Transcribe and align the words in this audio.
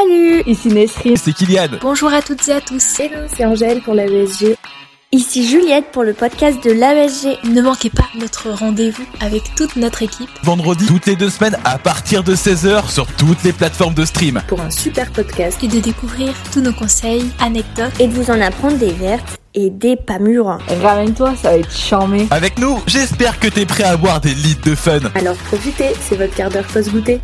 Salut 0.00 0.42
Ici 0.46 0.68
Nesrine. 0.68 1.16
C'est 1.16 1.32
Kylian. 1.32 1.78
Bonjour 1.82 2.10
à 2.12 2.22
toutes 2.22 2.48
et 2.48 2.52
à 2.52 2.60
tous. 2.62 3.00
Hello, 3.00 3.26
c'est 3.36 3.44
Angèle 3.44 3.82
pour 3.82 3.92
la 3.92 4.06
l'AESG. 4.06 4.56
Ici 5.12 5.46
Juliette 5.46 5.86
pour 5.92 6.04
le 6.04 6.14
podcast 6.14 6.62
de 6.64 6.70
l'AESG. 6.70 7.38
Ne 7.44 7.60
manquez 7.60 7.90
pas 7.90 8.06
notre 8.18 8.50
rendez-vous 8.50 9.04
avec 9.20 9.42
toute 9.56 9.76
notre 9.76 10.02
équipe. 10.02 10.30
Vendredi, 10.42 10.86
toutes 10.86 11.04
les 11.04 11.16
deux 11.16 11.28
semaines, 11.28 11.58
à 11.64 11.76
partir 11.76 12.22
de 12.22 12.34
16h, 12.34 12.90
sur 12.90 13.06
toutes 13.08 13.42
les 13.42 13.52
plateformes 13.52 13.92
de 13.92 14.06
stream. 14.06 14.40
Pour 14.48 14.62
un 14.62 14.70
super 14.70 15.10
podcast. 15.10 15.58
Et 15.62 15.68
de 15.68 15.80
découvrir 15.80 16.32
tous 16.50 16.62
nos 16.62 16.72
conseils, 16.72 17.30
anecdotes. 17.38 17.92
Et 17.98 18.06
de 18.06 18.14
vous 18.14 18.30
en 18.30 18.40
apprendre 18.40 18.78
des 18.78 18.92
vertes 18.92 19.38
et 19.52 19.68
des 19.68 19.96
pas 19.96 20.18
mûres. 20.18 20.58
Ramène-toi, 20.82 21.34
ça 21.36 21.50
va 21.50 21.56
être 21.58 21.76
charmé. 21.76 22.26
Avec 22.30 22.58
nous, 22.58 22.78
j'espère 22.86 23.38
que 23.38 23.48
t'es 23.48 23.66
prêt 23.66 23.84
à 23.84 23.90
avoir 23.90 24.22
des 24.22 24.32
litres 24.32 24.64
de 24.64 24.74
fun. 24.74 25.00
Alors 25.14 25.36
profitez, 25.36 25.90
c'est 26.00 26.16
votre 26.16 26.34
quart 26.34 26.48
d'heure 26.48 26.66
post-goûter. 26.66 27.20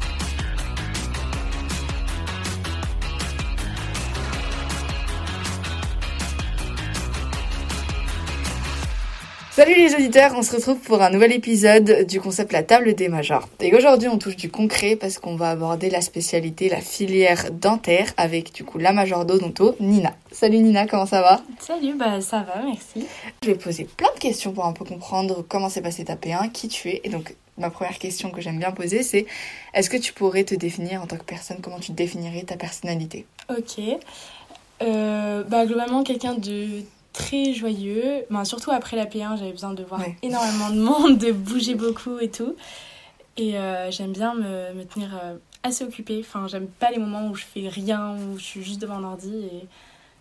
Salut 9.57 9.75
les 9.75 9.95
auditeurs, 9.95 10.33
on 10.37 10.43
se 10.43 10.55
retrouve 10.55 10.79
pour 10.81 11.01
un 11.01 11.09
nouvel 11.09 11.33
épisode 11.33 12.05
du 12.07 12.21
concept 12.21 12.53
La 12.53 12.63
table 12.63 12.93
des 12.93 13.09
majors. 13.09 13.49
Et 13.61 13.75
aujourd'hui 13.75 14.07
on 14.07 14.19
touche 14.19 14.37
du 14.37 14.51
concret 14.51 14.97
parce 14.97 15.19
qu'on 15.19 15.35
va 15.35 15.49
aborder 15.49 15.89
la 15.89 16.03
spécialité, 16.03 16.69
la 16.69 16.83
filière 16.83 17.51
dentaire 17.51 18.13
avec 18.19 18.53
du 18.53 18.65
coup 18.65 18.77
la 18.77 18.93
major 18.93 19.25
d'Odonto, 19.25 19.75
Nina. 19.81 20.13
Salut 20.31 20.59
Nina, 20.59 20.87
comment 20.87 21.07
ça 21.07 21.23
va? 21.23 21.41
Salut, 21.59 21.95
bah 21.95 22.21
ça 22.21 22.43
va, 22.43 22.63
merci. 22.67 23.07
Je 23.43 23.49
vais 23.49 23.55
poser 23.55 23.85
plein 23.85 24.13
de 24.15 24.19
questions 24.19 24.53
pour 24.53 24.67
un 24.67 24.75
peu 24.75 24.85
comprendre 24.85 25.43
comment 25.49 25.71
s'est 25.71 25.81
passé 25.81 26.05
ta 26.05 26.17
P1, 26.17 26.53
qui 26.53 26.69
tu 26.69 26.91
es. 26.91 27.01
Et 27.05 27.09
donc 27.09 27.35
ma 27.57 27.71
première 27.71 27.99
question 27.99 28.31
que 28.31 28.43
j'aime 28.43 28.59
bien 28.59 28.73
poser 28.73 29.03
c'est 29.03 29.25
est-ce 29.73 29.89
que 29.89 29.97
tu 29.97 30.13
pourrais 30.13 30.45
te 30.45 30.55
définir 30.55 31.01
en 31.01 31.07
tant 31.07 31.17
que 31.17 31.25
personne, 31.25 31.61
comment 31.63 31.81
tu 31.81 31.93
définirais 31.93 32.43
ta 32.43 32.57
personnalité? 32.57 33.25
Ok. 33.49 33.83
Euh, 34.83 35.45
bah 35.45 35.65
globalement 35.65 36.03
quelqu'un 36.03 36.35
de 36.35 36.83
très 37.17 37.53
joyeux. 37.53 38.25
Ben, 38.31 38.45
surtout 38.45 38.71
après 38.71 38.97
la 38.97 39.07
P1, 39.07 39.39
j'avais 39.39 39.53
besoin 39.53 39.73
de 39.73 39.83
voir 39.83 40.01
énormément 40.23 40.71
de 40.71 40.81
monde, 40.81 41.19
de 41.19 41.33
bouger 41.33 41.75
beaucoup 41.75 42.19
et 42.19 42.31
tout. 42.31 42.55
Et 43.39 43.57
euh, 43.57 43.91
j'aime 43.91 44.13
bien 44.13 44.35
me, 44.35 44.75
me 44.75 44.85
tenir 44.85 45.19
euh, 45.23 45.37
assez 45.63 45.85
occupée. 45.85 46.19
Enfin, 46.21 46.47
j'aime 46.49 46.67
pas 46.67 46.91
les 46.91 46.99
moments 46.99 47.29
où 47.29 47.35
je 47.35 47.45
fais 47.45 47.69
rien, 47.69 48.17
où 48.17 48.39
je 48.39 48.45
suis 48.45 48.63
juste 48.63 48.81
devant 48.81 48.97
un 48.97 49.05
ordi. 49.05 49.35
Et 49.35 49.67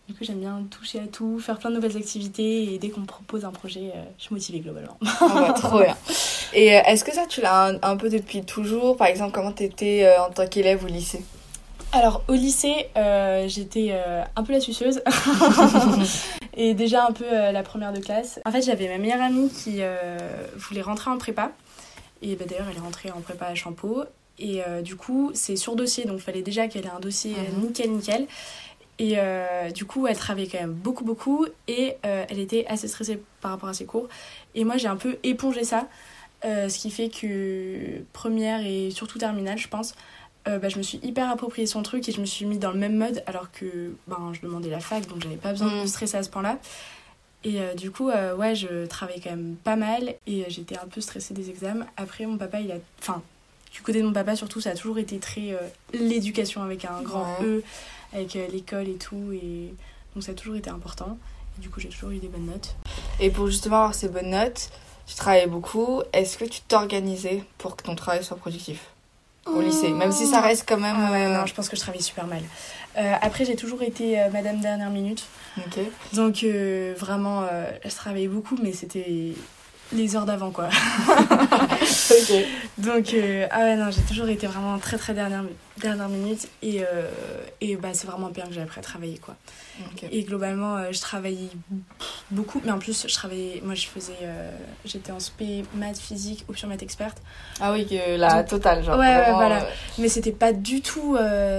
du 0.08 0.14
coup, 0.14 0.24
j'aime 0.24 0.40
bien 0.40 0.66
toucher 0.70 1.00
à 1.00 1.08
tout, 1.08 1.40
faire 1.40 1.58
plein 1.60 1.70
de 1.70 1.76
nouvelles 1.76 1.98
activités. 1.98 2.74
Et 2.74 2.80
dès 2.80 2.90
qu'on 2.90 3.02
me 3.02 3.06
propose 3.06 3.46
un 3.46 3.52
projet, 3.52 3.92
euh, 3.96 4.04
je 4.18 4.24
suis 4.24 4.34
motivée 4.34 4.60
globalement. 4.60 4.98
Oh, 5.22 5.52
trop 5.56 5.80
bien. 5.80 5.96
Et 6.54 6.68
est-ce 6.68 7.04
que 7.04 7.14
ça, 7.14 7.26
tu 7.28 7.42
l'as 7.42 7.68
un, 7.68 7.80
un, 7.82 7.98
peu 7.98 8.10
depuis 8.10 8.44
toujours? 8.44 8.96
Par 8.96 9.08
exemple, 9.08 9.34
comment 9.34 9.52
t'étais 9.52 10.10
en 10.18 10.32
tant 10.32 10.48
qu'élève 10.48 10.84
au 10.86 10.88
lycée? 10.88 11.22
Alors 11.96 12.24
au 12.28 12.34
lycée, 12.34 12.90
euh, 12.98 13.48
j'étais 13.48 13.92
euh, 13.92 14.22
un 14.36 14.44
peu 14.44 14.52
la 14.52 14.60
sucieuse 14.60 15.02
et 16.56 16.74
déjà 16.74 17.06
un 17.06 17.12
peu 17.12 17.26
euh, 17.26 17.52
la 17.52 17.64
première 17.64 17.94
de 17.94 18.00
classe. 18.00 18.40
En 18.46 18.52
fait, 18.52 18.62
j'avais 18.62 18.88
ma 18.88 18.98
meilleure 18.98 19.22
amie 19.22 19.50
qui 19.50 19.82
voulait 20.56 20.82
rentrer 20.82 21.12
en 21.12 21.18
prépa. 21.18 21.52
Et 22.22 22.36
bah, 22.36 22.46
d'ailleurs 22.48 22.68
elle 22.70 22.78
est 22.78 22.82
rentrée 22.82 23.12
en 23.12 23.22
prépa 23.22 23.46
à 23.46 23.56
Champeau. 23.56 24.04
Et 24.38 24.62
du 24.84 24.98
coup 24.98 25.32
c'est 25.34 25.56
sur 25.56 25.78
dossier 25.78 26.04
donc 26.04 26.18
il 26.18 26.22
fallait 26.22 26.42
déjà 26.42 26.68
qu'elle 26.68 26.86
ait 26.86 26.90
un 26.90 27.00
dossier 27.00 27.34
mhm. 27.54 27.68
nickel 27.68 27.92
nickel. 27.92 28.28
Et 29.00 29.16
du 29.74 29.86
coup 29.86 30.08
elle 30.08 30.18
travaillait 30.18 30.50
quand 30.50 30.60
même 30.60 30.74
beaucoup 30.74 31.06
beaucoup. 31.06 31.46
Et 31.68 31.96
elle 32.04 32.40
était 32.40 32.66
assez 32.68 32.88
stressée 32.88 33.22
par 33.42 33.52
rapport 33.52 33.70
à 33.70 33.74
ses 33.74 33.86
cours. 33.86 34.10
Et 34.56 34.64
moi 34.64 34.78
j'ai 34.78 34.88
un 34.88 34.98
peu 34.98 35.18
épongé 35.24 35.64
ça. 35.64 35.88
Ce 36.44 36.78
qui 36.78 36.90
fait 36.90 37.10
que 37.10 38.04
première 38.12 38.66
et 38.66 38.92
surtout 38.92 39.20
terminale 39.20 39.58
je 39.58 39.68
pense 39.68 39.94
euh, 40.48 40.60
bah, 40.60 40.70
je 40.70 40.78
me 40.78 40.84
suis 40.84 41.00
hyper 41.02 41.30
approprié 41.30 41.66
son 41.66 41.82
truc 41.82 42.08
et 42.08 42.12
je 42.12 42.22
me 42.22 42.26
suis 42.26 42.46
mis 42.46 42.60
dans 42.60 42.72
le 42.72 42.78
même 42.78 42.96
mode 42.96 43.24
alors 43.26 43.52
que 43.52 43.94
ben, 44.08 44.32
je 44.34 44.42
demandais 44.42 44.70
la 44.70 44.80
fac 44.80 45.08
donc 45.08 45.24
j'avais 45.24 45.38
pas 45.38 45.52
besoin 45.52 45.70
de 45.70 45.76
me 45.76 45.84
mm. 45.84 45.88
stresser 45.88 46.18
à 46.18 46.24
ce 46.24 46.30
point-là. 46.30 46.60
Et 47.44 47.62
euh, 47.62 47.74
du 47.76 47.92
coup, 47.92 48.10
euh, 48.10 48.36
ouais, 48.36 48.56
je 48.56 48.86
travaillais 48.86 49.22
quand 49.22 49.32
même 49.32 49.56
pas 49.64 49.76
mal 49.76 50.16
et 50.26 50.46
j'étais 50.50 50.78
un 50.78 50.88
peu 50.88 51.02
stressée 51.02 51.34
des 51.34 51.50
examens. 51.50 51.86
Après, 51.96 52.26
mon 52.26 52.38
papa, 52.38 52.60
il 52.60 52.72
a. 52.72 52.76
Enfin, 53.00 53.22
du 53.72 53.82
côté 53.82 54.02
de 54.02 54.06
mon 54.06 54.14
papa, 54.14 54.36
surtout, 54.36 54.62
ça 54.62 54.72
a 54.72 54.74
toujours 54.74 54.98
été 54.98 55.20
très 55.20 55.56
l'éducation 55.94 56.64
avec 56.64 56.86
un 56.86 57.02
grand 57.04 57.38
E, 57.44 57.62
avec 58.14 58.34
l'école 58.34 58.88
et 58.88 58.96
tout. 58.96 59.32
Et 59.34 59.76
donc, 60.16 60.24
ça 60.24 60.32
a 60.32 60.36
toujours 60.36 60.56
été 60.56 60.72
important. 60.72 61.20
Et 61.58 61.62
du 61.62 61.70
coup, 61.70 61.80
j'ai 61.80 61.90
toujours 61.90 62.10
eu 62.10 62.18
des 62.18 62.30
bonnes 62.30 62.48
notes. 62.48 62.76
Et 63.20 63.30
pour 63.30 63.46
justement 63.46 63.76
avoir 63.76 63.94
ces 63.94 64.10
bonnes 64.10 64.32
notes, 64.32 64.72
tu 65.06 65.14
travaillais 65.14 65.46
beaucoup. 65.46 66.02
Est-ce 66.14 66.40
que 66.40 66.46
tu 66.46 66.62
t'organisais 66.62 67.44
pour 67.60 67.76
que 67.76 67.84
ton 67.84 67.96
travail 67.96 68.24
soit 68.24 68.38
productif? 68.38 68.95
Au 69.46 69.62
lycée, 69.62 69.90
même 69.90 70.12
si 70.12 70.26
ça 70.26 70.42
reste 70.42 70.66
quand 70.68 70.78
même. 70.78 70.96
Ah 71.00 71.14
euh, 71.14 71.38
non, 71.38 71.46
je 71.46 71.54
pense 71.54 71.70
que 71.70 71.76
je 71.76 71.82
travaille 71.82 72.02
super 72.02 72.28
mal. 72.28 72.42
Euh, 72.98 73.14
après, 73.22 73.46
j'ai 73.46 73.56
toujours 73.56 73.82
été 73.84 74.20
euh, 74.20 74.30
Madame 74.32 74.60
Dernière 74.60 74.90
Minute. 74.90 75.24
Donc, 76.14 76.44
vraiment, 76.98 77.48
je 77.84 77.96
travaillais 77.96 78.28
beaucoup, 78.28 78.58
mais 78.62 78.74
c'était 78.74 79.34
les 79.94 80.16
heures 80.16 80.26
d'avant, 80.26 80.52
quoi. 80.52 80.70
Donc, 82.78 83.16
ah 83.52 83.60
ouais, 83.60 83.76
non, 83.76 83.92
j'ai 83.92 84.02
toujours 84.02 84.30
été 84.30 84.48
vraiment 84.48 84.78
très, 84.80 84.98
très 84.98 85.14
dernière, 85.14 85.44
dernière 85.78 86.10
minute. 86.10 86.48
Et, 86.62 86.82
et 87.62 87.76
bah, 87.76 87.90
c'est 87.94 88.08
vraiment 88.08 88.30
bien 88.30 88.46
que 88.46 88.54
j'ai 88.54 88.62
appris 88.62 88.80
à 88.80 88.84
travailler, 88.84 89.18
quoi. 89.18 89.36
Et 90.12 90.24
globalement, 90.24 90.78
euh, 90.78 90.92
je 90.92 91.02
travaillais 91.02 91.50
beaucoup, 92.32 92.62
mais 92.64 92.72
en 92.72 92.80
plus, 92.80 93.08
je 93.08 93.14
travaillais. 93.14 93.62
Moi, 93.64 93.76
je 93.76 93.88
faisais. 93.88 94.14
Euh, 94.22 94.52
j'étais 94.86 95.12
en 95.12 95.20
spé, 95.20 95.66
maths, 95.74 96.00
physique, 96.00 96.46
option 96.48 96.68
maths 96.68 96.84
experte. 96.84 97.18
Ah 97.60 97.74
oui, 97.74 97.86
que 97.86 98.18
la 98.18 98.44
totale, 98.44 98.84
genre. 98.84 98.98
Ouais, 98.98 99.16
ouais 99.16 99.34
voilà. 99.34 99.64
Euh, 99.64 99.70
mais 99.98 100.08
c'était 100.08 100.32
pas 100.32 100.54
du 100.54 100.82
tout 100.82 101.18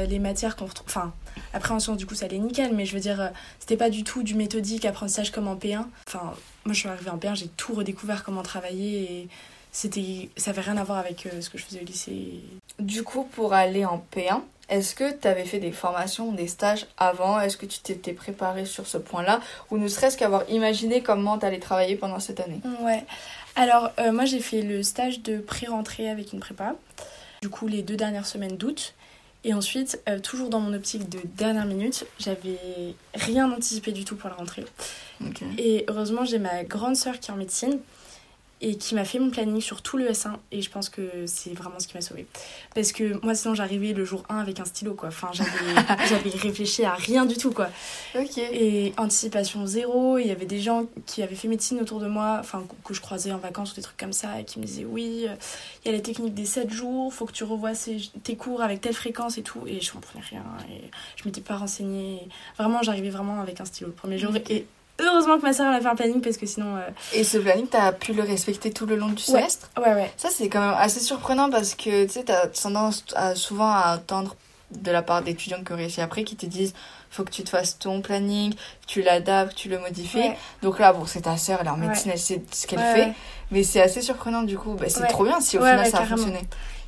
les 0.08 0.18
matières 0.18 0.56
qu'on 0.56 0.66
retrouve. 0.66 0.86
Enfin, 0.88 1.12
après, 1.52 1.74
en 1.74 1.80
sciences, 1.80 1.98
du 1.98 2.06
coup, 2.06 2.14
ça 2.14 2.26
allait 2.26 2.38
nickel, 2.38 2.74
mais 2.74 2.86
je 2.86 2.94
veux 2.94 3.00
dire, 3.00 3.30
c'était 3.58 3.76
pas 3.76 3.90
du 3.90 4.04
tout 4.04 4.22
du 4.22 4.34
méthodique 4.34 4.84
apprentissage 4.84 5.30
comme 5.30 5.48
en 5.48 5.56
P1. 5.56 5.84
Enfin, 6.06 6.32
moi, 6.66 6.74
je 6.74 6.80
suis 6.80 6.88
arrivée 6.88 7.10
en 7.10 7.16
P1, 7.16 7.36
j'ai 7.36 7.48
tout 7.48 7.74
redécouvert 7.74 8.24
comment 8.24 8.42
travailler 8.42 9.02
et 9.02 9.28
c'était 9.72 10.30
ça 10.36 10.50
avait 10.50 10.62
rien 10.62 10.76
à 10.76 10.84
voir 10.84 10.98
avec 10.98 11.28
ce 11.40 11.48
que 11.48 11.58
je 11.58 11.64
faisais 11.64 11.80
au 11.80 11.84
lycée. 11.84 12.40
Du 12.78 13.02
coup, 13.02 13.24
pour 13.24 13.54
aller 13.54 13.84
en 13.84 14.04
P1, 14.14 14.40
est-ce 14.68 14.94
que 14.94 15.12
tu 15.12 15.28
avais 15.28 15.44
fait 15.44 15.60
des 15.60 15.70
formations, 15.70 16.32
des 16.32 16.48
stages 16.48 16.86
avant? 16.98 17.38
Est-ce 17.38 17.56
que 17.56 17.66
tu 17.66 17.78
t'étais 17.78 18.12
préparé 18.12 18.64
sur 18.64 18.86
ce 18.86 18.98
point-là? 18.98 19.40
Ou 19.70 19.78
ne 19.78 19.86
serait-ce 19.86 20.18
qu'avoir 20.18 20.42
imaginé 20.50 21.02
comment 21.02 21.38
tu 21.38 21.46
allais 21.46 21.60
travailler 21.60 21.94
pendant 21.94 22.18
cette 22.18 22.40
année? 22.40 22.60
Ouais. 22.80 23.04
Alors, 23.54 23.92
euh, 24.00 24.12
moi, 24.12 24.24
j'ai 24.24 24.40
fait 24.40 24.62
le 24.62 24.82
stage 24.82 25.22
de 25.22 25.38
pré-rentrée 25.38 26.10
avec 26.10 26.32
une 26.32 26.40
prépa. 26.40 26.74
Du 27.42 27.48
coup, 27.48 27.68
les 27.68 27.82
deux 27.82 27.96
dernières 27.96 28.26
semaines 28.26 28.56
d'août. 28.56 28.94
Et 29.46 29.54
ensuite, 29.54 30.02
euh, 30.08 30.18
toujours 30.18 30.50
dans 30.50 30.58
mon 30.58 30.74
optique 30.74 31.08
de 31.08 31.20
dernière 31.36 31.66
minute, 31.66 32.04
j'avais 32.18 32.58
rien 33.14 33.48
anticipé 33.48 33.92
du 33.92 34.04
tout 34.04 34.16
pour 34.16 34.28
la 34.28 34.34
rentrée. 34.34 34.64
Et 35.56 35.84
heureusement, 35.88 36.24
j'ai 36.24 36.40
ma 36.40 36.64
grande 36.64 36.96
sœur 36.96 37.20
qui 37.20 37.30
est 37.30 37.32
en 37.32 37.36
médecine 37.36 37.78
et 38.60 38.76
qui 38.76 38.94
m'a 38.94 39.04
fait 39.04 39.18
mon 39.18 39.30
planning 39.30 39.60
sur 39.60 39.82
tout 39.82 39.98
le 39.98 40.08
S1 40.10 40.32
et 40.50 40.62
je 40.62 40.70
pense 40.70 40.88
que 40.88 41.26
c'est 41.26 41.52
vraiment 41.52 41.78
ce 41.78 41.86
qui 41.86 41.94
m'a 41.94 42.00
sauvée 42.00 42.26
parce 42.74 42.92
que 42.92 43.22
moi 43.22 43.34
sinon 43.34 43.54
j'arrivais 43.54 43.92
le 43.92 44.04
jour 44.04 44.24
1 44.30 44.38
avec 44.38 44.60
un 44.60 44.64
stylo 44.64 44.94
quoi. 44.94 45.08
Enfin 45.08 45.30
j'avais 46.08 46.30
réfléchi 46.30 46.84
à 46.84 46.94
rien 46.94 47.26
du 47.26 47.36
tout 47.36 47.52
quoi. 47.52 47.68
Ok. 48.14 48.38
Et 48.38 48.94
anticipation 48.96 49.66
zéro 49.66 50.18
il 50.18 50.26
y 50.26 50.30
avait 50.30 50.46
des 50.46 50.60
gens 50.60 50.86
qui 51.04 51.22
avaient 51.22 51.34
fait 51.34 51.48
médecine 51.48 51.80
autour 51.80 52.00
de 52.00 52.06
moi 52.06 52.38
enfin 52.40 52.64
que 52.84 52.94
je 52.94 53.00
croisais 53.02 53.30
en 53.30 53.38
vacances 53.38 53.72
ou 53.72 53.76
des 53.76 53.82
trucs 53.82 53.98
comme 53.98 54.14
ça 54.14 54.40
et 54.40 54.44
qui 54.44 54.58
me 54.58 54.64
disaient 54.64 54.86
oui 54.86 55.26
il 55.84 55.90
y 55.90 55.94
a 55.94 55.96
la 55.96 56.00
technique 56.00 56.34
des 56.34 56.46
7 56.46 56.70
jours 56.70 57.12
faut 57.12 57.26
que 57.26 57.32
tu 57.32 57.44
revoies 57.44 57.72
tes 58.22 58.36
cours 58.36 58.62
avec 58.62 58.80
telle 58.80 58.94
fréquence 58.94 59.36
et 59.36 59.42
tout. 59.42 59.60
Et 59.66 59.82
je 59.82 59.92
comprenais 59.92 60.24
rien 60.30 60.44
et 60.70 60.90
je 61.16 61.24
m'étais 61.26 61.42
pas 61.42 61.56
renseignée. 61.56 62.26
Vraiment 62.56 62.82
j'arrivais 62.82 63.10
vraiment 63.10 63.40
avec 63.42 63.60
un 63.60 63.66
stylo 63.66 63.88
le 63.88 63.94
premier 63.94 64.18
jour 64.18 64.32
et 64.48 64.66
Heureusement 64.98 65.36
que 65.38 65.42
ma 65.42 65.52
soeur 65.52 65.72
a 65.72 65.80
fait 65.80 65.86
un 65.86 65.94
planning 65.94 66.20
parce 66.20 66.36
que 66.36 66.46
sinon. 66.46 66.76
Euh, 66.76 66.80
Et 67.12 67.22
ce 67.24 67.38
planning, 67.38 67.66
t'as 67.68 67.92
pu 67.92 68.12
le 68.12 68.22
respecter 68.22 68.70
tout 68.70 68.86
le 68.86 68.96
long 68.96 69.08
du 69.08 69.22
semestre? 69.22 69.68
Ouais, 69.76 69.92
ouais. 69.94 70.10
Ça, 70.16 70.28
c'est 70.30 70.48
quand 70.48 70.60
même 70.60 70.74
assez 70.78 71.00
surprenant 71.00 71.50
parce 71.50 71.74
que 71.74 72.04
tu 72.06 72.10
sais, 72.12 72.24
t'as 72.24 72.46
tendance 72.46 73.04
à, 73.14 73.34
souvent 73.34 73.70
à 73.70 73.96
entendre 73.96 74.36
de 74.72 74.90
la 74.90 75.02
part 75.02 75.22
d'étudiants 75.22 75.62
qui 75.64 75.72
ont 75.72 75.76
réussi 75.76 76.00
après 76.00 76.24
qui 76.24 76.34
te 76.34 76.44
disent 76.46 76.74
faut 77.08 77.22
que 77.24 77.30
tu 77.30 77.44
te 77.44 77.50
fasses 77.50 77.78
ton 77.78 78.00
planning, 78.02 78.52
tu 78.86 79.00
l'adaptes, 79.00 79.54
tu 79.54 79.68
le 79.68 79.78
modifies. 79.78 80.32
Donc 80.62 80.78
là, 80.80 80.92
bon, 80.92 81.06
c'est 81.06 81.22
ta 81.22 81.36
soeur, 81.36 81.58
elle 81.60 81.66
est 81.68 81.70
en 81.70 81.76
médecine, 81.76 82.10
elle 82.12 82.18
sait 82.18 82.42
ce 82.50 82.66
qu'elle 82.66 82.80
fait. 82.80 83.12
Mais 83.52 83.62
c'est 83.62 83.80
assez 83.80 84.02
surprenant 84.02 84.42
du 84.42 84.58
coup. 84.58 84.74
Bah, 84.74 84.86
c'est 84.88 85.06
trop 85.06 85.24
bien 85.24 85.40
si 85.40 85.56
au 85.56 85.60
final 85.62 85.88
ça 85.90 85.98
a 85.98 86.04
fonctionné. 86.04 86.40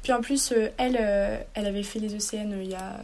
Puis 0.03 0.13
en 0.13 0.21
plus, 0.21 0.53
euh, 0.53 0.69
elle, 0.77 0.97
euh, 1.01 1.39
elle 1.55 1.67
avait 1.67 1.83
fait 1.83 1.99
les 1.99 2.15
ECN 2.15 2.53
il 2.63 2.71
y 2.71 2.75
a 2.75 3.01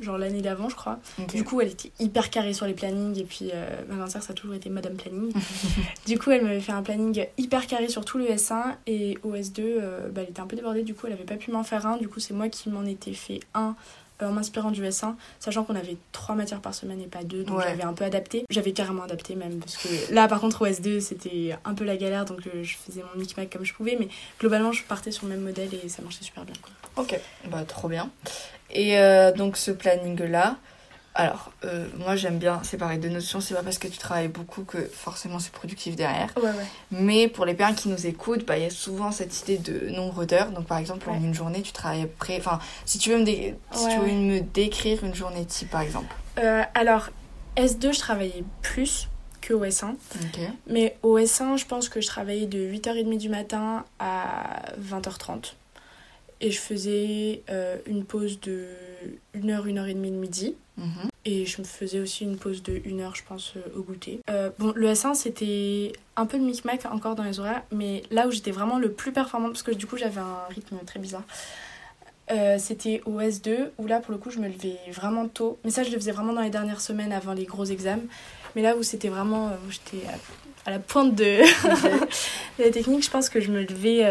genre 0.00 0.18
l'année 0.18 0.42
d'avant, 0.42 0.68
je 0.68 0.76
crois. 0.76 1.00
Du 1.34 1.42
coup, 1.42 1.60
elle 1.60 1.68
était 1.68 1.90
hyper 1.98 2.30
carrée 2.30 2.52
sur 2.52 2.66
les 2.66 2.74
plannings. 2.74 3.18
Et 3.18 3.24
puis, 3.24 3.50
euh, 3.52 3.82
ma 3.88 3.96
grande 3.96 4.10
ça 4.10 4.20
a 4.28 4.32
toujours 4.32 4.54
été 4.54 4.70
Madame 4.70 4.94
Planning. 4.94 5.32
du 6.06 6.18
coup, 6.18 6.30
elle 6.30 6.44
m'avait 6.44 6.60
fait 6.60 6.72
un 6.72 6.82
planning 6.82 7.26
hyper 7.36 7.66
carré 7.66 7.88
sur 7.88 8.04
tout 8.04 8.18
le 8.18 8.26
S1. 8.26 8.76
Et 8.86 9.18
au 9.24 9.34
S2, 9.34 10.10
bah, 10.12 10.22
elle 10.22 10.30
était 10.30 10.40
un 10.40 10.46
peu 10.46 10.54
débordée. 10.54 10.82
Du 10.82 10.94
coup, 10.94 11.08
elle 11.08 11.14
avait 11.14 11.24
pas 11.24 11.36
pu 11.36 11.50
m'en 11.50 11.64
faire 11.64 11.86
un. 11.86 11.96
Du 11.96 12.08
coup, 12.08 12.20
c'est 12.20 12.34
moi 12.34 12.48
qui 12.48 12.70
m'en 12.70 12.84
étais 12.84 13.12
fait 13.12 13.40
un 13.54 13.70
euh, 13.70 13.72
en 14.22 14.32
m'inspirant 14.32 14.70
du 14.70 14.82
S1, 14.82 15.14
sachant 15.40 15.64
qu'on 15.64 15.76
avait 15.76 15.96
trois 16.12 16.34
matières 16.34 16.60
par 16.60 16.74
semaine 16.74 17.00
et 17.00 17.06
pas 17.06 17.22
deux, 17.24 17.44
donc 17.44 17.58
Ouais. 17.58 17.64
j'avais 17.68 17.82
un 17.84 17.92
peu 17.92 18.04
adapté. 18.04 18.44
J'avais 18.50 18.72
carrément 18.72 19.02
adapté 19.04 19.34
même, 19.36 19.58
parce 19.60 19.76
que 19.76 20.12
là 20.12 20.26
par 20.28 20.40
contre 20.40 20.62
au 20.62 20.66
S2 20.66 21.00
c'était 21.00 21.56
un 21.64 21.74
peu 21.74 21.84
la 21.84 21.96
galère, 21.96 22.24
donc 22.24 22.46
euh, 22.46 22.62
je 22.62 22.76
faisais 22.76 23.02
mon 23.14 23.20
micmac 23.20 23.48
comme 23.50 23.64
je 23.64 23.72
pouvais, 23.74 23.96
mais 23.98 24.08
globalement 24.40 24.72
je 24.72 24.82
partais 24.84 25.10
sur 25.10 25.26
le 25.26 25.34
même 25.34 25.42
modèle 25.44 25.68
et 25.84 25.88
ça 25.88 26.02
marchait 26.02 26.24
super 26.24 26.44
bien. 26.44 26.54
quoi. 26.62 27.02
Ok, 27.04 27.18
bah 27.50 27.64
trop 27.66 27.88
bien. 27.88 28.10
Et 28.70 28.98
euh, 28.98 29.32
donc 29.32 29.56
ce 29.56 29.70
planning-là, 29.70 30.56
alors 31.18 31.50
euh, 31.64 31.86
moi 31.98 32.14
j'aime 32.16 32.38
bien 32.38 32.62
séparer 32.62 32.96
deux 32.96 33.08
notions, 33.08 33.40
c'est 33.40 33.52
pas 33.54 33.62
parce 33.64 33.78
que 33.78 33.88
tu 33.88 33.98
travailles 33.98 34.28
beaucoup 34.28 34.62
que 34.62 34.78
forcément 34.78 35.40
c'est 35.40 35.52
productif 35.52 35.96
derrière. 35.96 36.32
Ouais, 36.36 36.44
ouais. 36.44 36.66
Mais 36.92 37.26
pour 37.28 37.44
les 37.44 37.54
parents 37.54 37.74
qui 37.74 37.88
nous 37.88 38.06
écoutent, 38.06 38.46
bah, 38.46 38.56
il 38.56 38.62
y 38.62 38.66
a 38.66 38.70
souvent 38.70 39.10
cette 39.10 39.40
idée 39.42 39.58
de 39.58 39.90
nombre 39.90 40.24
d'heures. 40.24 40.50
Donc 40.52 40.66
par 40.66 40.78
exemple, 40.78 41.10
en 41.10 41.16
une 41.16 41.34
journée, 41.34 41.60
tu 41.62 41.72
travailles 41.72 42.06
près... 42.18 42.38
Enfin, 42.38 42.60
si 42.86 42.98
tu 42.98 43.10
veux 43.10 43.18
me, 43.18 43.24
dé- 43.24 43.56
si 43.72 43.88
tu 43.88 43.98
veux 43.98 44.12
me 44.12 44.40
décrire 44.40 45.02
une 45.04 45.14
journée 45.14 45.44
type 45.44 45.70
par 45.70 45.80
exemple. 45.80 46.14
Euh, 46.38 46.62
alors, 46.74 47.08
S2 47.56 47.92
je 47.92 47.98
travaillais 47.98 48.44
plus 48.62 49.08
que 49.40 49.54
au 49.54 49.64
S1. 49.64 49.90
Ok. 49.90 50.40
Mais 50.68 50.96
au 51.02 51.18
S1, 51.18 51.58
je 51.58 51.64
pense 51.66 51.88
que 51.88 52.00
je 52.00 52.06
travaillais 52.06 52.46
de 52.46 52.58
8h30 52.60 53.18
du 53.18 53.28
matin 53.28 53.84
à 53.98 54.62
20h30. 54.80 55.54
Et 56.40 56.52
je 56.52 56.58
faisais 56.60 57.42
euh, 57.50 57.76
une 57.86 58.04
pause 58.04 58.38
de 58.40 58.66
1h, 59.36 59.64
1h30 59.66 59.88
le 59.94 60.10
midi. 60.10 60.54
Mhm. 60.78 61.08
Et 61.24 61.44
je 61.44 61.60
me 61.60 61.66
faisais 61.66 62.00
aussi 62.00 62.24
une 62.24 62.38
pause 62.38 62.62
de 62.62 62.80
1 62.86 63.00
heure, 63.00 63.14
je 63.14 63.22
pense, 63.28 63.52
euh, 63.56 63.78
au 63.78 63.82
goûter. 63.82 64.20
Euh, 64.30 64.50
bon, 64.58 64.72
le 64.74 64.88
S1, 64.88 65.14
c'était 65.14 65.92
un 66.16 66.24
peu 66.24 66.38
le 66.38 66.44
micmac 66.44 66.86
encore 66.86 67.16
dans 67.16 67.24
les 67.24 67.40
horaires, 67.40 67.62
mais 67.70 68.02
là 68.10 68.26
où 68.26 68.30
j'étais 68.30 68.52
vraiment 68.52 68.78
le 68.78 68.92
plus 68.92 69.12
performante, 69.12 69.52
parce 69.52 69.62
que 69.62 69.72
du 69.72 69.86
coup, 69.86 69.96
j'avais 69.96 70.20
un 70.20 70.46
rythme 70.48 70.76
très 70.86 71.00
bizarre, 71.00 71.24
euh, 72.30 72.56
c'était 72.58 73.02
au 73.04 73.20
S2, 73.20 73.70
où 73.78 73.86
là, 73.86 74.00
pour 74.00 74.12
le 74.12 74.18
coup, 74.18 74.30
je 74.30 74.38
me 74.38 74.48
levais 74.48 74.78
vraiment 74.92 75.28
tôt. 75.28 75.58
Mais 75.64 75.70
ça, 75.70 75.82
je 75.82 75.90
le 75.90 75.96
faisais 75.96 76.12
vraiment 76.12 76.32
dans 76.32 76.42
les 76.42 76.50
dernières 76.50 76.80
semaines 76.80 77.12
avant 77.12 77.32
les 77.32 77.44
gros 77.44 77.64
examens. 77.64 78.02
Mais 78.54 78.62
là 78.62 78.76
où 78.76 78.82
c'était 78.82 79.08
vraiment. 79.08 79.48
où 79.66 79.70
j'étais 79.70 80.06
à, 80.66 80.70
la 80.70 80.78
pointe 80.78 81.14
de, 81.14 81.24
de 82.58 82.64
la 82.64 82.70
technique, 82.70 83.04
je 83.04 83.10
pense 83.10 83.28
que 83.28 83.40
je 83.40 83.50
me 83.50 83.62
levais. 83.62 84.04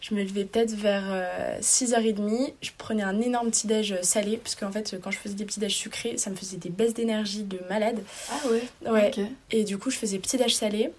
Je 0.00 0.14
me 0.14 0.22
levais 0.22 0.44
peut-être 0.44 0.72
vers 0.72 1.04
euh, 1.06 1.58
6h30. 1.60 2.52
Je 2.60 2.70
prenais 2.76 3.02
un 3.02 3.20
énorme 3.20 3.50
petit-déj 3.50 3.92
euh, 3.92 4.02
salé, 4.02 4.36
parce 4.36 4.54
qu'en 4.54 4.70
fait, 4.70 4.96
quand 5.02 5.10
je 5.10 5.18
faisais 5.18 5.34
des 5.34 5.44
petits-déj 5.44 5.74
sucrés, 5.74 6.16
ça 6.18 6.30
me 6.30 6.36
faisait 6.36 6.56
des 6.56 6.70
baisses 6.70 6.94
d'énergie 6.94 7.42
de 7.42 7.58
malade. 7.68 8.00
Ah 8.30 8.48
ouais 8.48 8.90
Ouais. 8.90 9.10
Et 9.50 9.64
du 9.64 9.78
coup, 9.78 9.90
je 9.90 9.98
faisais 9.98 10.18
petit-déj 10.18 10.54
salé. 10.54 10.92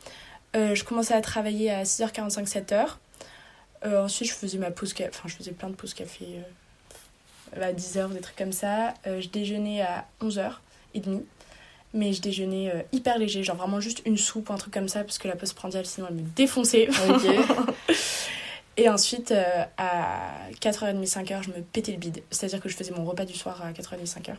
Euh, 0.56 0.76
je 0.76 0.84
commençais 0.84 1.14
à 1.14 1.22
travailler 1.22 1.72
à 1.72 1.84
6h45, 1.84 2.48
7h. 2.48 2.88
Euh, 3.86 4.04
ensuite, 4.04 4.30
je 4.30 4.34
faisais 4.34 4.58
ma 4.58 4.72
pause 4.72 4.94
café. 4.94 5.10
Enfin, 5.14 5.28
je 5.28 5.36
faisais 5.36 5.52
plein 5.52 5.70
de 5.70 5.76
pauses 5.76 5.94
café 5.94 6.26
euh, 7.56 7.62
à 7.62 7.72
10h, 7.72 8.12
des 8.14 8.20
trucs 8.20 8.36
comme 8.36 8.52
ça. 8.52 8.94
Euh, 9.08 9.22
je 9.22 9.30
déjeunais 9.30 9.82
à 9.82 10.06
11h30. 10.22 11.22
Mais 11.94 12.14
je 12.14 12.22
déjeunais 12.22 12.70
euh, 12.70 12.82
hyper 12.92 13.18
léger, 13.18 13.44
genre 13.44 13.56
vraiment 13.56 13.80
juste 13.80 14.04
une 14.06 14.18
soupe 14.18 14.50
ou 14.50 14.54
un 14.54 14.58
truc 14.58 14.72
comme 14.72 14.88
ça, 14.88 15.04
parce 15.04 15.18
que 15.18 15.28
la 15.28 15.36
pause 15.36 15.54
prandiale, 15.54 15.88
sinon 15.88 16.08
elle 16.10 16.18
me 16.18 16.22
défonçait. 16.36 16.88
Ok. 17.10 17.24
Et 18.82 18.88
ensuite, 18.90 19.32
euh, 19.32 19.64
à 19.78 20.30
4h30, 20.62 21.06
5h, 21.06 21.44
je 21.44 21.50
me 21.50 21.62
pétais 21.62 21.92
le 21.92 21.98
bide. 21.98 22.22
C'est-à-dire 22.32 22.62
que 22.62 22.70
je 22.70 22.76
faisais 22.78 22.92
mon 22.96 23.04
repas 23.04 23.26
du 23.26 23.34
soir 23.34 23.62
à 23.62 23.72
4h30, 23.72 24.06
5h. 24.06 24.36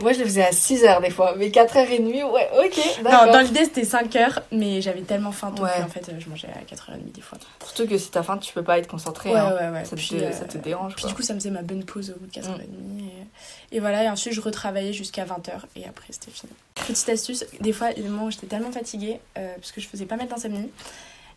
Moi 0.00 0.12
je 0.12 0.18
le 0.18 0.24
faisais 0.24 0.42
à 0.42 0.50
6h 0.50 1.00
des 1.02 1.10
fois, 1.10 1.36
mais 1.36 1.50
4h30, 1.50 2.24
ouais, 2.32 2.48
ok. 2.64 2.80
Non, 3.04 3.32
dans 3.32 3.38
l'idée, 3.40 3.64
c'était 3.64 3.82
5h, 3.82 4.40
mais 4.50 4.80
j'avais 4.82 5.02
tellement 5.02 5.30
faim, 5.30 5.50
donc 5.50 5.66
Ouais. 5.66 5.70
en 5.84 5.88
fait, 5.88 6.10
je 6.18 6.28
mangeais 6.28 6.48
à 6.48 6.64
4h30 6.64 7.12
des 7.12 7.20
fois. 7.20 7.38
Surtout 7.64 7.86
que 7.86 7.96
si 7.96 8.10
t'as 8.10 8.24
faim, 8.24 8.38
tu 8.38 8.52
peux 8.52 8.64
pas 8.64 8.76
être 8.80 8.88
concentré. 8.88 9.30
Ouais, 9.30 9.36
hein. 9.38 9.54
ouais, 9.54 9.68
ouais. 9.78 9.84
Ça, 9.84 9.94
Puis, 9.94 10.08
te, 10.08 10.14
euh, 10.16 10.32
ça 10.32 10.46
te 10.46 10.58
dérange 10.58 10.94
Puis 10.96 11.02
quoi. 11.02 11.10
du 11.10 11.14
coup, 11.14 11.22
ça 11.22 11.32
me 11.32 11.38
faisait 11.38 11.50
ma 11.52 11.62
bonne 11.62 11.84
pause 11.84 12.10
au 12.10 12.18
bout 12.18 12.26
de 12.26 12.32
4h30. 12.32 12.62
Et, 13.70 13.76
et 13.76 13.78
voilà, 13.78 14.02
et 14.02 14.08
ensuite, 14.08 14.32
je 14.34 14.40
retravaillais 14.40 14.92
jusqu'à 14.92 15.24
20h, 15.24 15.52
et 15.76 15.84
après, 15.86 16.08
c'était 16.10 16.32
fini. 16.32 16.50
Petite 16.74 17.08
astuce, 17.10 17.44
des 17.60 17.72
fois, 17.72 17.90
j'étais 18.30 18.48
tellement 18.48 18.72
fatiguée, 18.72 19.20
euh, 19.38 19.54
parce 19.54 19.70
que 19.70 19.80
je 19.80 19.86
faisais 19.86 20.06
pas 20.06 20.16
mal 20.16 20.26
d'insomnie, 20.26 20.72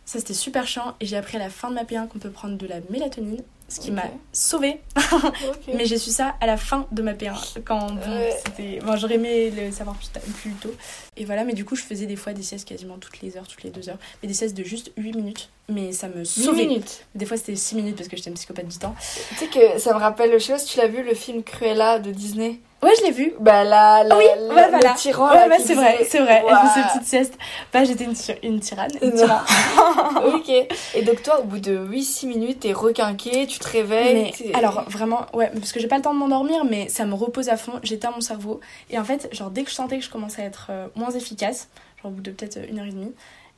ça 0.08 0.20
c'était 0.20 0.32
super 0.32 0.66
chiant, 0.66 0.94
et 1.00 1.06
j'ai 1.06 1.18
appris 1.18 1.36
à 1.36 1.38
la 1.38 1.50
fin 1.50 1.68
de 1.68 1.74
ma 1.74 1.84
P1 1.84 2.08
qu'on 2.08 2.18
peut 2.18 2.30
prendre 2.30 2.56
de 2.56 2.66
la 2.66 2.76
mélatonine, 2.88 3.42
ce 3.68 3.78
qui 3.78 3.90
m'a 3.90 4.04
sauvée. 4.32 4.80
Mais 5.74 5.84
j'ai 5.84 5.98
su 5.98 6.08
ça 6.08 6.34
à 6.40 6.46
la 6.46 6.56
fin 6.56 6.86
de 6.92 7.02
ma 7.02 7.12
P1, 7.12 7.60
quand 7.62 7.92
bon, 7.92 8.30
c'était... 8.42 8.78
Bon, 8.78 8.96
j'aurais 8.96 9.16
aimé 9.16 9.50
le 9.50 9.70
savoir 9.70 9.96
plus, 9.96 10.52
tôt. 10.52 10.74
Et 11.18 11.26
voilà, 11.26 11.44
mais 11.44 11.52
du 11.52 11.66
coup, 11.66 11.76
je 11.76 11.82
faisais 11.82 12.06
des 12.06 12.16
fois 12.16 12.32
des 12.32 12.42
siestes 12.42 12.66
quasiment 12.66 12.96
toutes 12.96 13.20
les 13.20 13.36
heures, 13.36 13.46
toutes 13.46 13.62
les 13.64 13.70
deux 13.70 13.90
heures, 13.90 13.98
mais 14.22 14.28
des 14.28 14.34
siestes 14.34 14.56
de 14.56 14.64
juste 14.64 14.92
8 14.96 15.14
minutes. 15.14 15.50
Mais 15.68 15.92
ça 15.92 16.08
me 16.08 16.20
8 16.20 16.26
sauvait. 16.26 16.64
minutes. 16.66 17.04
Des 17.14 17.26
fois, 17.26 17.36
c'était 17.36 17.54
6 17.54 17.74
minutes 17.74 17.96
parce 17.96 18.08
que 18.08 18.16
j'étais 18.16 18.30
une 18.30 18.36
psychopathe 18.36 18.68
du 18.68 18.78
temps. 18.78 18.94
Tu 19.28 19.34
sais 19.36 19.48
que 19.48 19.78
ça 19.78 19.92
me 19.92 19.98
rappelle, 19.98 20.32
je 20.32 20.38
sais 20.38 20.52
pas 20.54 20.58
si 20.58 20.68
tu 20.68 20.78
l'as 20.78 20.88
vu, 20.88 21.02
le 21.02 21.12
film 21.12 21.42
Cruella 21.42 21.98
de 21.98 22.12
Disney? 22.12 22.60
Ouais, 22.80 22.92
je 23.00 23.04
l'ai 23.06 23.10
vu. 23.10 23.32
Bah 23.40 23.64
là, 23.64 24.04
la, 24.04 24.14
Ah 24.14 24.18
oui, 24.18 24.24
la- 24.24 24.54
ouais, 24.54 24.68
voilà. 24.70 24.92
le 24.92 24.98
tyran. 24.98 25.28
Ouais, 25.32 25.58
c'est 25.58 25.74
vrai, 25.74 26.06
c'est 26.08 26.20
vrai. 26.20 26.44
Elle 26.48 26.56
fait 26.56 26.74
ses 26.80 26.86
petites 26.88 27.08
siestes. 27.08 27.38
Bah, 27.72 27.82
j'étais 27.82 28.04
une, 28.04 28.14
une 28.44 28.60
tyranne. 28.60 28.90
Une 29.02 29.14
tyran. 29.14 29.40
ok. 30.34 30.48
Et 30.94 31.02
donc 31.02 31.22
toi, 31.24 31.40
au 31.40 31.44
bout 31.44 31.58
de 31.58 31.76
8-6 31.76 32.26
minutes, 32.28 32.60
t'es 32.60 32.72
requinqué, 32.72 33.46
tu 33.48 33.58
te 33.58 33.68
réveilles. 33.68 34.32
Mais 34.40 34.54
alors 34.54 34.84
vraiment, 34.88 35.26
ouais, 35.34 35.50
parce 35.52 35.72
que 35.72 35.80
j'ai 35.80 35.88
pas 35.88 35.96
le 35.96 36.02
temps 36.02 36.14
de 36.14 36.18
m'endormir, 36.20 36.64
mais 36.64 36.88
ça 36.88 37.04
me 37.04 37.14
repose 37.14 37.48
à 37.48 37.56
fond, 37.56 37.72
j'éteins 37.82 38.12
mon 38.12 38.20
cerveau. 38.20 38.60
Et 38.90 38.98
en 38.98 39.04
fait, 39.04 39.28
genre 39.34 39.50
dès 39.50 39.64
que 39.64 39.70
je 39.70 39.74
sentais 39.74 39.98
que 39.98 40.04
je 40.04 40.10
commençais 40.10 40.42
à 40.42 40.44
être 40.44 40.68
euh, 40.70 40.86
moins 40.94 41.10
efficace, 41.10 41.68
genre 42.02 42.12
au 42.12 42.14
bout 42.14 42.22
de 42.22 42.30
peut-être 42.30 42.58
une 42.70 42.78
heure 42.78 42.86
et 42.86 42.90
demie, 42.92 43.12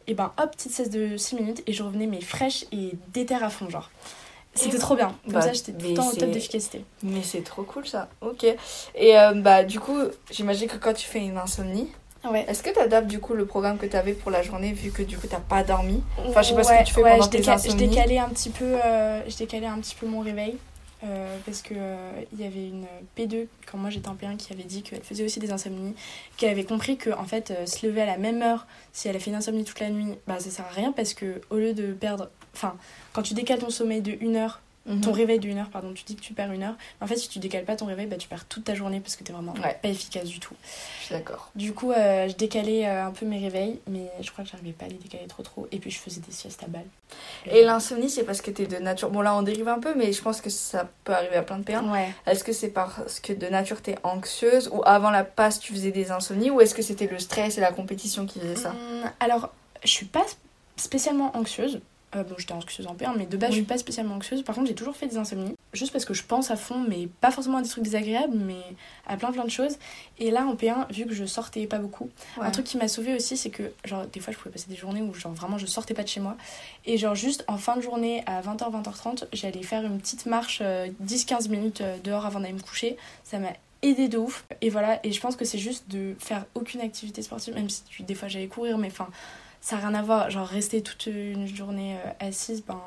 et 0.06 0.14
ben 0.14 0.32
hop, 0.42 0.50
petite 0.56 0.72
sieste 0.72 0.92
de 0.94 1.18
6 1.18 1.34
minutes 1.36 1.62
et 1.66 1.74
je 1.74 1.82
revenais 1.82 2.06
mais 2.06 2.22
fraîche 2.22 2.64
et 2.72 2.92
déter 3.12 3.34
à 3.34 3.50
fond, 3.50 3.68
genre. 3.68 3.90
C'était 4.54 4.78
trop 4.78 4.96
bien. 4.96 5.14
Comme 5.24 5.34
Bah, 5.34 5.40
ça, 5.42 5.52
j'étais 5.52 5.72
tout 5.72 5.86
le 5.88 5.94
temps 5.94 6.08
au 6.08 6.14
top 6.14 6.30
d'efficacité. 6.30 6.84
Mais 7.02 7.22
c'est 7.22 7.42
trop 7.42 7.62
cool 7.62 7.86
ça. 7.86 8.08
Ok. 8.20 8.44
Et 8.94 9.18
euh, 9.18 9.32
bah 9.34 9.62
du 9.64 9.78
coup, 9.80 9.96
j'imagine 10.30 10.68
que 10.68 10.76
quand 10.76 10.92
tu 10.92 11.06
fais 11.06 11.20
une 11.20 11.38
insomnie, 11.38 11.88
Ouais. 12.30 12.44
est-ce 12.48 12.62
que 12.62 12.68
t'adaptes 12.70 13.06
du 13.06 13.18
coup 13.18 13.32
le 13.34 13.46
programme 13.46 13.78
que 13.78 13.86
t'avais 13.86 14.12
pour 14.12 14.30
la 14.30 14.42
journée 14.42 14.72
vu 14.72 14.90
que 14.90 15.02
du 15.02 15.16
coup 15.16 15.26
t'as 15.26 15.40
pas 15.40 15.62
dormi? 15.62 16.02
Enfin, 16.28 16.42
je 16.42 16.48
sais 16.48 16.54
pas 16.54 16.64
ce 16.64 16.68
que 16.68 16.74
Ouais, 16.74 16.84
tu 16.84 16.92
fais 16.92 17.02
ouais, 17.02 17.10
pendant 17.12 17.24
je 17.24 17.30
tes 17.30 17.38
déca- 17.38 17.44
Je 17.44 17.50
insomnies. 17.68 17.88
décalais 17.88 18.18
un 18.18 18.28
petit 18.28 18.50
peu, 18.50 18.64
euh, 18.66 19.22
je 19.26 19.36
décalais 19.38 19.66
un 19.66 19.78
petit 19.78 19.94
peu 19.94 20.06
mon 20.06 20.20
réveil. 20.20 20.56
euh, 21.02 21.34
parce 21.46 21.62
que 21.62 21.72
il 22.34 22.40
y 22.42 22.44
avait 22.46 22.68
une 22.68 22.84
P2 23.16 23.46
quand 23.72 23.78
moi 23.78 23.88
j'étais 23.88 24.08
en 24.08 24.14
P1 24.16 24.36
qui 24.36 24.52
avait 24.52 24.64
dit 24.64 24.82
qu'elle 24.82 25.02
faisait 25.02 25.24
aussi 25.24 25.40
des 25.40 25.50
insomnies, 25.50 25.94
qu'elle 26.36 26.50
avait 26.50 26.64
compris 26.64 26.98
que 26.98 27.08
en 27.08 27.24
fait 27.24 27.54
se 27.66 27.86
lever 27.86 28.02
à 28.02 28.06
la 28.06 28.18
même 28.18 28.42
heure 28.42 28.66
si 28.92 29.08
elle 29.08 29.16
a 29.16 29.18
fait 29.18 29.30
une 29.30 29.36
insomnie 29.36 29.64
toute 29.64 29.80
la 29.80 29.88
nuit, 29.88 30.12
bah 30.26 30.38
ça 30.40 30.50
sert 30.50 30.66
à 30.66 30.74
rien 30.74 30.92
parce 30.92 31.14
que 31.14 31.40
au 31.48 31.56
lieu 31.56 31.72
de 31.72 31.94
perdre, 31.94 32.28
enfin 32.54 32.76
quand 33.12 33.22
tu 33.22 33.34
décales 33.34 33.58
ton 33.58 33.70
sommeil 33.70 34.00
de 34.02 34.12
une 34.20 34.36
heure, 34.36 34.60
Mhm. 34.86 35.02
ton 35.02 35.12
réveil 35.12 35.38
de 35.38 35.46
une 35.46 35.58
heure 35.58 35.68
pardon, 35.68 35.92
tu 35.92 36.04
dis 36.04 36.16
que 36.16 36.22
tu 36.22 36.32
perds 36.32 36.50
une 36.52 36.62
heure, 36.62 36.74
en 37.02 37.06
fait 37.06 37.16
si 37.16 37.28
tu 37.28 37.38
décales 37.38 37.64
pas 37.66 37.76
ton 37.76 37.84
réveil, 37.84 38.06
bah 38.06 38.16
tu 38.16 38.28
perds 38.28 38.46
toute 38.46 38.64
ta 38.64 38.74
journée 38.74 38.98
parce 39.00 39.14
que 39.14 39.22
t'es 39.22 39.32
vraiment 39.32 39.52
Ouais. 39.62 39.78
pas 39.82 39.88
efficace 39.88 40.24
du 40.24 40.40
tout. 40.40 40.54
Je 41.00 41.04
suis 41.04 41.14
d'accord. 41.14 41.50
Du 41.54 41.74
coup, 41.74 41.92
euh, 41.92 42.26
je 42.30 42.34
décalais 42.34 42.86
euh, 42.88 43.04
un 43.06 43.10
peu 43.10 43.26
mes 43.26 43.38
réveils, 43.38 43.78
mais 43.88 44.10
je 44.22 44.30
crois 44.32 44.42
que 44.42 44.50
j'arrivais 44.50 44.72
pas 44.72 44.86
à 44.86 44.88
les 44.88 44.94
décaler 44.94 45.26
trop 45.26 45.42
trop. 45.42 45.68
Et 45.70 45.78
puis 45.78 45.90
je 45.90 45.98
faisais 45.98 46.22
des 46.22 46.32
siestes 46.32 46.62
à 46.62 46.66
balles. 46.66 46.86
Et 47.44 47.62
l'insomnie, 47.62 48.08
c'est 48.08 48.24
parce 48.24 48.40
que 48.40 48.50
t'es 48.50 48.66
de 48.66 48.78
nature. 48.78 49.10
Bon 49.10 49.20
là, 49.20 49.36
on 49.36 49.42
dérive 49.42 49.68
un 49.68 49.80
peu, 49.80 49.94
mais 49.94 50.12
je 50.14 50.22
pense 50.22 50.40
que 50.40 50.48
ça 50.48 50.88
peut 51.04 51.12
arriver 51.14 51.36
à 51.36 51.42
plein 51.42 51.58
de 51.58 51.64
pères. 51.64 51.84
Ouais. 51.84 52.08
Est-ce 52.26 52.42
que 52.42 52.52
c'est 52.54 52.70
parce 52.70 53.20
que 53.20 53.34
de 53.34 53.46
nature 53.48 53.82
t'es 53.82 53.96
anxieuse 54.02 54.70
ou 54.72 54.80
avant 54.86 55.10
la 55.10 55.24
passe 55.24 55.60
tu 55.60 55.74
faisais 55.74 55.90
des 55.92 56.10
insomnies 56.10 56.50
ou 56.50 56.62
est-ce 56.62 56.74
que 56.74 56.82
c'était 56.82 57.06
le 57.06 57.18
stress 57.18 57.58
et 57.58 57.60
la 57.60 57.70
compétition 57.72 58.24
qui 58.24 58.40
faisaient 58.40 58.56
ça? 58.56 58.70
Hum, 58.70 59.10
alors, 59.20 59.50
je 59.84 59.90
suis 59.90 60.06
pas 60.06 60.24
spécialement 60.76 61.36
anxieuse. 61.36 61.80
Euh, 62.16 62.24
bon, 62.24 62.34
j'étais 62.38 62.52
anxieuse 62.52 62.88
en 62.88 62.94
P1, 62.96 63.14
mais 63.16 63.26
de 63.26 63.36
base, 63.36 63.50
je 63.50 63.54
Oui. 63.54 63.60
suis 63.60 63.66
pas 63.66 63.78
spécialement 63.78 64.16
anxieuse. 64.16 64.42
Par 64.42 64.56
contre, 64.56 64.66
j'ai 64.66 64.74
toujours 64.74 64.96
fait 64.96 65.06
des 65.06 65.16
insomnies. 65.16 65.54
Juste 65.72 65.92
parce 65.92 66.04
que 66.04 66.12
je 66.12 66.24
pense 66.24 66.50
à 66.50 66.56
fond, 66.56 66.84
mais 66.88 67.06
pas 67.20 67.30
forcément 67.30 67.58
à 67.58 67.62
des 67.62 67.68
trucs 67.68 67.84
désagréables, 67.84 68.36
mais 68.36 68.58
à 69.06 69.16
plein 69.16 69.30
plein 69.30 69.44
de 69.44 69.50
choses. 69.50 69.76
Et 70.18 70.32
là, 70.32 70.44
en 70.44 70.56
P1, 70.56 70.92
vu 70.92 71.06
que 71.06 71.14
je 71.14 71.24
sortais 71.24 71.66
pas 71.68 71.78
beaucoup, 71.78 72.10
Ouais. 72.36 72.46
un 72.46 72.50
truc 72.50 72.66
qui 72.66 72.76
m'a 72.78 72.88
sauvée 72.88 73.14
aussi, 73.14 73.36
c'est 73.36 73.50
que, 73.50 73.70
genre, 73.84 74.06
des 74.06 74.18
fois, 74.18 74.32
je 74.32 74.38
pouvais 74.38 74.50
passer 74.50 74.66
des 74.68 74.74
journées 74.74 75.02
où, 75.02 75.14
genre, 75.14 75.32
vraiment, 75.32 75.56
je 75.58 75.66
sortais 75.66 75.94
pas 75.94 76.02
de 76.02 76.08
chez 76.08 76.18
moi. 76.18 76.36
Et, 76.84 76.98
genre, 76.98 77.14
juste 77.14 77.44
en 77.46 77.58
fin 77.58 77.76
de 77.76 77.80
journée, 77.82 78.24
à 78.26 78.40
20h, 78.42 78.72
20h30, 78.72 79.26
j'allais 79.32 79.62
faire 79.62 79.84
une 79.84 80.00
petite 80.00 80.26
marche 80.26 80.58
euh, 80.62 80.88
10-15 81.04 81.48
minutes 81.48 81.80
euh, 81.80 81.96
dehors 82.02 82.26
avant 82.26 82.40
d'aller 82.40 82.54
me 82.54 82.60
coucher. 82.60 82.96
Ça 83.22 83.38
m'a 83.38 83.52
aidé 83.82 84.08
de 84.08 84.18
ouf. 84.18 84.44
Et 84.60 84.68
voilà, 84.70 84.98
et 85.06 85.12
je 85.12 85.20
pense 85.20 85.36
que 85.36 85.44
c'est 85.44 85.58
juste 85.58 85.88
de 85.88 86.16
faire 86.18 86.44
aucune 86.56 86.80
activité 86.80 87.22
sportive, 87.22 87.54
même 87.54 87.70
si 87.70 87.82
des 88.00 88.14
fois 88.16 88.26
j'allais 88.28 88.48
courir, 88.48 88.76
mais 88.76 88.88
enfin, 88.88 89.08
ça 89.60 89.76
n'a 89.76 89.88
rien 89.88 89.94
à 89.94 90.02
voir. 90.02 90.30
Genre, 90.30 90.46
rester 90.46 90.82
toute 90.82 91.06
une 91.06 91.46
journée 91.46 91.96
euh, 92.04 92.26
assise, 92.28 92.64
ben, 92.66 92.80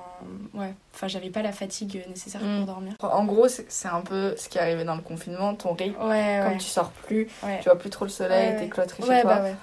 ouais. 0.53 0.73
Enfin, 0.93 1.07
j'avais 1.07 1.29
pas 1.29 1.41
la 1.41 1.51
fatigue 1.51 2.03
nécessaire 2.09 2.41
Mm. 2.41 2.57
pour 2.57 2.65
dormir. 2.67 2.93
En 3.01 3.25
gros, 3.25 3.47
c'est 3.47 3.87
un 3.87 4.01
peu 4.01 4.33
ce 4.37 4.49
qui 4.49 4.57
est 4.57 4.61
arrivé 4.61 4.83
dans 4.83 4.95
le 4.95 5.01
confinement, 5.01 5.53
ton 5.55 5.73
rythme. 5.73 6.01
Ouais, 6.03 6.39
Comme 6.43 6.51
ouais. 6.53 6.57
tu 6.57 6.65
sors 6.67 6.89
plus, 6.91 7.27
ouais. 7.43 7.59
tu 7.61 7.65
vois 7.69 7.77
plus 7.77 7.89
trop 7.89 8.05
le 8.05 8.11
soleil, 8.11 8.49
Ouais, 8.49 8.55
t'es 8.55 8.63
ouais. 8.63 8.69
cloîtré 8.69 9.03
chez 9.03 9.09
Ouais, 9.09 9.21
toi. 9.21 9.35
bah 9.35 9.43
ouais. 9.43 9.55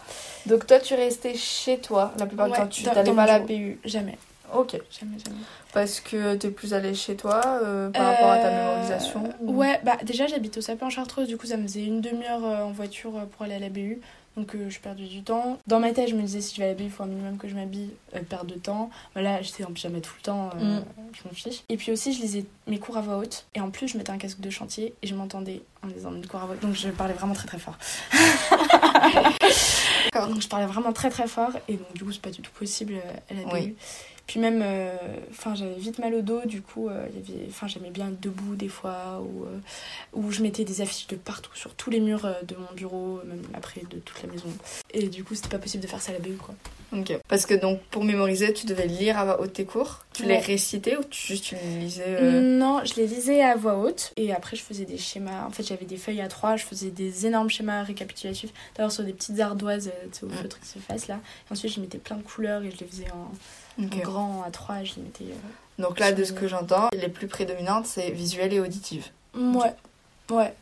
Donc 0.47 0.67
toi, 0.67 0.79
tu 0.79 0.95
restais 0.95 1.35
chez 1.35 1.79
toi 1.79 2.12
la 2.19 2.26
plupart 2.26 2.47
du 2.49 2.52
temps, 2.55 2.67
tu 2.67 2.83
dans 2.85 2.93
pas 3.14 3.23
à 3.23 3.26
la. 3.26 3.40
PU. 3.40 3.79
Jamais. 3.85 4.17
Ok. 4.55 4.73
Jamais, 4.90 5.17
jamais. 5.25 5.38
Parce 5.73 6.00
que 6.00 6.35
t'es 6.35 6.50
plus 6.50 6.75
allé 6.75 6.93
chez 6.95 7.14
toi 7.14 7.40
euh, 7.62 7.88
par 7.90 8.05
rapport 8.07 8.31
à 8.33 8.38
ta 8.38 8.49
Euh, 8.49 8.73
mémorisation 8.73 9.23
ou- 9.40 9.52
Ouais, 9.55 9.79
bah 9.85 9.97
déjà 10.02 10.26
j'habite 10.26 10.59
au 10.59 10.61
Sapin 10.61 10.90
Chartreuse, 10.90 11.29
du 11.29 11.37
coup 11.37 11.47
ça 11.47 11.57
me 11.57 11.62
faisait 11.62 11.85
une 11.85 12.00
demi-heure 12.00 12.45
euh, 12.45 12.64
en 12.64 12.73
voiture 12.73 13.17
euh, 13.17 13.26
pour 13.26 13.43
aller 13.43 13.55
à 13.55 13.59
la 13.61 13.69
BU. 13.69 14.00
Donc 14.37 14.54
euh, 14.54 14.70
je 14.70 14.78
perdais 14.78 15.06
du 15.06 15.22
temps. 15.22 15.58
Dans 15.66 15.80
ma 15.80 15.92
tête, 15.92 16.08
je 16.08 16.14
me 16.14 16.22
disais 16.22 16.40
si 16.40 16.54
je 16.54 16.60
vais 16.60 16.66
à 16.66 16.68
la 16.68 16.75
BU, 16.75 16.84
il 16.84 16.90
faut 16.90 17.02
un 17.02 17.06
minimum 17.06 17.37
que 17.37 17.49
je 17.49 17.54
m'habille, 17.54 17.90
euh, 18.14 18.20
perdre 18.22 18.54
de 18.54 18.58
temps. 18.58 18.90
Bah, 19.14 19.22
là, 19.22 19.42
j'étais 19.42 19.64
en 19.64 19.72
pyjama 19.72 20.00
tout 20.00 20.12
le 20.18 20.22
temps, 20.22 20.50
euh, 20.56 20.80
Mm. 20.80 20.84
je 21.12 21.28
m'en 21.28 21.34
fiche. 21.34 21.62
Et 21.68 21.76
puis 21.76 21.90
aussi, 21.92 22.12
je 22.12 22.20
lisais 22.22 22.44
mes 22.66 22.78
cours 22.78 22.96
à 22.96 23.00
voix 23.00 23.18
haute. 23.18 23.46
Et 23.54 23.60
en 23.60 23.70
plus, 23.70 23.88
je 23.88 23.99
mettais 23.99 24.10
un 24.12 24.18
casque 24.18 24.40
de 24.40 24.50
chantier 24.50 24.94
et 25.02 25.06
je 25.06 25.14
m'entendais 25.14 25.62
en 25.82 25.88
lisant 25.88 26.10
mes 26.12 26.25
cours 26.26 26.40
à 26.42 26.46
voix 26.46 26.54
haute. 26.54 26.62
Donc 26.62 26.75
je 26.75 26.88
parlais 26.90 27.14
vraiment 27.14 27.34
très 27.34 27.49
très 27.49 27.58
fort. 27.58 27.76
donc 30.28 30.40
je 30.40 30.49
parlais 30.49 30.66
vraiment 30.66 30.92
très 30.92 31.10
très 31.10 31.26
fort. 31.26 31.50
Et 31.68 31.75
donc 31.75 31.92
du 31.94 32.04
coup, 32.04 32.12
c'est 32.12 32.22
pas 32.22 32.30
du 32.30 32.40
tout 32.40 32.52
possible 32.52 32.94
euh, 32.94 33.12
à 33.30 33.34
la 33.34 33.42
BU. 33.44 33.50
Oui. 33.52 33.75
Puis 34.30 34.38
même, 34.38 34.60
euh, 34.62 34.96
j'avais 35.56 35.75
vite 35.75 35.99
mal 35.99 36.14
au 36.14 36.22
dos, 36.22 36.42
du 36.44 36.62
coup, 36.62 36.88
euh, 36.88 37.08
j'aimais 37.66 37.90
bien 37.90 38.12
debout 38.22 38.54
des 38.54 38.68
fois, 38.68 39.20
ou 39.20 39.44
euh, 39.44 39.58
où 40.12 40.30
je 40.30 40.40
mettais 40.40 40.62
des 40.62 40.82
affiches 40.82 41.08
de 41.08 41.16
partout, 41.16 41.50
sur 41.56 41.75
tous 41.75 41.90
les 41.90 41.99
murs 41.99 42.32
de 42.44 42.54
mon 42.54 42.72
bureau, 42.76 43.20
même 43.25 43.42
après 43.54 43.80
de 43.90 43.99
toute 43.99 44.22
la 44.22 44.28
maison. 44.32 44.46
Et 44.94 45.08
du 45.08 45.25
coup, 45.25 45.34
c'était 45.34 45.49
pas 45.49 45.58
possible 45.58 45.82
de 45.82 45.88
faire 45.88 46.00
ça 46.00 46.12
à 46.12 46.14
la 46.14 46.20
BU, 46.20 46.37
quoi. 46.37 46.54
Ok. 46.92 47.12
Parce 47.28 47.47
que 47.47 47.54
donc 47.54 47.80
pour 47.90 48.02
mémoriser, 48.04 48.52
tu 48.52 48.66
devais 48.66 48.87
lire 48.87 49.16
à 49.18 49.25
voix 49.25 49.40
haute 49.40 49.52
tes 49.52 49.64
cours. 49.64 50.04
Tu 50.12 50.23
Ouais. 50.23 50.28
les 50.30 50.38
récitais 50.38 50.97
ou 50.97 51.04
tu, 51.04 51.28
juste 51.28 51.44
tu 51.44 51.54
les 51.54 51.78
lisais 51.78 52.04
euh, 52.06 52.40
Non, 52.59 52.80
je 52.85 52.94
les 52.94 53.06
lisais 53.06 53.42
à 53.42 53.54
voix 53.54 53.76
haute, 53.78 54.12
et 54.16 54.32
après, 54.32 54.56
je 54.56 54.62
faisais 54.62 54.85
des 54.85 54.99
schémas. 54.99 55.47
En 55.47 55.50
fait, 55.50 55.62
j'avais 55.62 55.85
des 55.87 55.97
feuilles 55.97 56.20
à 56.20 56.26
trois, 56.28 56.56
je 56.56 56.64
faisais 56.64 56.90
des 56.90 57.26
énormes 57.26 57.49
schémas 57.49 57.85
récapitulatifs, 57.85 58.50
d'abord 58.76 58.90
sur 58.90 59.04
des 59.04 59.12
petites 59.12 59.38
ardoises, 59.38 59.88
euh, 59.88 60.06
tu 60.12 60.18
sais, 60.18 60.25
au 60.25 60.28
Mm. 60.28 60.32
feutre 60.42 60.59
qui 60.61 60.66
se 60.66 60.78
fasse 60.80 61.06
là. 61.06 61.20
Et 61.49 61.52
ensuite, 61.52 61.73
je 61.73 61.80
mettais 61.80 61.99
plein 61.99 62.16
de 62.16 62.23
couleurs 62.23 62.62
et 62.64 62.70
je 62.73 62.76
les 62.78 62.87
faisais 62.87 63.06
en, 63.12 63.82
Ok. 63.85 63.94
en 63.94 63.99
grand 64.00 64.42
à 64.42 64.50
trois, 64.50 64.82
je 64.82 64.94
les 64.97 65.02
mettais. 65.02 65.25
euh, 65.25 65.82
Donc 65.82 65.99
là, 66.00 66.11
de 66.12 66.25
ce 66.25 66.32
que 66.32 66.49
j'entends, 66.49 66.88
les 66.92 67.09
plus 67.09 67.28
prédominantes, 67.28 67.87
c'est 67.87 68.11
visuel 68.11 68.52
et 68.52 68.59
auditive. 68.61 69.06
Ouais, 69.35 69.73
ouais. 70.30 70.52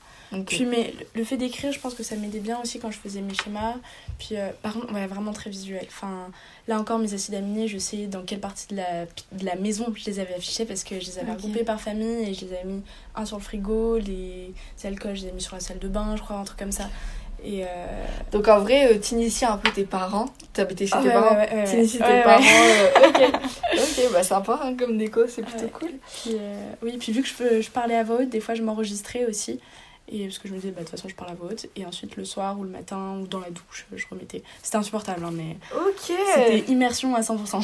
Puis 0.46 0.66
mais 0.66 0.92
le- 1.14 1.24
fait 1.24 1.36
d'écrire, 1.36 1.72
je 1.72 1.80
pense 1.80 1.94
que 1.94 2.02
ça 2.02 2.14
m'aidait 2.16 2.40
bien 2.40 2.60
aussi 2.62 2.78
quand 2.78 2.90
je 2.90 2.98
faisais 2.98 3.20
mes 3.20 3.34
schémas. 3.34 3.74
Puis 4.18 4.30
euh, 4.36 4.50
par 4.62 4.74
contre, 4.74 4.92
ouais, 4.92 5.06
vraiment 5.06 5.32
très 5.32 5.48
visuel. 5.50 5.84
Enfin, 5.88 6.30
là 6.66 6.78
encore, 6.78 6.98
mes 6.98 7.14
acides 7.14 7.34
aminés, 7.34 7.66
je 7.68 7.78
sais 7.78 8.06
dans 8.06 8.22
quelle 8.22 8.40
partie 8.40 8.66
de 8.68 8.76
la, 8.76 9.04
de 9.32 9.44
la 9.44 9.56
maison 9.56 9.86
je 9.94 10.04
les 10.04 10.18
avais 10.20 10.34
affichés 10.34 10.64
parce 10.66 10.84
que 10.84 11.00
je 11.00 11.06
les 11.06 11.18
avais 11.18 11.30
Ok. 11.32 11.38
regroupés 11.38 11.64
par 11.64 11.80
famille 11.80 12.28
et 12.28 12.34
je 12.34 12.44
les 12.44 12.52
avais 12.54 12.64
mis 12.64 12.82
un 13.16 13.24
sur 13.24 13.38
le 13.38 13.42
frigo, 13.42 13.98
les 13.98 14.52
alcools, 14.84 15.16
je 15.16 15.22
les 15.22 15.28
ai 15.28 15.32
mis 15.32 15.40
sur 15.42 15.54
la 15.54 15.60
salle 15.60 15.78
de 15.78 15.88
bain, 15.88 16.14
je 16.16 16.22
crois, 16.22 16.36
un 16.36 16.44
truc 16.44 16.58
comme 16.58 16.72
ça. 16.72 16.88
Et 17.42 17.62
euh... 17.64 17.66
Donc 18.32 18.48
en 18.48 18.58
vrai, 18.58 18.92
euh, 18.92 18.98
t'inities 18.98 19.44
un 19.44 19.56
peu 19.58 19.70
tes 19.70 19.84
parents. 19.84 20.26
T'habitais 20.52 20.86
chez 20.88 20.94
ah, 20.96 21.02
tes 21.02 21.08
ouais, 21.08 21.14
parents. 21.14 21.36
ouais, 21.36 21.64
T'inities 21.64 21.98
tes 21.98 22.22
parents. 22.24 22.42
euh, 22.42 22.88
ok. 23.08 23.32
ok, 23.78 24.12
bah 24.12 24.22
sympa 24.24 24.60
hein, 24.62 24.74
comme 24.76 24.98
déco, 24.98 25.20
c'est 25.28 25.42
plutôt 25.42 25.68
cool. 25.68 25.92
Puis, 26.22 26.32
euh, 26.34 26.72
oui, 26.82 26.96
puis 26.98 27.12
vu 27.12 27.22
que 27.22 27.28
je, 27.28 27.34
peux- 27.34 27.60
je 27.60 27.70
parlais 27.70 27.94
à 27.96 28.02
voix 28.02 28.16
haute, 28.22 28.28
des 28.28 28.40
fois 28.40 28.54
je 28.56 28.62
m'enregistrais 28.62 29.24
aussi. 29.24 29.60
Et 30.10 30.24
parce 30.24 30.38
que 30.38 30.48
je 30.48 30.54
me 30.54 30.58
disais, 30.58 30.70
bah, 30.72 30.80
de 30.80 30.86
toute 30.86 30.90
façon, 30.96 31.08
je 31.08 31.14
parle 31.14 31.30
à 31.30 31.34
voix 31.34 31.48
haute. 31.50 31.66
Et 31.76 31.84
ensuite, 31.84 32.16
le 32.16 32.24
soir 32.24 32.58
ou 32.58 32.62
le 32.64 32.70
matin 32.70 33.18
ou 33.20 33.26
dans 33.26 33.40
la 33.40 33.50
douche, 33.50 33.86
je 33.94 34.04
remettais. 34.10 34.42
C'était 34.62 34.76
insupportable, 34.76 35.24
hein, 35.24 35.30
mais 35.32 35.56
Ok. 35.76 36.12
c'était 36.34 36.60
immersion 36.70 37.14
à 37.14 37.20
100%. 37.20 37.62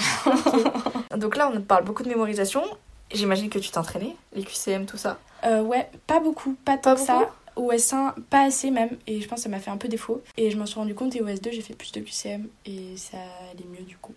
Donc 1.16 1.36
là, 1.36 1.50
on 1.54 1.60
parle 1.60 1.84
beaucoup 1.84 2.02
de 2.02 2.08
mémorisation. 2.08 2.62
J'imagine 3.12 3.48
que 3.48 3.58
tu 3.58 3.70
t'entraînais, 3.70 4.16
les 4.34 4.42
QCM, 4.42 4.86
tout 4.86 4.96
ça. 4.96 5.18
Euh, 5.44 5.62
ouais, 5.62 5.88
pas 6.06 6.20
beaucoup, 6.20 6.54
pas 6.64 6.76
Pas 6.76 6.78
tant 6.78 6.94
que 6.96 7.00
ça. 7.06 7.18
beaucoup 7.18 7.32
Au 7.68 7.72
S1, 7.72 8.14
pas 8.30 8.44
assez 8.46 8.70
même. 8.70 8.90
Et 9.06 9.20
je 9.20 9.28
pense 9.28 9.38
que 9.38 9.42
ça 9.44 9.48
m'a 9.48 9.60
fait 9.60 9.70
un 9.70 9.76
peu 9.76 9.88
défaut. 9.88 10.22
Et 10.36 10.50
je 10.50 10.56
m'en 10.58 10.66
suis 10.66 10.78
rendu 10.80 10.94
compte. 10.94 11.14
Et 11.14 11.20
au 11.22 11.26
S2, 11.26 11.52
j'ai 11.52 11.60
fait 11.60 11.74
plus 11.74 11.92
de 11.92 12.00
QCM. 12.00 12.48
Et 12.66 12.96
ça 12.96 13.18
allait 13.52 13.64
mieux 13.70 13.84
du 13.84 13.96
coup. 13.98 14.14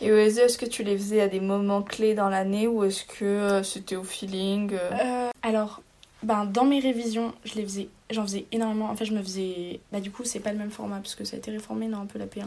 Et 0.00 0.10
au 0.10 0.16
SE, 0.30 0.40
est-ce 0.40 0.58
que 0.58 0.66
tu 0.66 0.82
les 0.82 0.96
faisais 0.98 1.20
à 1.20 1.28
des 1.28 1.40
moments 1.40 1.82
clés 1.82 2.14
dans 2.14 2.28
l'année 2.30 2.66
ou 2.66 2.82
est-ce 2.84 3.04
que 3.04 3.24
euh, 3.24 3.62
c'était 3.62 3.96
au 3.96 4.02
feeling 4.04 4.72
Euh, 4.74 5.28
alors, 5.42 5.82
ben, 6.22 6.44
dans 6.44 6.64
mes 6.64 6.80
révisions, 6.80 7.32
je 7.44 7.54
les 7.54 7.62
faisais. 7.62 7.88
J'en 8.10 8.22
faisais 8.22 8.46
énormément. 8.52 8.90
En 8.90 8.96
fait, 8.96 9.04
je 9.04 9.12
me 9.12 9.22
faisais. 9.22 9.80
Bah, 9.92 10.00
du 10.00 10.10
coup, 10.10 10.24
c'est 10.24 10.40
pas 10.40 10.52
le 10.52 10.58
même 10.58 10.70
format 10.70 10.96
parce 10.98 11.14
que 11.14 11.24
ça 11.24 11.36
a 11.36 11.38
été 11.38 11.50
réformé, 11.50 11.86
non, 11.86 12.00
un 12.02 12.06
peu 12.06 12.18
la 12.18 12.26
P1. 12.26 12.46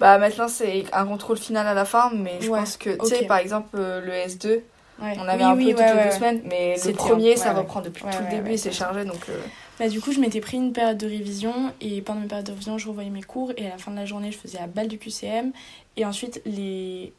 Bah 0.00 0.18
maintenant, 0.18 0.48
c'est 0.48 0.84
un 0.92 1.06
contrôle 1.06 1.38
final 1.38 1.66
à 1.66 1.74
la 1.74 1.84
fin, 1.84 2.10
mais 2.14 2.38
je 2.40 2.50
Ouais, 2.50 2.60
pense 2.60 2.76
que, 2.76 2.90
tu 2.90 3.06
sais, 3.06 3.24
par 3.24 3.38
exemple, 3.38 3.70
euh, 3.74 4.00
le 4.00 4.12
S2, 4.12 4.60
Ouais. 5.00 5.14
on 5.16 5.28
avait 5.28 5.44
Oui, 5.44 5.50
un 5.50 5.56
oui, 5.56 5.64
peu 5.66 5.70
toutes 5.70 5.80
ouais, 5.80 5.94
les 5.96 6.04
deux 6.10 6.10
semaines, 6.10 6.42
mais 6.44 6.76
le 6.84 6.92
premier, 6.92 7.36
ça 7.36 7.52
reprend 7.54 7.80
depuis 7.80 8.02
tout 8.02 8.08
le 8.20 8.30
début 8.30 8.58
c'est 8.58 8.72
chargé, 8.72 9.04
donc... 9.04 9.28
euh, 9.28 9.38
Bah, 9.78 9.88
du 9.88 10.00
coup, 10.00 10.12
je 10.12 10.18
m'étais 10.20 10.40
pris 10.40 10.56
une 10.56 10.72
période 10.72 10.98
de 10.98 11.06
révision 11.06 11.72
et 11.80 12.02
pendant 12.02 12.20
mes 12.20 12.26
périodes 12.26 12.46
de 12.46 12.52
révision, 12.52 12.78
je 12.78 12.88
revoyais 12.88 13.10
mes 13.10 13.22
cours 13.22 13.52
et 13.56 13.66
à 13.66 13.70
la 13.70 13.78
fin 13.78 13.90
de 13.92 13.96
la 13.96 14.06
journée, 14.06 14.32
je 14.32 14.38
faisais 14.38 14.58
à 14.58 14.66
balle 14.66 14.88
du 14.88 14.98
QCM 14.98 15.52
et 15.96 16.04
ensuite 16.04 16.42
les, 16.46 17.12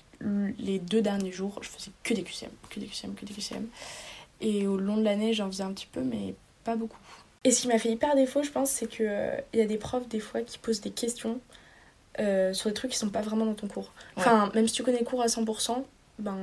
les 0.59 0.79
deux 0.79 1.01
derniers 1.01 1.31
jours, 1.31 1.59
je 1.61 1.69
faisais 1.69 1.91
que 2.03 2.13
des 2.13 2.23
QCM, 2.23 2.49
que 2.69 2.79
des 2.81 2.85
QCM, 2.87 3.13
que 3.15 3.25
des 3.25 3.33
QCM. 3.33 3.65
Et 4.41 4.67
au 4.67 4.77
long 4.77 4.97
de 4.97 5.03
l'année, 5.03 5.33
j'en 5.33 5.47
faisais 5.47 5.63
un 5.63 5.73
petit 5.73 5.87
peu, 5.91 6.01
mais 6.01 6.33
pas 6.63 6.75
beaucoup. 6.75 6.97
Et 7.43 7.51
ce 7.51 7.61
qui 7.61 7.67
m'a 7.67 7.79
fait 7.79 7.89
hyper 7.89 8.15
défaut, 8.15 8.43
je 8.43 8.49
pense, 8.51 8.69
c'est 8.69 8.87
que 8.87 8.97
euh, 9.01 9.37
il 9.53 9.59
y 9.59 9.61
a 9.61 9.65
des 9.65 9.77
profs 9.77 10.07
des 10.07 10.19
fois 10.19 10.41
qui 10.41 10.57
posent 10.57 10.81
des 10.81 10.91
questions 10.91 11.39
euh, 12.19 12.53
sur 12.53 12.69
des 12.69 12.73
trucs 12.73 12.91
qui 12.91 12.97
sont 12.97 13.09
pas 13.09 13.21
vraiment 13.21 13.45
dans 13.45 13.53
ton 13.53 13.67
cours. 13.67 13.91
Enfin, 14.17 14.51
même 14.55 14.67
si 14.67 14.73
tu 14.73 14.83
connais 14.83 14.99
le 14.99 15.05
cours 15.05 15.21
à 15.21 15.27
100%, 15.27 15.83
ben 16.19 16.37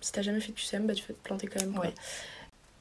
si 0.00 0.12
t'as 0.12 0.22
jamais 0.22 0.38
fait 0.40 0.52
de 0.52 0.56
QCM, 0.56 0.86
bah 0.86 0.94
tu 0.94 1.02
vas 1.08 1.14
te 1.14 1.22
planter 1.24 1.48
quand 1.48 1.60
même. 1.60 1.72
quoi. 1.72 1.86
Ouais. 1.86 1.94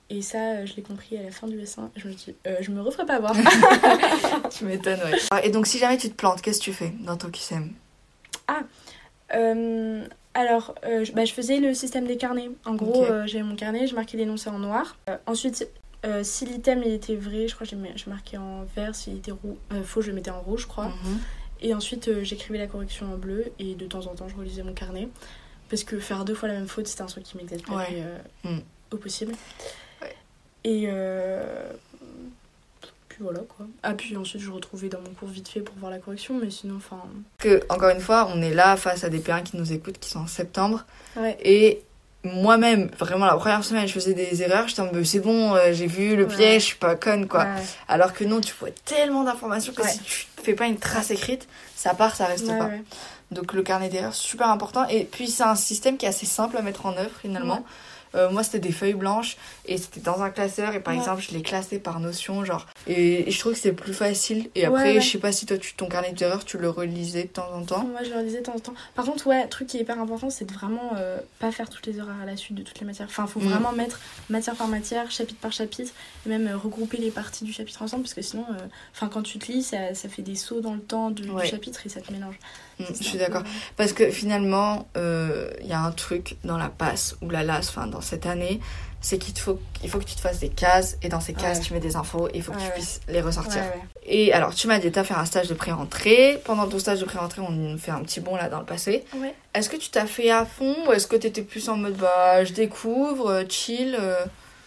Et 0.10 0.22
ça, 0.22 0.38
euh, 0.38 0.66
je 0.66 0.76
l'ai 0.76 0.84
compris 0.84 1.18
à 1.18 1.24
la 1.24 1.32
fin 1.32 1.48
du 1.48 1.58
S1. 1.60 1.90
Je 1.96 2.08
me 2.08 2.14
dis, 2.14 2.34
euh, 2.46 2.58
je 2.62 2.72
me 2.72 2.82
referai 2.82 3.06
pas 3.06 3.16
avoir. 3.16 3.34
Tu 4.52 4.64
m'étonnes, 4.66 5.00
ouais. 5.04 5.18
Ah, 5.32 5.44
Et 5.44 5.50
donc, 5.50 5.68
si 5.68 5.80
jamais 5.80 5.98
tu 5.98 6.10
te 6.10 6.16
plantes, 6.16 6.42
qu'est-ce 6.42 6.60
que 6.60 6.64
tu 6.66 6.74
fais 6.74 6.94
dans 7.02 7.18
ton 7.18 7.30
QCM 7.30 7.74
Euh, 9.34 10.06
alors, 10.38 10.76
euh, 10.86 11.04
je, 11.04 11.12
bah, 11.14 11.26
je 11.26 11.34
faisais 11.34 11.60
le 11.60 11.74
système 11.74 12.06
des 12.06 12.16
carnets. 12.16 12.52
En 12.64 12.76
gros, 12.76 13.04
euh, 13.04 13.26
j'avais 13.26 13.44
mon 13.44 13.56
carnet, 13.56 13.88
je 13.88 13.96
marquais 13.96 14.18
l'énoncé 14.18 14.52
en 14.52 14.60
noir. 14.60 14.96
Euh, 15.10 15.18
ensuite, 15.26 15.68
euh, 16.06 16.24
si 16.24 16.46
l'item 16.46 16.84
il 16.86 16.94
était 16.94 17.16
vrai, 17.16 17.48
je 17.48 17.56
crois 17.56 17.66
que 17.66 17.76
je, 17.76 18.10
marquais 18.10 18.38
en 18.38 18.64
vert. 18.76 18.94
S'il 18.94 19.16
était 19.16 19.32
roux, 19.32 19.58
euh, 19.74 19.84
faux, 19.84 20.02
je 20.02 20.10
le 20.10 20.14
mettais 20.14 20.30
en 20.30 20.40
rouge, 20.42 20.62
je 20.62 20.68
crois. 20.68 20.90
Mhm. 20.90 21.20
Et 21.62 21.74
ensuite, 21.74 22.08
euh, 22.08 22.24
j'écrivais 22.24 22.60
la 22.60 22.68
correction 22.68 23.12
en 23.12 23.18
bleu. 23.18 23.46
Et 23.58 23.74
de 23.74 23.88
temps 23.88 24.06
en 24.06 24.14
temps, 24.14 24.28
je 24.28 24.36
relisais 24.36 24.62
mon 24.62 24.74
carnet. 24.74 25.10
Parce 25.70 25.84
que 25.84 25.98
faire 25.98 26.24
deux 26.24 26.36
fois 26.36 26.48
la 26.48 26.54
même 26.56 26.68
faute, 26.68 26.88
c'était 26.88 27.02
un 27.02 27.08
truc 27.08 27.24
qui 27.24 27.36
m'exaspérait 27.36 28.04
Ouais. 28.46 28.52
Mm. 28.52 28.60
au 28.92 28.98
possible. 28.98 29.34
Ouais. 30.04 30.16
Et 30.64 30.88
puis 33.18 33.24
voilà 33.24 33.40
quoi. 33.40 33.66
Ah, 33.82 33.94
puis 33.96 34.16
ensuite, 34.16 34.44
je 34.44 34.52
retrouvais 34.52 34.90
dans 34.90 35.00
mon 35.02 35.10
cours 35.10 35.28
vite 35.28 35.48
fait 35.50 35.62
pour 35.62 35.76
voir 35.78 35.90
la 35.90 35.98
correction. 35.98 36.36
Mais 36.40 36.52
sinon, 36.52 36.76
enfin. 36.78 37.02
Que, 37.40 37.64
encore 37.70 37.90
une 37.90 38.00
fois, 38.00 38.30
on 38.32 38.40
est 38.44 38.54
là 38.54 38.78
face 38.78 39.04
à 39.04 39.10
des 39.10 39.18
parents 39.18 39.42
qui 39.42 39.58
nous 39.58 39.74
écoutent, 39.74 39.98
qui 39.98 40.10
sont 40.12 40.20
en 40.20 40.28
septembre. 40.28 40.86
Ouais. 41.16 41.36
Et 41.44 41.82
moi-même, 42.24 42.92
vraiment, 43.00 43.26
la 43.26 43.36
première 43.36 43.64
semaine, 43.64 43.88
je 43.88 43.94
faisais 43.94 44.14
des 44.14 44.44
erreurs. 44.44 44.68
J'étais 44.68 44.82
en 44.82 44.92
mode, 44.94 45.04
c'est 45.04 45.20
bon, 45.20 45.56
euh, 45.56 45.74
j'ai 45.74 45.88
vu 45.88 46.16
le 46.16 46.26
Ouais. 46.26 46.36
piège, 46.36 46.62
je 46.62 46.68
suis 46.68 46.76
pas 46.78 46.96
conne, 46.96 47.28
quoi. 47.28 47.46
Ouais. 47.46 47.62
Alors 47.88 48.14
que 48.14 48.24
non, 48.24 48.40
tu 48.40 48.54
vois 48.60 48.70
tellement 48.86 49.24
d'informations 49.24 49.74
que 49.74 49.88
si 49.88 50.00
tu 50.00 50.28
fais 50.44 50.54
pas 50.54 50.68
une 50.68 50.78
trace 50.78 51.10
écrite, 51.10 51.48
ça 51.76 51.96
part, 51.96 52.16
ça 52.16 52.28
reste 52.28 52.48
pas. 52.48 52.66
ouais. 52.66 52.84
Donc 53.32 53.52
le 53.54 53.62
carnet 53.64 53.90
d'erreurs, 53.90 54.14
super 54.16 54.50
important. 54.50 54.88
Et 54.88 55.04
puis 55.04 55.28
c'est 55.28 55.44
un 55.44 55.56
système 55.56 55.98
qui 55.98 56.06
est 56.06 56.10
assez 56.10 56.26
simple 56.28 56.56
à 56.56 56.62
mettre 56.62 56.86
en 56.86 56.94
œuvre 56.98 57.12
finalement. 57.22 57.66
Euh, 58.16 58.30
moi, 58.30 58.44
c'était 58.44 58.60
des 58.60 58.72
feuilles 58.72 58.94
blanches 58.94 59.38
et 59.66 59.78
c'était 59.78 60.00
dans 60.00 60.22
un 60.22 60.30
classeur. 60.30 60.74
Et 60.76 60.80
par 60.80 60.94
Ouais. 60.94 61.00
exemple, 61.00 61.22
je 61.22 61.32
les 61.36 61.42
classais 61.42 61.80
par 61.80 62.00
notion, 62.00 62.44
genre. 62.46 62.66
Et, 62.88 63.28
et 63.28 63.32
je 63.32 63.40
trouve 63.40 63.54
que 63.54 63.60
c'est 63.60 63.74
plus 63.74 63.94
facile. 63.94 64.50
Et 64.56 64.66
après, 64.66 64.84
Ouais, 64.84 64.94
ouais. 64.96 65.02
je 65.02 65.10
sais 65.12 65.18
pas 65.18 65.32
si 65.32 65.46
toi, 65.46 65.58
tu, 65.58 65.74
ton 65.76 65.88
carnet 65.88 66.14
d'erreurs, 66.14 66.46
tu 66.46 66.58
le 66.58 66.70
relisais 66.70 67.24
de 67.24 67.28
temps 67.30 67.50
en 67.54 67.64
temps. 67.64 67.84
Moi, 67.86 68.04
je 68.04 68.10
leur 68.12 68.24
disais 68.24 68.40
de 68.40 68.44
temps 68.46 68.56
en 68.56 68.60
temps. 68.60 68.74
Par 68.96 69.06
contre, 69.06 69.28
ouais, 69.28 69.48
truc 69.48 69.68
qui 69.68 69.78
est 69.78 69.82
hyper 69.82 70.00
important, 70.00 70.30
c'est 70.30 70.46
de 70.46 70.54
vraiment 70.54 70.92
euh, 70.96 71.20
pas 71.40 71.52
faire 71.52 71.70
toutes 71.70 71.86
les 71.86 72.00
horaires 72.00 72.22
à 72.22 72.26
la 72.26 72.38
suite 72.38 72.56
de 72.58 72.64
toutes 72.64 72.80
les 72.80 72.86
matières. 72.86 73.08
Enfin, 73.10 73.28
faut 73.28 73.40
Mm. 73.40 73.48
vraiment 73.50 73.72
mettre 73.72 74.00
matière 74.30 74.56
par 74.56 74.68
matière, 74.68 75.12
chapitre 75.12 75.40
par 75.40 75.52
chapitre, 75.52 75.92
et 76.26 76.30
même 76.30 76.48
euh, 76.48 76.58
regrouper 76.58 76.98
les 76.98 77.12
parties 77.12 77.44
du 77.46 77.54
chapitre 77.54 77.82
ensemble, 77.82 78.04
parce 78.04 78.14
que 78.14 78.22
sinon, 78.22 78.46
enfin, 78.94 79.08
quand 79.10 79.22
tu 79.24 79.38
te 79.40 79.52
lis, 79.52 79.64
ça, 79.64 79.94
ça 79.94 80.10
fait 80.10 80.22
des 80.22 80.36
sauts 80.36 80.62
dans 80.62 80.74
le 80.74 80.80
temps 80.82 81.08
Ouais. 81.08 81.44
du 81.44 81.48
chapitre 81.50 81.82
et 81.86 81.90
ça 81.90 82.02
te 82.02 82.12
mélange. 82.12 82.36
Mm, 82.80 82.84
je 83.00 83.04
suis 83.04 83.18
d'accord. 83.18 83.44
Parce 83.76 83.94
que 83.94 84.10
finalement, 84.12 84.88
euh, 84.98 85.50
il 85.62 85.68
y 85.68 85.74
a 85.74 85.80
un 85.80 85.92
truc 85.92 86.38
dans 86.44 86.58
la 86.58 86.70
passe 86.70 87.16
ou 87.22 87.30
la 87.30 87.44
lasse, 87.44 87.70
enfin 87.70 87.88
dans 87.88 88.02
cette 88.02 88.26
année, 88.26 88.60
c'est 89.02 89.18
qu'il 89.20 89.38
faut, 89.38 89.60
il 89.84 89.90
faut 89.90 90.00
que 90.00 90.04
tu 90.06 90.16
te 90.16 90.20
fasses 90.22 90.40
des 90.40 90.50
cases 90.50 90.98
et 91.04 91.10
dans 91.10 91.20
ces 91.20 91.34
cases, 91.34 91.60
Ouais. 91.60 91.64
tu 91.64 91.74
mets 91.74 91.80
des 91.80 91.96
infos 91.96 92.28
et 92.30 92.38
il 92.38 92.44
faut 92.44 92.52
que 92.52 92.58
Ouais, 92.58 92.64
tu 92.64 92.70
ouais. 92.70 92.74
puisses 92.76 93.00
les 93.08 93.22
ressortir. 93.22 93.62
Et 94.06 94.34
alors, 94.34 94.54
tu 94.56 94.68
m'as 94.68 94.80
dit, 94.80 94.92
t'as 94.92 95.04
fait 95.04 95.14
un 95.14 95.26
stage 95.26 95.48
de 95.48 95.54
pré-rentrée. 95.54 96.40
Pendant 96.46 96.68
ton 96.68 96.80
stage 96.80 97.00
de 97.00 97.06
pré-rentrée, 97.06 97.42
on 97.42 97.78
fait 97.78 97.92
un 97.92 98.02
petit 98.02 98.20
bond 98.20 98.36
là 98.36 98.50
dans 98.50 98.60
le 98.60 98.66
passé. 98.66 99.06
Est-ce 99.54 99.70
que 99.70 99.76
tu 99.78 99.90
t'as 99.90 100.06
fait 100.08 100.30
à 100.32 100.46
fond 100.46 100.76
ou 100.88 100.92
est-ce 100.94 101.08
que 101.08 101.16
t'étais 101.16 101.42
plus 101.44 101.70
en 101.70 101.78
mode 101.78 101.96
bah 101.96 102.44
je 102.44 102.54
découvre, 102.54 103.30
euh, 103.32 103.44
chill 103.48 103.96
euh, 104.00 104.16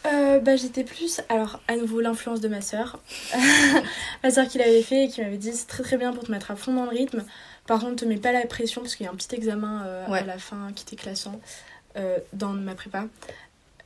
Euh, 0.07 0.39
bah, 0.39 0.57
j'étais 0.57 0.85
plus. 0.85 1.21
Alors, 1.29 1.61
à 1.69 1.77
nouveau, 1.77 2.01
l'influence 2.01 2.41
de 2.41 2.49
ma 2.49 2.61
sœur. 2.63 2.99
ma 4.23 4.31
sœur 4.31 4.47
qui 4.49 4.59
l'avait 4.59 4.83
fait 4.83 5.05
et 5.05 5.09
qui 5.09 5.21
m'avait 5.21 5.37
dit 5.37 5.53
c'est 5.53 5.67
très 5.67 5.83
très 5.83 5.97
bien 5.97 6.13
pour 6.13 6.25
te 6.25 6.31
mettre 6.31 6.51
à 6.51 6.57
fond 6.57 6.73
dans 6.73 6.85
le 6.85 6.91
rythme. 6.91 7.25
Par 7.71 7.79
contre, 7.79 7.97
te 7.97 8.05
mets 8.05 8.17
pas 8.17 8.33
la 8.33 8.47
pression 8.47 8.81
parce 8.81 8.97
qu'il 8.97 9.07
y 9.07 9.09
a 9.09 9.13
un 9.13 9.15
petit 9.15 9.33
examen 9.35 9.85
euh, 9.87 10.07
Ouais. 10.09 10.19
à 10.19 10.25
la 10.25 10.39
fin 10.39 10.73
qui 10.75 10.83
était 10.83 10.97
classant 10.97 11.41
euh, 11.97 12.19
dans 12.33 12.49
ma 12.49 12.75
prépa. 12.75 13.05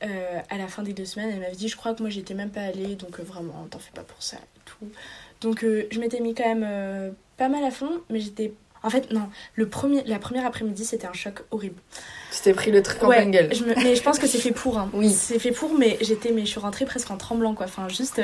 Euh, 0.03 0.39
à 0.49 0.57
la 0.57 0.67
fin 0.67 0.81
des 0.81 0.93
deux 0.93 1.05
semaines, 1.05 1.29
elle 1.31 1.39
m'avait 1.39 1.55
dit 1.55 1.67
je 1.67 1.77
crois 1.77 1.93
que 1.93 2.01
moi 2.01 2.09
j'étais 2.09 2.33
même 2.33 2.49
pas 2.49 2.61
allée 2.61 2.95
donc 2.95 3.19
vraiment 3.19 3.65
t'en 3.69 3.77
fais 3.79 3.91
pas 3.93 4.01
pour 4.01 4.21
ça 4.23 4.37
et 4.37 4.59
tout. 4.65 4.87
Donc 5.41 5.61
je 5.63 5.99
m'étais 5.99 6.19
mis 6.19 6.33
quand 6.33 6.53
même 6.55 7.13
pas 7.37 7.47
mal 7.47 7.63
à 7.63 7.69
fond, 7.69 7.91
mais 8.09 8.19
j'étais. 8.19 8.53
En 8.81 8.89
fait, 8.89 9.11
non. 9.11 9.29
Le 9.55 9.67
premier, 9.69 10.03
la 10.05 10.19
première 10.19 10.45
après-midi, 10.45 10.83
c'était 10.85 11.07
un 11.07 11.13
choc 11.13 11.43
horrible. 11.51 11.79
Tu 12.31 12.41
t'es 12.41 12.53
pris 12.53 12.71
le 12.71 12.81
truc 12.83 13.01
en 13.03 13.07
Ouais, 13.07 13.17
pleine 13.17 13.31
gueule. 13.31 13.53
je 13.55 13.63
me- 13.65 13.73
mais 13.75 13.95
je 13.95 14.01
pense 14.03 14.17
que 14.19 14.27
c'est 14.27 14.37
fait 14.39 14.51
pour. 14.51 14.77
Hein. 14.79 14.89
Oui. 14.93 15.11
C'est 15.11 15.39
fait 15.39 15.51
pour, 15.51 15.73
mais 15.73 15.97
j'étais, 16.01 16.31
mais 16.31 16.41
je 16.41 16.51
suis 16.51 16.59
rentrée 16.59 16.85
presque 16.85 17.09
en 17.11 17.17
tremblant, 17.17 17.53
quoi. 17.55 17.65
Enfin, 17.67 17.87
juste 17.89 18.21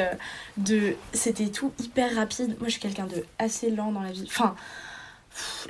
de, 0.57 0.93
c'était 1.13 1.47
tout 1.47 1.71
hyper 1.79 2.13
rapide. 2.15 2.49
Moi, 2.59 2.67
je 2.67 2.71
suis 2.73 2.81
quelqu'un 2.81 3.05
de 3.07 3.23
assez 3.39 3.69
lent 3.71 3.91
dans 3.91 4.01
la 4.01 4.11
vie. 4.11 4.25
Enfin, 4.27 4.55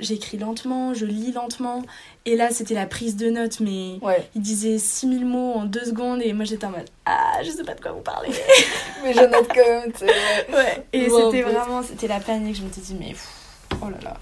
j'écris 0.00 0.38
lentement, 0.38 0.94
je 0.94 1.06
lis 1.06 1.32
lentement, 1.32 1.82
et 2.24 2.36
là, 2.36 2.50
c'était 2.50 2.74
la 2.74 2.86
prise 2.86 3.16
de 3.16 3.30
notes, 3.30 3.60
mais 3.60 3.98
Ouais. 4.02 4.28
il 4.34 4.42
disait 4.42 4.78
6000 4.78 5.24
mots 5.24 5.52
en 5.54 5.64
deux 5.64 5.84
secondes, 5.84 6.20
et 6.22 6.32
moi, 6.32 6.44
j'étais 6.44 6.66
en 6.66 6.70
mode, 6.70 6.88
ah, 7.06 7.34
je 7.42 7.50
sais 7.50 7.64
pas 7.64 7.74
de 7.74 7.80
quoi 7.80 7.92
vous 7.92 8.00
parlez. 8.00 8.30
Mais 9.02 9.12
je 9.12 9.20
note 9.20 9.48
quand 9.54 9.66
même, 9.68 9.92
tu 9.92 9.98
sais, 10.00 10.06
ouais. 10.06 10.86
Et 10.92 11.08
c'était 11.10 11.42
vraiment, 11.42 11.82
c'était 11.82 12.06
la 12.08 12.20
panique. 12.20 12.56
Je 12.56 12.62
me 12.62 12.70
suis 12.70 12.82
dit, 12.82 12.94
mais 12.98 13.08
pff, 13.10 13.28
oh 13.82 13.86
là 13.90 13.96
là. 14.02 14.16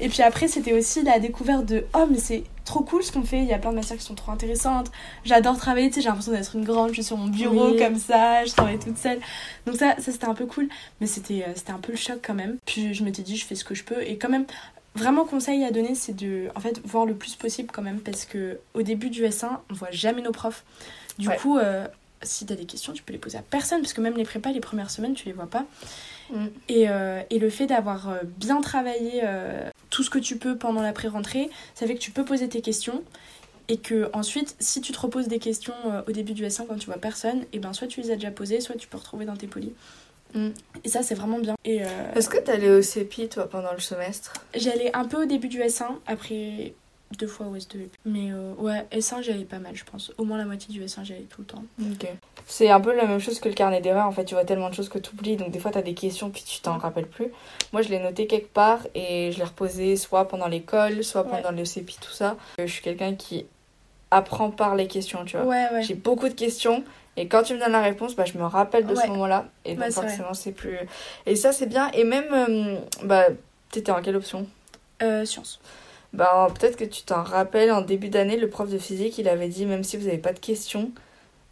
Et 0.00 0.08
puis 0.08 0.22
après, 0.22 0.46
c'était 0.48 0.72
aussi 0.72 1.02
la 1.02 1.18
découverte 1.18 1.64
de, 1.66 1.84
oh, 1.94 2.06
mais 2.10 2.18
c'est 2.18 2.44
trop 2.64 2.82
cool 2.82 3.02
ce 3.02 3.12
qu'on 3.12 3.22
fait. 3.22 3.38
Il 3.38 3.44
y 3.46 3.52
a 3.52 3.58
plein 3.58 3.70
de 3.70 3.76
matières 3.76 3.98
qui 3.98 4.04
sont 4.04 4.14
trop 4.14 4.32
intéressantes. 4.32 4.90
J'adore 5.24 5.56
travailler, 5.58 5.88
tu 5.88 5.96
sais, 5.96 6.00
j'ai 6.02 6.08
l'impression 6.08 6.32
d'être 6.32 6.54
une 6.56 6.64
grande. 6.64 6.88
Je 6.90 6.94
suis 6.94 7.04
sur 7.04 7.16
mon 7.16 7.28
bureau 7.28 7.70
Oui. 7.72 7.76
comme 7.78 7.96
ça, 7.96 8.44
je 8.44 8.52
travaille 8.52 8.78
toute 8.78 8.98
seule. 8.98 9.18
Donc 9.66 9.76
ça, 9.76 9.94
ça 9.98 10.12
c'était 10.12 10.26
un 10.26 10.34
peu 10.34 10.46
cool. 10.46 10.68
Mais 11.00 11.06
c'était, 11.06 11.44
euh, 11.46 11.52
c'était 11.54 11.72
un 11.72 11.78
peu 11.78 11.92
le 11.92 11.98
choc 11.98 12.18
quand 12.24 12.34
même. 12.34 12.56
Puis 12.66 12.94
je 12.94 13.04
m'étais 13.04 13.22
dit, 13.22 13.36
je 13.36 13.44
fais 13.44 13.54
ce 13.54 13.64
que 13.64 13.74
je 13.74 13.84
peux. 13.84 14.02
Et 14.02 14.16
quand 14.16 14.28
même, 14.30 14.46
vraiment 14.94 15.24
conseil 15.24 15.64
à 15.64 15.70
donner, 15.70 15.94
c'est 15.94 16.14
de, 16.14 16.48
en 16.54 16.60
fait, 16.60 16.80
voir 16.84 17.04
le 17.06 17.14
plus 17.14 17.34
possible 17.34 17.68
quand 17.72 17.82
même. 17.82 18.00
Parce 18.00 18.24
que 18.24 18.58
au 18.74 18.82
début 18.82 19.10
du 19.10 19.22
S1, 19.24 19.48
on 19.70 19.74
voit 19.74 19.90
jamais 19.90 20.22
nos 20.22 20.32
profs. 20.32 20.64
Du 21.18 21.28
Ouais. 21.28 21.36
coup, 21.36 21.58
euh, 21.58 21.86
si 22.22 22.46
t'as 22.46 22.54
des 22.54 22.64
questions, 22.64 22.92
tu 22.92 23.02
peux 23.02 23.12
les 23.12 23.18
poser 23.18 23.36
à 23.38 23.42
personne. 23.42 23.80
Parce 23.82 23.92
que 23.92 24.00
même 24.00 24.16
les 24.16 24.24
prépas, 24.24 24.50
les 24.52 24.60
premières 24.60 24.90
semaines, 24.90 25.14
tu 25.14 25.26
les 25.26 25.32
vois 25.32 25.46
pas. 25.48 25.64
Mm. 26.30 26.46
Et, 26.68 26.88
euh, 26.88 27.22
et 27.30 27.38
le 27.38 27.50
fait 27.50 27.66
d'avoir 27.66 28.08
euh, 28.08 28.18
bien 28.38 28.60
travaillé 28.60 29.20
euh, 29.24 29.68
tout 29.90 30.02
ce 30.02 30.10
que 30.10 30.18
tu 30.18 30.36
peux 30.36 30.56
pendant 30.56 30.82
la 30.82 30.92
pré-rentrée, 30.92 31.50
ça 31.74 31.86
fait 31.86 31.94
que 31.94 32.00
tu 32.00 32.10
peux 32.10 32.24
poser 32.24 32.48
tes 32.48 32.60
questions. 32.60 33.02
Et 33.68 33.78
que 33.78 34.10
ensuite, 34.12 34.56
si 34.58 34.82
tu 34.82 34.92
te 34.92 35.00
reposes 35.00 35.26
des 35.26 35.38
questions 35.38 35.72
euh, 35.86 36.02
au 36.06 36.12
début 36.12 36.34
du 36.34 36.44
S1 36.44 36.66
quand 36.66 36.76
tu 36.76 36.86
vois 36.86 36.98
personne, 36.98 37.46
et 37.54 37.58
ben 37.58 37.72
soit 37.72 37.86
tu 37.86 38.02
les 38.02 38.10
as 38.10 38.16
déjà 38.16 38.30
posées, 38.30 38.60
soit 38.60 38.74
tu 38.76 38.88
peux 38.88 38.98
retrouver 38.98 39.24
dans 39.24 39.36
tes 39.36 39.46
polis. 39.46 39.70
Mm. 40.34 40.50
Et 40.84 40.88
ça, 40.88 41.02
c'est 41.02 41.14
vraiment 41.14 41.38
bien. 41.38 41.54
Est-ce 41.64 42.28
que 42.28 42.36
t'allais 42.36 42.68
au 42.68 42.82
CEPI, 42.82 43.30
toi, 43.30 43.48
pendant 43.48 43.72
le 43.72 43.80
semestre? 43.80 44.34
j'y 44.54 44.68
allais 44.68 44.94
un 44.94 45.06
peu 45.06 45.22
au 45.22 45.24
début 45.24 45.48
du 45.48 45.60
S1, 45.60 45.86
après 46.06 46.74
deux 47.16 47.26
fois 47.26 47.46
au 47.46 47.56
S2. 47.56 47.88
Mais 48.04 48.30
euh, 48.32 48.52
ouais, 48.58 48.86
S1, 48.92 49.22
j'y 49.22 49.30
allais 49.30 49.44
pas 49.44 49.58
mal, 49.58 49.74
je 49.74 49.84
pense. 49.84 50.12
Au 50.18 50.24
moins 50.24 50.38
la 50.38 50.44
moitié 50.44 50.72
du 50.72 50.82
S1, 50.84 51.04
j'y 51.04 51.12
allais 51.12 51.22
tout 51.30 51.40
le 51.42 51.46
temps. 51.46 51.64
Ok. 51.80 52.06
C'est 52.46 52.70
un 52.70 52.80
peu 52.80 52.94
la 52.94 53.06
même 53.06 53.18
chose 53.20 53.40
que 53.40 53.48
le 53.48 53.54
carnet 53.54 53.80
d'erreurs. 53.80 54.06
En 54.06 54.12
fait, 54.12 54.24
tu 54.24 54.34
vois 54.34 54.44
tellement 54.44 54.70
de 54.70 54.74
choses 54.74 54.88
que 54.88 54.98
tu 54.98 55.10
oublies. 55.12 55.36
Donc, 55.36 55.50
des 55.50 55.58
fois, 55.58 55.70
tu 55.70 55.78
as 55.78 55.82
des 55.82 55.94
questions 55.94 56.30
puis 56.30 56.42
tu 56.42 56.60
t'en 56.60 56.78
rappelles 56.78 57.06
plus. 57.08 57.28
Moi, 57.72 57.82
je 57.82 57.88
l'ai 57.88 57.98
noté 58.00 58.26
quelque 58.26 58.52
part 58.52 58.80
et 58.94 59.30
je 59.32 59.38
l'ai 59.38 59.44
reposé 59.44 59.96
soit 59.96 60.26
pendant 60.28 60.48
l'école, 60.48 61.02
soit 61.04 61.22
Ouais. 61.22 61.30
pendant 61.30 61.50
le 61.52 61.64
CEPI, 61.64 61.96
tout 62.00 62.12
ça. 62.12 62.36
Euh, 62.60 62.66
Je 62.66 62.72
suis 62.72 62.82
quelqu'un 62.82 63.14
qui 63.14 63.46
apprend 64.10 64.50
par 64.50 64.74
les 64.76 64.86
questions, 64.86 65.24
tu 65.24 65.36
vois. 65.36 65.46
Ouais, 65.46 65.66
ouais. 65.72 65.82
J'ai 65.82 65.94
beaucoup 65.94 66.28
de 66.28 66.34
questions 66.34 66.84
et 67.16 67.28
quand 67.28 67.42
tu 67.44 67.54
me 67.54 67.58
donnes 67.60 67.72
la 67.72 67.80
réponse, 67.82 68.14
bah, 68.16 68.24
je 68.24 68.36
me 68.38 68.44
rappelle 68.44 68.86
de 68.86 68.94
Ouais. 68.94 69.02
ce 69.02 69.06
moment-là. 69.08 69.46
Et 69.64 69.70
donc, 69.74 69.78
vrai. 69.84 69.90
forcément, 69.90 70.34
c'est 70.34 70.52
plus. 70.52 70.78
Et 71.26 71.36
ça, 71.36 71.52
c'est 71.52 71.66
bien. 71.66 71.90
Et 71.92 72.04
même, 72.04 72.26
euh, 72.32 72.76
bah, 73.04 73.26
t'étais 73.70 73.90
en 73.92 74.02
quelle 74.02 74.16
option? 74.16 74.46
Euh, 75.02 75.24
sciences. 75.24 75.60
Bah, 76.14 76.48
peut-être 76.58 76.76
que 76.76 76.84
tu 76.84 77.02
t'en 77.02 77.22
rappelles, 77.22 77.70
en 77.72 77.80
début 77.82 78.08
d'année, 78.08 78.36
le 78.36 78.48
prof 78.48 78.70
de 78.70 78.78
physique, 78.78 79.18
il 79.18 79.28
avait 79.28 79.48
dit, 79.48 79.66
même 79.66 79.84
si 79.84 79.96
vous 79.96 80.06
n'avez 80.06 80.18
pas 80.18 80.32
de 80.32 80.38
questions, 80.38 80.90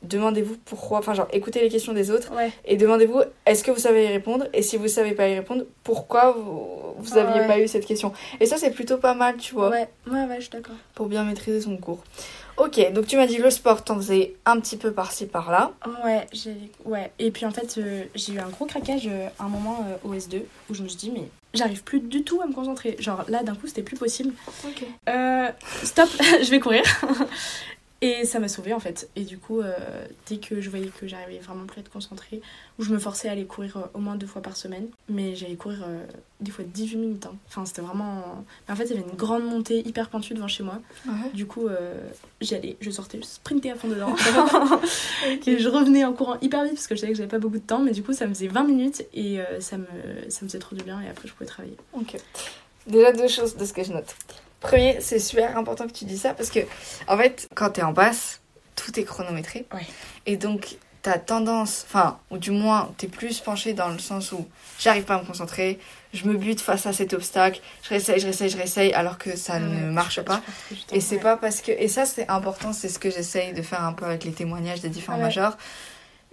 demandez-vous 0.03 0.57
pourquoi, 0.65 0.99
enfin 0.99 1.15
genre 1.15 1.29
écoutez 1.33 1.61
les 1.61 1.69
questions 1.69 1.93
des 1.93 2.11
autres 2.11 2.33
Ouais. 2.35 2.51
et 2.65 2.77
demandez-vous 2.77 3.21
est-ce 3.47 3.63
que 3.63 3.71
vous 3.71 3.79
savez 3.79 4.05
y 4.05 4.09
répondre 4.09 4.47
et 4.53 4.61
si 4.63 4.77
vous 4.77 4.89
savez 4.89 5.13
pas 5.13 5.29
y 5.29 5.35
répondre, 5.37 5.63
pourquoi 5.85 6.33
vous, 6.33 6.69
vous 6.99 7.17
aviez 7.19 7.43
Ouais. 7.43 7.47
pas 7.47 7.61
eu 7.61 7.69
cette 7.69 7.87
question. 7.87 8.13
Et 8.41 8.47
ça 8.47 8.57
c'est 8.57 8.73
plutôt 8.73 8.97
pas 8.99 9.15
mal, 9.15 9.37
tu 9.37 9.55
vois, 9.55 9.69
Ouais, 9.71 9.89
ouais, 10.11 10.25
ouais, 10.25 10.37
je 10.39 10.41
suis 10.43 10.51
d'accord. 10.51 10.75
pour 10.97 11.07
bien 11.07 11.23
maîtriser 11.23 11.61
son 11.61 11.77
cours. 11.77 12.03
Ok, 12.57 12.93
donc 12.93 13.07
tu 13.07 13.17
m'as 13.17 13.27
dit 13.29 13.39
le 13.39 13.49
sport, 13.51 13.85
t'en 13.85 13.95
faisais 13.97 14.35
un 14.45 14.59
petit 14.59 14.77
peu 14.77 14.91
par-ci 14.93 15.27
par-là. 15.27 15.71
Ouais, 16.05 16.27
j'ai 16.33 16.57
ouais. 16.85 17.13
Et 17.21 17.31
puis 17.31 17.47
en 17.47 17.53
fait, 17.53 17.79
euh, 17.79 18.03
j'ai 18.17 18.33
eu 18.35 18.39
un 18.41 18.49
gros 18.49 18.67
craquage 18.67 19.07
euh, 19.07 19.29
à 19.39 19.45
un 19.45 19.49
moment 19.49 19.87
euh, 19.89 20.09
au 20.09 20.15
S2 20.15 20.43
où 20.69 20.75
je 20.75 20.83
me 20.83 20.89
suis 20.89 20.99
dit, 20.99 21.13
mais 21.15 21.29
j'arrive 21.55 21.83
plus 21.83 22.01
du 22.01 22.23
tout 22.25 22.41
à 22.41 22.47
me 22.47 22.53
concentrer. 22.53 22.97
Genre 22.99 23.25
là, 23.29 23.43
d'un 23.43 23.55
coup, 23.55 23.67
c'était 23.67 23.83
plus 23.83 23.97
possible. 23.97 24.33
Ok. 24.65 24.85
Euh, 25.09 25.49
stop, 25.83 26.09
je 26.43 26.51
vais 26.51 26.61
courir. 26.61 26.83
Et 28.05 28.25
ça 28.25 28.41
m'a 28.41 28.49
sauvée 28.49 28.75
en 28.75 28.81
fait. 28.81 29.09
Et 29.15 29.23
du 29.23 29.39
coup, 29.39 29.61
euh, 29.61 29.73
dès 30.27 30.39
que 30.39 30.61
je 30.61 30.69
voyais 30.69 30.89
que 30.89 31.07
j'arrivais 31.07 31.39
vraiment 31.39 31.67
plus 31.67 31.79
à 31.79 31.81
être 31.83 31.91
concentrée, 31.91 32.43
où 32.79 32.83
je 32.83 32.93
me 32.93 32.99
forçais 32.99 33.29
à 33.29 33.33
aller 33.33 33.45
courir 33.45 33.77
euh, 33.77 33.83
au 33.95 34.01
moins 34.01 34.17
deux 34.17 34.27
fois 34.27 34.43
par 34.43 34.57
semaine, 34.57 34.89
mais 35.09 35.37
j'allais 35.37 35.55
courir 35.55 35.85
euh, 35.87 36.05
des 36.41 36.51
fois 36.51 36.65
18 36.67 36.97
minutes. 36.97 37.27
hein. 37.27 37.37
Enfin, 37.47 37.65
c'était 37.65 37.81
vraiment. 37.81 38.45
Mais 38.67 38.75
en 38.75 38.77
fait, 38.77 38.87
il 38.87 38.97
y 38.97 38.99
avait 38.99 39.09
une 39.09 39.17
grande 39.17 39.45
montée 39.45 39.87
hyper 39.87 40.09
pentue 40.09 40.35
devant 40.35 40.49
chez 40.49 40.65
moi. 40.65 40.81
Du 41.33 41.47
coup, 41.47 41.69
euh, 41.69 41.95
j'y 42.41 42.57
allais, 42.57 42.77
je 42.81 42.91
sortais, 42.91 43.19
je 43.19 43.25
sprintais 43.25 43.71
à 43.71 43.77
fond 43.77 43.87
dedans. 43.87 44.17
et 45.47 45.59
je 45.61 45.69
revenais 45.69 46.05
en 46.05 46.13
courant 46.13 46.39
hyper 46.43 46.65
vite 46.65 46.75
parce 46.75 46.89
que 46.89 46.97
je 46.97 47.01
savais 47.01 47.13
que 47.13 47.19
j'avais 47.19 47.31
pas 47.31 47.39
beaucoup 47.39 47.59
de 47.59 47.63
temps, 47.63 47.79
mais 47.79 47.93
du 47.93 48.03
coup, 48.03 48.13
ça 48.13 48.27
me 48.27 48.35
faisait 48.35 48.49
20 48.49 48.65
minutes 48.65 49.07
et 49.15 49.39
ça, 49.61 49.79
me, 49.79 49.87
ça 50.29 50.41
me 50.43 50.49
faisait 50.49 50.59
trop 50.59 50.75
du 50.75 50.83
bien 50.83 51.01
et 51.01 51.09
après, 51.09 51.29
je 51.29 51.33
pouvais 51.35 51.47
travailler. 51.47 51.77
Ok. 51.93 52.17
Déjà 52.89 53.13
deux 53.13 53.29
choses 53.29 53.57
de 53.57 53.65
ce 53.65 53.73
que 53.73 53.85
je 53.85 53.93
note. 53.93 54.13
Premier, 54.63 55.01
c'est 55.01 55.19
super 55.19 55.57
important 55.59 55.87
que 55.87 55.93
tu 55.93 56.05
dis 56.05 56.19
ça 56.19 56.35
parce 56.35 56.51
que, 56.51 56.61
en 57.09 57.17
fait, 57.17 57.49
quand 57.55 57.71
t'es 57.71 57.83
en 57.83 57.93
basse, 57.93 58.41
tout 58.77 58.99
est 58.99 59.05
chronométré. 59.05 59.67
Ouais. 59.75 59.87
Et 60.27 60.37
donc, 60.37 60.77
t'as 61.03 61.19
tendance, 61.19 61.85
enfin, 61.89 62.19
ou 62.31 62.39
du 62.39 62.53
moins, 62.53 62.93
t'es 62.97 63.09
plus 63.09 63.41
penché 63.41 63.73
dans 63.73 63.89
le 63.89 63.99
sens 63.99 64.31
où 64.33 64.47
j'arrive 64.79 65.03
pas 65.05 65.17
à 65.17 65.21
me 65.21 65.27
concentrer, 65.27 65.81
je 66.13 66.25
me 66.27 66.37
bute 66.37 66.61
face 66.61 66.87
à 66.87 66.93
cet 66.93 67.13
obstacle, 67.13 67.61
je 67.83 67.89
réessaye, 67.89 68.21
je 68.21 68.27
réessaye, 68.27 68.49
je 68.51 68.57
réessaye, 68.57 68.93
alors 68.93 69.19
que 69.19 69.37
ça 69.37 69.59
ne 69.59 69.91
marche 69.91 70.21
pas. 70.23 70.41
Et 70.93 71.01
c'est 71.01 71.19
pas 71.19 71.37
parce 71.37 71.61
que. 71.61 71.73
Et 71.73 71.89
ça, 71.89 72.05
c'est 72.07 72.29
important, 72.29 72.73
c'est 72.73 72.89
ce 72.89 72.99
que 73.01 73.11
j'essaye 73.11 73.53
de 73.53 73.63
faire 73.63 73.83
un 73.83 73.93
peu 73.93 74.05
avec 74.05 74.23
les 74.25 74.33
témoignages 74.33 74.81
des 74.81 74.91
différents 74.91 75.17
Ouais. 75.19 75.25
majors. 75.25 75.57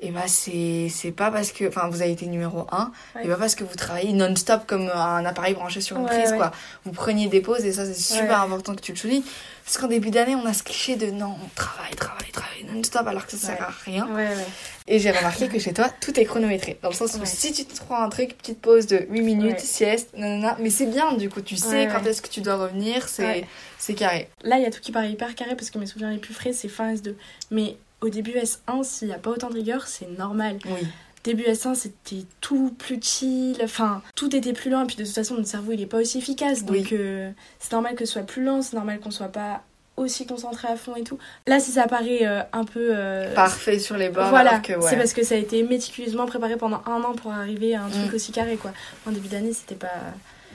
Et 0.01 0.11
bah, 0.11 0.23
c'est 0.27 0.87
c'est 0.89 1.11
pas 1.11 1.29
parce 1.29 1.51
que. 1.51 1.67
Enfin, 1.67 1.89
vous 1.89 2.01
avez 2.01 2.11
été 2.11 2.25
numéro 2.25 2.65
1, 2.71 2.91
Ouais. 3.15 3.25
et 3.25 3.27
pas 3.27 3.35
parce 3.35 3.55
que 3.55 3.63
vous 3.65 3.75
travaillez 3.75 4.13
non-stop 4.13 4.61
comme 4.65 4.89
un 4.93 5.25
appareil 5.25 5.53
branché 5.55 5.81
sur 5.81 5.97
une 5.97 6.03
Ouais, 6.05 6.17
prise, 6.17 6.31
ouais. 6.31 6.37
quoi. 6.37 6.51
Vous 6.85 6.91
preniez 6.93 7.27
des 7.27 7.41
pauses, 7.41 7.65
et 7.65 7.73
ça, 7.73 7.85
c'est 7.85 7.93
super 7.93 8.41
important 8.41 8.75
que 8.75 8.81
tu 8.81 8.93
le 8.93 8.97
soulignes. 8.97 9.23
Parce 9.65 9.77
qu'en 9.77 9.87
début 9.87 10.09
d'année, 10.09 10.35
on 10.35 10.45
a 10.45 10.53
ce 10.53 10.63
cliché 10.63 10.95
de 10.95 11.07
non, 11.11 11.35
on 11.43 11.47
travaille, 11.53 11.93
travaille, 11.95 12.31
travaille 12.31 12.63
non-stop, 12.73 13.05
alors 13.07 13.25
que 13.27 13.33
ça 13.33 13.37
sert 13.47 13.61
à 13.61 13.71
rien. 13.85 14.07
Ouais, 14.07 14.27
ouais. 14.27 14.45
Et 14.87 14.99
j'ai 14.99 15.11
remarqué 15.11 15.47
que 15.49 15.59
chez 15.59 15.73
toi, 15.73 15.89
tout 16.01 16.17
est 16.19 16.25
chronométré. 16.25 16.79
Dans 16.81 16.89
le 16.89 16.95
sens 16.95 17.13
où 17.15 17.25
si 17.25 17.51
tu 17.51 17.65
te 17.65 17.77
prends 17.83 18.01
un 18.01 18.09
truc, 18.09 18.35
petite 18.37 18.61
pause 18.61 18.87
de 18.87 19.05
8 19.09 19.21
minutes, 19.21 19.59
sieste, 19.59 20.09
nanana. 20.17 20.57
Mais 20.59 20.69
c'est 20.71 20.87
bien, 20.87 21.13
du 21.13 21.29
coup, 21.29 21.41
tu 21.41 21.55
sais 21.57 21.87
quand 21.91 22.03
est-ce 22.05 22.21
que 22.21 22.29
tu 22.29 22.41
dois 22.41 22.55
revenir, 22.55 23.07
c'est 23.09 23.45
c'est 23.77 23.93
carré. 23.93 24.29
Là, 24.43 24.57
il 24.57 24.63
y 24.63 24.65
a 24.65 24.71
tout 24.71 24.79
qui 24.81 24.91
paraît 24.91 25.11
hyper 25.11 25.35
carré 25.35 25.55
parce 25.55 25.69
que 25.69 25.77
mes 25.77 25.85
souvenirs 25.85 26.09
les 26.09 26.17
plus 26.17 26.33
frais, 26.33 26.51
c'est 26.53 26.67
fin 26.69 26.93
S2. 26.93 27.13
Mais 27.51 27.75
au 28.01 28.09
début 28.09 28.31
S1, 28.31 28.83
s'il 28.83 29.07
n'y 29.09 29.13
a 29.13 29.17
pas 29.19 29.29
autant 29.31 29.49
de 29.49 29.55
rigueur, 29.55 29.87
c'est 29.87 30.09
normal. 30.17 30.57
Oui. 30.65 30.87
Début 31.25 31.43
S1, 31.43 31.75
c'était 31.75 32.25
tout 32.39 32.73
plus 32.79 32.99
chill, 33.01 33.57
enfin, 33.63 34.01
tout 34.15 34.33
était 34.35 34.53
plus 34.53 34.69
lent. 34.71 34.83
Et 34.83 34.87
puis 34.87 34.95
de 34.95 35.03
toute 35.03 35.13
façon, 35.13 35.35
notre 35.35 35.49
cerveau, 35.49 35.73
il 35.73 35.81
est 35.81 35.85
pas 35.85 35.97
aussi 35.97 36.17
efficace. 36.19 36.63
Donc 36.63 36.77
Oui. 36.77 36.87
euh, 36.93 37.29
c'est 37.59 37.73
normal 37.73 37.95
que 37.95 38.05
ce 38.05 38.13
soit 38.13 38.21
plus 38.23 38.43
lent, 38.43 38.61
c'est 38.61 38.75
normal 38.77 38.99
qu'on 39.01 39.11
soit 39.11 39.27
pas 39.27 39.61
aussi 39.97 40.25
concentré 40.25 40.69
à 40.69 40.77
fond 40.77 40.95
et 40.95 41.03
tout. 41.03 41.17
Là, 41.45 41.59
si 41.59 41.71
ça 41.71 41.85
paraît 41.87 42.25
euh, 42.25 42.41
un 42.53 42.63
peu. 42.63 42.91
euh, 42.95 43.33
Parfait 43.35 43.79
sur 43.79 43.97
les 43.97 44.07
bords, 44.07 44.29
Voilà, 44.29 44.61
ouais. 44.65 44.75
c'est 44.81 44.95
parce 44.95 45.11
que 45.11 45.23
ça 45.25 45.35
a 45.35 45.37
été 45.37 45.61
méticuleusement 45.63 46.25
préparé 46.25 46.55
pendant 46.55 46.81
un 46.85 47.03
an 47.03 47.11
pour 47.13 47.33
arriver 47.33 47.75
à 47.75 47.83
un 47.83 47.89
truc 47.89 48.13
Mm. 48.13 48.15
aussi 48.15 48.31
carré, 48.31 48.55
quoi. 48.55 48.71
En 49.05 49.11
début 49.11 49.27
d'année, 49.27 49.51
c'était 49.51 49.75
pas. 49.75 49.91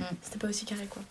Mm. 0.00 0.04
C'était 0.22 0.38
pas 0.38 0.48
aussi 0.48 0.64
carré, 0.64 0.86
quoi. 0.88 1.02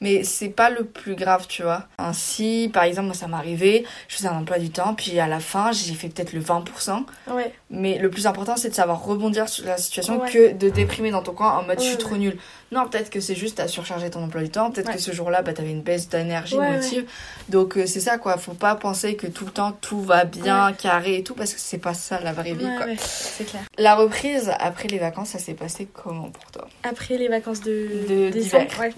Mais 0.00 0.24
c'est 0.24 0.48
pas 0.50 0.68
le 0.70 0.84
plus 0.84 1.14
grave, 1.14 1.46
tu 1.48 1.62
vois. 1.62 1.86
Ainsi, 1.98 2.70
par 2.72 2.82
exemple, 2.84 3.06
moi 3.06 3.14
ça 3.14 3.26
m'est 3.28 3.36
arrivé, 3.36 3.84
je 4.08 4.16
faisais 4.16 4.28
un 4.28 4.36
emploi 4.38 4.58
du 4.58 4.70
temps, 4.70 4.94
puis 4.94 5.18
à 5.18 5.26
la 5.26 5.40
fin, 5.40 5.72
j'ai 5.72 5.94
fait 5.94 6.08
peut-être 6.08 6.32
le 6.34 6.40
20%. 6.40 7.04
Ouais, 7.30 7.52
Mais 7.70 7.98
le 7.98 8.10
plus 8.10 8.26
important, 8.26 8.56
c'est 8.56 8.68
de 8.70 8.74
savoir 8.74 9.02
rebondir 9.02 9.48
sur 9.48 9.64
la 9.64 9.78
situation 9.78 10.20
Ouais. 10.20 10.30
que 10.30 10.52
de 10.52 10.68
déprimer 10.68 11.10
dans 11.10 11.22
ton 11.22 11.32
coin 11.32 11.52
en 11.58 11.62
mode 11.62 11.80
je 11.80 11.84
suis 11.86 11.96
trop 11.96 12.16
nul. 12.16 12.36
Non, 12.72 12.86
peut-être 12.88 13.10
que 13.10 13.20
c'est 13.20 13.34
juste 13.36 13.56
t'as 13.58 13.68
surchargé 13.68 14.10
ton 14.10 14.24
emploi 14.24 14.42
du 14.42 14.50
temps, 14.50 14.70
peut-être 14.70 14.92
que 14.92 14.98
ce 14.98 15.12
jour-là, 15.12 15.42
bah, 15.42 15.52
t'avais 15.52 15.70
une 15.70 15.82
baisse 15.82 16.08
d'énergie 16.08 16.56
motive. 16.58 17.06
Donc 17.48 17.76
euh, 17.78 17.86
c'est 17.86 18.00
ça 18.00 18.18
quoi, 18.18 18.36
faut 18.38 18.54
pas 18.54 18.74
penser 18.74 19.14
que 19.16 19.26
tout 19.28 19.44
le 19.44 19.50
temps 19.52 19.72
tout 19.80 20.00
va 20.00 20.24
bien, 20.24 20.72
carré 20.72 21.16
et 21.18 21.22
tout, 21.22 21.34
parce 21.34 21.54
que 21.54 21.60
c'est 21.60 21.78
pas 21.78 21.94
ça 21.94 22.20
la 22.20 22.32
vraie 22.32 22.52
vie 22.54 22.66
quoi. 22.76 22.86
c'est 22.98 23.44
clair. 23.44 23.62
La 23.78 23.94
reprise 23.94 24.52
après 24.58 24.88
les 24.88 24.98
vacances, 24.98 25.30
ça 25.30 25.38
s'est 25.38 25.54
passé 25.54 25.86
comment 25.92 26.28
pour 26.30 26.50
toi? 26.50 26.66
Après 26.82 27.16
les 27.16 27.28
vacances 27.28 27.60
de, 27.60 27.88
De 28.08 28.30
d'hiver. 28.30 28.66
ouais. 28.80 28.92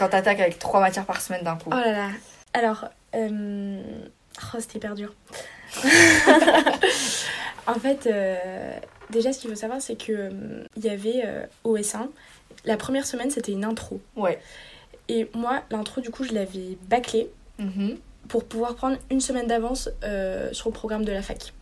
Quand 0.00 0.08
t'attaques 0.08 0.40
avec 0.40 0.58
trois 0.58 0.80
matières 0.80 1.04
par 1.04 1.20
semaine 1.20 1.44
d'un 1.44 1.56
coup. 1.56 1.68
Oh 1.70 1.76
là 1.76 1.92
là. 1.92 2.08
Alors, 2.54 2.86
euh... 3.14 3.82
oh, 4.42 4.56
c'était 4.58 4.78
hyper 4.78 4.94
dur. 4.94 5.12
en 7.66 7.74
fait, 7.74 8.06
euh, 8.06 8.72
déjà, 9.10 9.32
ce 9.34 9.38
qu'il 9.38 9.50
faut 9.50 9.56
savoir, 9.56 9.82
c'est 9.82 9.96
que 9.96 10.12
euh, 10.12 10.64
il 10.76 10.84
y 10.86 10.88
avait 10.88 11.20
euh, 11.24 11.44
au 11.64 11.76
S1, 11.76 12.08
la 12.64 12.78
première 12.78 13.06
semaine, 13.06 13.30
c'était 13.30 13.52
une 13.52 13.62
intro. 13.64 14.00
Ouais. 14.16 14.40
Et 15.08 15.28
moi, 15.34 15.62
l'intro, 15.70 16.00
du 16.00 16.08
coup, 16.10 16.24
je 16.24 16.32
l'avais 16.32 16.78
bâclée 16.88 17.28
Mhm. 17.58 17.98
pour 18.28 18.44
pouvoir 18.44 18.74
prendre 18.76 18.96
une 19.10 19.20
semaine 19.20 19.46
d'avance 19.46 19.90
euh, 20.02 20.50
sur 20.52 20.70
le 20.70 20.72
programme 20.72 21.04
de 21.04 21.12
la 21.12 21.20
fac. 21.20 21.52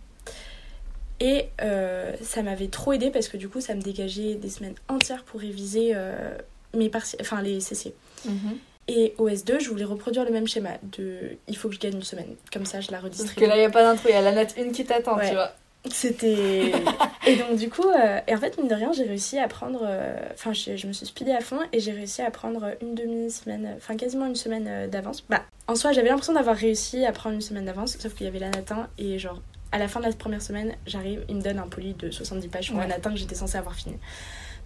Et 1.19 1.49
euh, 1.61 2.13
ça 2.23 2.45
m'avait 2.45 2.69
trop 2.69 2.93
aidé 2.93 3.11
parce 3.11 3.27
que 3.27 3.37
du 3.37 3.49
coup, 3.49 3.61
ça 3.61 3.75
me 3.75 3.81
dégageait 3.83 4.37
des 4.37 4.49
semaines 4.49 4.77
entières 4.87 5.25
pour 5.25 5.41
réviser 5.41 5.91
euh, 5.97 6.39
mes 6.73 6.89
enfin, 7.21 7.43
les 7.43 7.59
CC. 7.59 7.95
Mhm. 8.25 8.59
Et 8.91 9.15
OS2, 9.19 9.61
je 9.61 9.69
voulais 9.69 9.85
reproduire 9.85 10.25
le 10.25 10.31
même 10.31 10.49
schéma 10.49 10.71
de 10.83 11.37
il 11.47 11.57
faut 11.57 11.69
que 11.69 11.75
je 11.75 11.81
gagne 11.81 11.95
une 11.97 12.03
semaine. 12.03 12.37
Comme 12.53 12.65
ça, 12.65 12.81
je 12.81 12.91
la 12.91 12.99
Parce 13.01 13.05
redistribue. 13.19 13.41
que 13.43 13.45
là, 13.47 13.57
il 13.57 13.61
n'y 13.61 13.67
a 13.67 13.71
pas 13.71 13.83
d'intro, 13.83 14.09
il 14.09 14.13
y 14.13 14.15
a 14.17 14.23
la 14.23 14.33
note 14.33 14.55
1 14.59 14.71
qui 14.71 14.85
t'attend, 14.87 15.17
Ouais. 15.19 15.29
tu 15.29 15.35
vois. 15.35 15.53
C'était. 15.91 16.73
et 17.27 17.37
donc, 17.37 17.57
du 17.57 17.69
coup, 17.69 17.87
euh, 17.89 18.21
et 18.27 18.35
en 18.35 18.39
fait, 18.39 18.57
mine 18.59 18.67
de 18.69 18.75
rien, 18.75 18.91
j'ai 18.93 19.05
réussi 19.05 19.39
à 19.39 19.47
prendre. 19.47 19.81
euh, 19.85 20.17
Enfin, 20.33 20.53
je, 20.53 20.77
je 20.77 20.87
me 20.87 20.93
suis 20.93 21.07
speedée 21.07 21.33
à 21.33 21.41
fond 21.41 21.59
et 21.73 21.81
j'ai 21.81 21.93
réussi 21.93 22.23
à 22.23 22.31
prendre 22.31 22.71
une 22.83 22.95
demi-semaine, 22.95 23.75
enfin, 23.77 23.97
quasiment 23.97 24.27
une 24.27 24.35
semaine 24.37 24.67
euh, 24.69 24.87
d'avance. 24.89 25.23
Bah, 25.29 25.43
en 25.67 25.75
soi, 25.75 25.93
j'avais 25.93 26.09
l'impression 26.09 26.33
d'avoir 26.33 26.57
réussi 26.57 27.05
à 27.05 27.13
prendre 27.13 27.35
une 27.35 27.43
semaine 27.43 27.67
d'avance, 27.67 27.97
sauf 27.99 28.15
qu'il 28.15 28.25
y 28.25 28.29
avait 28.29 28.39
l'anatin 28.39 28.89
et 28.99 29.19
genre. 29.19 29.41
À 29.71 29.77
la 29.77 29.87
fin 29.87 30.01
de 30.01 30.07
la 30.07 30.13
première 30.13 30.41
semaine, 30.41 30.75
j'arrive, 30.87 31.23
il 31.29 31.37
me 31.37 31.43
donne 31.43 31.59
un 31.59 31.69
poly 31.69 31.93
de 31.93 32.11
70 32.11 32.49
pages 32.49 32.65
sur 32.65 32.75
Ouais. 32.75 32.81
l'anatin 32.89 33.11
que 33.11 33.17
j'étais 33.19 33.35
censée 33.35 33.59
avoir 33.59 33.75
fini. 33.75 33.97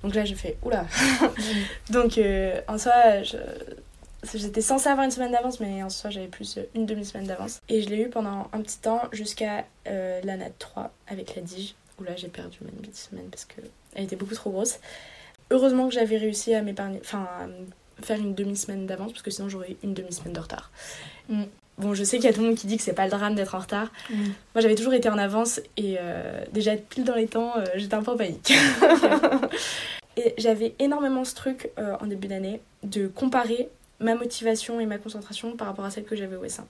Donc 0.03 0.15
là, 0.15 0.25
j'ai 0.25 0.35
fait 0.35 0.57
oula. 0.63 0.87
Donc 1.91 2.19
euh, 2.19 2.61
en 2.69 2.79
soi, 2.79 3.23
je- 3.23 3.37
j'étais 4.35 4.61
censée 4.61 4.89
avoir 4.89 5.05
une 5.05 5.11
semaine 5.11 5.33
d'avance, 5.33 5.61
mais 5.61 5.83
en 5.83 5.91
soi, 5.91 6.11
j'avais 6.11 6.27
plus 6.29 6.59
euh, 6.59 6.63
une 6.75 6.87
demi-semaine 6.87 7.27
d'avance. 7.27 7.61
Et 7.69 7.83
je 7.83 7.89
l'ai 7.89 8.03
eu 8.03 8.09
pendant 8.09 8.49
un 8.53 8.61
petit 8.63 8.79
temps 8.79 9.03
jusqu'à 9.13 9.65
euh, 9.87 10.21
la 10.25 10.37
NAT 10.37 10.51
3 10.59 10.93
avec 11.09 11.35
la 11.37 11.43
Dige, 11.43 11.75
où 12.01 12.05
là, 12.05 12.17
j'ai 12.17 12.29
perdu 12.29 12.59
ma 12.63 12.71
demi-semaine 12.83 13.29
parce 13.31 13.45
qu'elle 13.45 13.71
était 14.05 14.17
beaucoup 14.17 14.35
trop 14.35 14.51
grosse. 14.51 14.79
Heureusement 15.51 15.89
que 15.89 15.95
j'avais 15.95 16.17
réussi 16.17 16.55
à 16.55 16.63
m'épargner, 16.63 16.99
enfin, 17.01 17.29
à 18.01 18.03
faire 18.03 18.19
une 18.19 18.35
demi-semaine 18.35 18.87
d'avance, 18.87 19.13
parce 19.13 19.23
que 19.23 19.31
sinon, 19.31 19.49
j'aurais 19.49 19.77
une 19.83 19.93
demi-semaine 19.95 20.33
de 20.33 20.41
retard. 20.41 20.71
Mm. 21.79 21.83
Bon, 21.83 21.95
je 21.95 22.05
sais 22.05 22.17
qu'il 22.19 22.27
y 22.27 22.29
a 22.29 22.33
tout 22.33 22.41
le 22.41 22.47
monde 22.49 22.57
qui 22.57 22.67
dit 22.67 22.77
que 22.77 22.83
c'est 22.83 22.93
pas 22.93 23.05
le 23.05 23.11
drame 23.11 23.35
d'être 23.35 23.55
en 23.55 23.59
retard. 23.61 23.89
Moi, 24.11 24.61
j'avais 24.61 24.75
toujours 24.75 24.95
été 24.95 25.09
en 25.09 25.19
avance 25.19 25.61
et 25.77 25.97
euh, 26.01 26.45
déjà 26.53 26.77
pile 26.77 27.05
dans 27.05 27.15
les 27.15 27.27
temps, 27.27 27.53
euh, 27.57 27.65
j'étais 27.77 27.95
un 27.95 28.03
peu 28.03 28.11
en 28.13 28.17
panique. 28.17 28.53
et 30.17 30.35
j'avais 30.39 30.75
énormément 30.79 31.25
ce 31.25 31.35
truc 31.35 31.71
euh, 31.79 31.95
en 32.01 32.07
début 32.07 32.29
d'année 32.29 32.61
de 32.83 33.07
comparer 33.07 33.69
ma 34.01 34.15
motivation 34.15 34.81
et 34.81 34.87
ma 34.87 34.99
concentration 34.99 35.57
par 35.57 35.69
rapport 35.69 35.85
à 35.85 35.91
celle 35.91 36.05
que 36.05 36.17
j'avais 36.17 36.37
au 36.37 36.45
S1. 36.45 36.61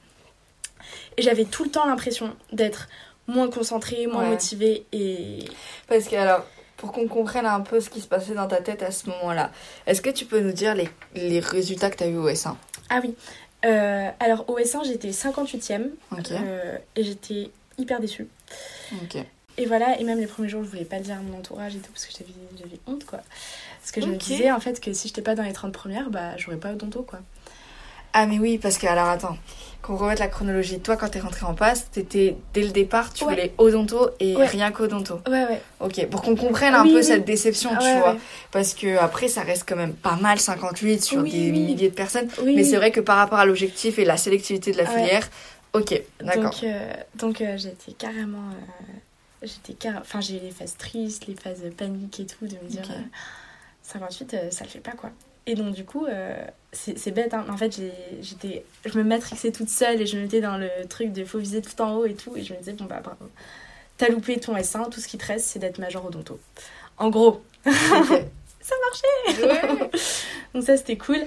Et 1.16 1.22
j'avais 1.22 1.44
tout 1.44 1.64
le 1.64 1.70
temps 1.70 1.86
l'impression 1.86 2.34
d'être 2.52 2.88
moins 3.26 3.48
concentrée, 3.48 4.06
moins 4.06 4.22
Ouais. 4.24 4.30
motivée 4.30 4.84
et 4.92 5.44
Parce 5.88 6.08
que, 6.08 6.16
alors, 6.16 6.44
pour 6.76 6.92
qu'on 6.92 7.06
comprenne 7.06 7.46
un 7.46 7.60
peu 7.60 7.80
ce 7.80 7.88
qui 7.88 8.00
se 8.00 8.08
passait 8.08 8.34
dans 8.34 8.48
ta 8.48 8.56
tête 8.60 8.82
à 8.82 8.90
ce 8.90 9.08
moment-là, 9.08 9.50
est-ce 9.86 10.02
que 10.02 10.10
tu 10.10 10.24
peux 10.24 10.40
nous 10.40 10.52
dire 10.52 10.74
les, 10.74 10.88
les 11.14 11.38
résultats 11.40 11.90
que 11.90 11.96
tu 11.96 12.04
as 12.04 12.08
eu 12.08 12.16
au 12.16 12.28
S1 12.28 12.54
Ah 12.90 13.00
oui. 13.02 13.14
Euh, 13.64 14.10
alors 14.18 14.48
au 14.48 14.58
S1 14.58 14.84
j'étais 14.84 15.10
58ème 15.10 15.90
Ok. 16.10 16.32
euh, 16.32 16.78
et 16.96 17.04
j'étais 17.04 17.50
hyper 17.78 18.00
déçue. 18.00 18.26
Et 19.58 19.66
voilà, 19.66 20.00
et 20.00 20.04
même 20.04 20.18
les 20.18 20.26
premiers 20.26 20.48
jours 20.48 20.64
je 20.64 20.68
voulais 20.68 20.84
pas 20.84 20.96
le 20.98 21.04
dire 21.04 21.16
à 21.16 21.20
mon 21.20 21.38
entourage 21.38 21.76
et 21.76 21.78
tout 21.78 21.92
parce 21.92 22.06
que 22.06 22.12
j'avais, 22.12 22.80
honte 22.86 23.04
quoi. 23.04 23.20
Parce 23.80 23.92
que 23.92 24.00
je 24.00 24.06
me 24.06 24.16
disais 24.16 24.50
en 24.50 24.60
fait 24.60 24.80
que 24.80 24.92
si 24.92 25.08
j'étais 25.08 25.22
pas 25.22 25.34
dans 25.34 25.42
les 25.42 25.52
30 25.52 25.72
premières, 25.72 26.10
bah 26.10 26.36
j'aurais 26.38 26.56
pas 26.56 26.72
d'onto 26.72 27.02
quoi. 27.02 27.20
Ah, 28.12 28.26
mais 28.26 28.38
oui, 28.38 28.58
parce 28.58 28.78
que, 28.78 28.86
alors, 28.86 29.08
attends, 29.08 29.36
qu'on 29.80 29.96
remette 29.96 30.18
la 30.18 30.28
chronologie. 30.28 30.78
Toi, 30.80 30.96
quand 30.96 31.08
t'es 31.08 31.18
rentrée 31.20 31.46
en 31.46 31.54
passe, 31.54 31.90
t'étais, 31.90 32.36
dès 32.54 32.62
le 32.62 32.68
départ, 32.70 33.12
tu 33.12 33.24
Ouais. 33.24 33.30
voulais 33.30 33.54
odonto 33.58 34.10
et 34.20 34.36
Ouais. 34.36 34.46
rien 34.46 34.70
qu'odonto. 34.70 35.20
Ouais 35.26 35.44
ouais. 35.46 35.62
Ok, 35.80 36.06
pour 36.10 36.22
qu'on 36.22 36.36
comprenne 36.36 36.74
un 36.74 36.84
Oui, 36.84 36.92
peu 36.92 36.98
oui. 36.98 37.04
cette 37.04 37.24
déception, 37.24 37.70
Ah 37.74 37.78
tu 37.78 37.86
ouais, 37.86 37.98
vois. 38.00 38.16
Parce 38.52 38.74
que 38.74 38.96
après, 38.98 39.28
ça 39.28 39.40
reste 39.42 39.64
quand 39.68 39.76
même 39.76 39.94
pas 39.94 40.16
mal 40.16 40.38
58 40.38 41.02
sur 41.02 41.22
Oui, 41.22 41.30
des 41.32 41.50
milliers 41.50 41.88
de 41.88 41.94
personnes. 41.94 42.28
Mais 42.44 42.64
c'est 42.64 42.76
vrai 42.76 42.90
que 42.92 43.00
par 43.00 43.16
rapport 43.16 43.38
à 43.38 43.46
l'objectif 43.46 43.98
et 43.98 44.04
la 44.04 44.16
sélectivité 44.16 44.72
de 44.72 44.76
la 44.78 44.86
filière, 44.86 45.28
ok, 45.72 46.00
d'accord. 46.22 46.44
Donc, 46.50 46.62
euh, 46.64 46.92
donc 47.16 47.40
euh, 47.40 47.56
j'étais 47.56 47.92
carrément. 47.92 48.50
euh, 48.50 48.86
j'étais 49.42 49.72
car... 49.72 49.94
Enfin, 50.00 50.20
j'ai 50.20 50.38
les 50.38 50.50
phases 50.52 50.76
tristes, 50.76 51.26
les 51.26 51.34
phases 51.34 51.62
panique 51.76 52.20
et 52.20 52.26
tout, 52.26 52.46
de 52.46 52.54
me 52.62 52.68
dire 52.68 52.82
Ok. 52.84 52.90
euh, 52.90 53.00
58, 53.82 54.34
euh, 54.34 54.50
ça 54.50 54.64
le 54.64 54.70
fait 54.70 54.78
pas 54.80 54.92
quoi. 54.92 55.10
Et 55.46 55.54
donc, 55.54 55.74
du 55.74 55.84
coup, 55.84 56.06
euh, 56.06 56.36
c'est 56.72 57.10
bête, 57.10 57.34
hein, 57.34 57.44
mais 57.46 57.52
en 57.52 57.56
fait, 57.56 57.80
j'étais. 58.20 58.64
Je 58.84 58.96
me 58.96 59.04
matrixais 59.04 59.50
toute 59.50 59.68
seule 59.68 60.00
et 60.00 60.06
je 60.06 60.16
me 60.16 60.22
mettais 60.22 60.40
dans 60.40 60.56
le 60.56 60.68
truc 60.88 61.12
de 61.12 61.24
faut 61.24 61.38
viser 61.38 61.60
tout 61.60 61.80
en 61.82 61.96
haut 61.96 62.06
et 62.06 62.14
tout, 62.14 62.36
et 62.36 62.42
je 62.42 62.52
me 62.52 62.58
disais, 62.58 62.72
bon 62.72 62.84
bah 62.84 63.00
bravo. 63.02 63.28
T'as 63.98 64.08
loupé 64.08 64.38
ton 64.38 64.56
S1, 64.56 64.90
tout 64.90 65.00
ce 65.00 65.08
qui 65.08 65.18
te 65.18 65.26
reste, 65.26 65.46
c'est 65.46 65.58
d'être 65.58 65.78
major 65.78 66.04
odonto. 66.04 66.38
En 66.98 67.10
gros. 67.10 67.42
Ça 67.64 68.74
marchait 68.84 69.44
Ouais. 69.44 69.90
Donc 70.54 70.62
ça 70.62 70.76
c'était 70.76 70.96
cool. 70.96 71.18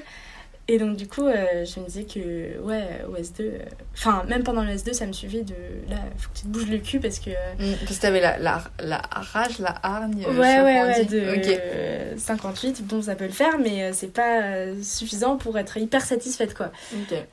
Et 0.67 0.80
donc 0.80 0.97
du 0.97 1.08
coup 1.08 1.28
euh, 1.28 1.63
je 1.63 1.80
me 1.80 1.86
disais 1.86 2.06
que 2.06 2.60
ouais 2.62 3.06
au 3.08 3.15
S2, 3.15 3.41
euh, 3.41 3.60
enfin 3.93 4.23
même 4.28 4.41
pendant 4.43 4.63
le 4.63 4.71
S2 4.71 4.93
ça 4.93 5.06
me 5.06 5.13
suivait 5.13 5.43
de 5.43 5.54
là 5.88 5.97
faut 6.17 6.30
que 6.32 6.38
tu 6.38 6.41
te 6.41 6.47
bouges 6.47 6.67
le 6.67 6.80
cul 6.80 6.99
parce 6.99 7.19
que 7.19 7.30
euh, 7.30 7.54
Mm, 7.60 7.75
Parce 7.86 7.97
que 7.97 8.01
t'avais 8.01 8.19
la, 8.19 8.39
la, 8.39 8.63
la 8.80 8.97
rage, 8.97 9.60
la 9.60 9.75
hargne. 9.84 10.25
ouais 10.25 10.62
ouais 10.62 10.82
ouais 10.82 11.06
de 11.06 11.36
Ok. 11.38 11.47
euh, 11.47 12.17
58 12.17 12.84
bon 12.84 13.04
ça 13.04 13.13
peut 13.15 13.25
le 13.25 13.32
faire 13.32 13.60
mais 13.60 13.93
c'est 13.93 14.12
pas 14.12 14.73
suffisant 14.82 15.38
pour 15.38 15.56
être 15.60 15.78
hyper 15.78 16.01
satisfaite 16.04 16.56
quoi. 16.56 16.71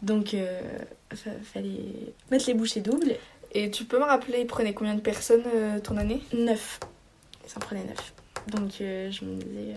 Donc 0.03 0.37
fa- 1.15 1.31
fallait 1.55 2.13
mettre 2.31 2.47
les 2.49 2.55
bouchées 2.55 2.81
doubles. 2.81 3.15
Et 3.55 3.71
tu 3.71 3.85
peux 3.85 3.99
me 3.99 4.05
rappeler, 4.05 4.41
il 4.41 4.47
prenait 4.47 4.73
combien 4.75 4.95
de 4.95 5.01
personnes 5.01 5.45
ton 5.85 5.97
année? 5.97 6.21
9. 6.35 6.81
Ça 7.47 7.55
en 7.57 7.61
prenait 7.61 7.85
9. 7.85 8.13
Donc 8.49 8.71
je 8.79 9.25
me 9.25 9.37
disais 9.37 9.75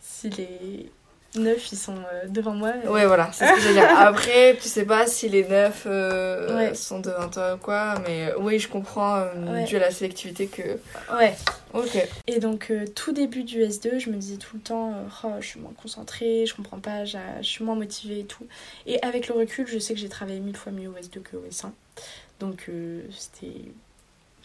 si 0.00 0.28
les 0.30 0.90
9 1.36 1.72
ils 1.72 1.76
sont 1.78 1.94
euh, 2.12 2.26
devant 2.28 2.52
moi. 2.54 2.72
Ouais, 2.86 3.06
voilà, 3.06 3.30
c'est 3.32 3.46
ce 3.46 3.52
que 3.54 3.60
j'allais 3.60 3.74
dire. 3.74 3.88
Après, 3.98 4.56
tu 4.60 4.68
sais 4.68 4.84
pas 4.84 5.06
si 5.06 5.28
les 5.28 5.44
neufs 5.46 5.84
euh, 5.86 6.56
Ouais. 6.56 6.74
sont 6.74 6.98
devant 7.00 7.28
toi 7.28 7.54
ou 7.54 7.58
quoi, 7.58 7.94
mais 8.06 8.30
euh, 8.30 8.34
oui, 8.40 8.58
je 8.58 8.68
comprends, 8.68 9.16
euh, 9.16 9.52
Ouais. 9.52 9.64
dû 9.64 9.76
à 9.76 9.80
la 9.80 9.90
sélectivité 9.92 10.46
que. 10.48 10.62
ouais. 11.16 11.34
Ok. 11.72 11.96
Et 12.26 12.40
donc, 12.40 12.72
euh, 12.72 12.84
tout 12.96 13.12
début 13.12 13.44
du 13.44 13.60
S2, 13.62 14.00
je 14.00 14.10
me 14.10 14.16
disais 14.16 14.38
tout 14.38 14.56
le 14.56 14.60
temps, 14.62 14.92
Oh, 15.22 15.28
je 15.40 15.46
suis 15.46 15.60
moins 15.60 15.72
concentrée, 15.80 16.44
je 16.46 16.54
comprends 16.56 16.80
pas, 16.80 17.04
je 17.04 17.16
suis 17.42 17.62
moins 17.64 17.76
motivée 17.76 18.20
et 18.20 18.24
tout. 18.24 18.46
Et 18.86 19.00
avec 19.02 19.28
le 19.28 19.34
recul, 19.34 19.66
je 19.68 19.78
sais 19.78 19.94
que 19.94 20.00
j'ai 20.00 20.08
travaillé 20.08 20.40
mille 20.40 20.56
fois 20.56 20.72
mieux 20.72 20.88
au 20.88 20.94
S2 20.94 21.20
que 21.22 21.36
au 21.36 21.44
S1. 21.48 21.70
Donc, 22.40 22.68
c'était. 23.16 23.52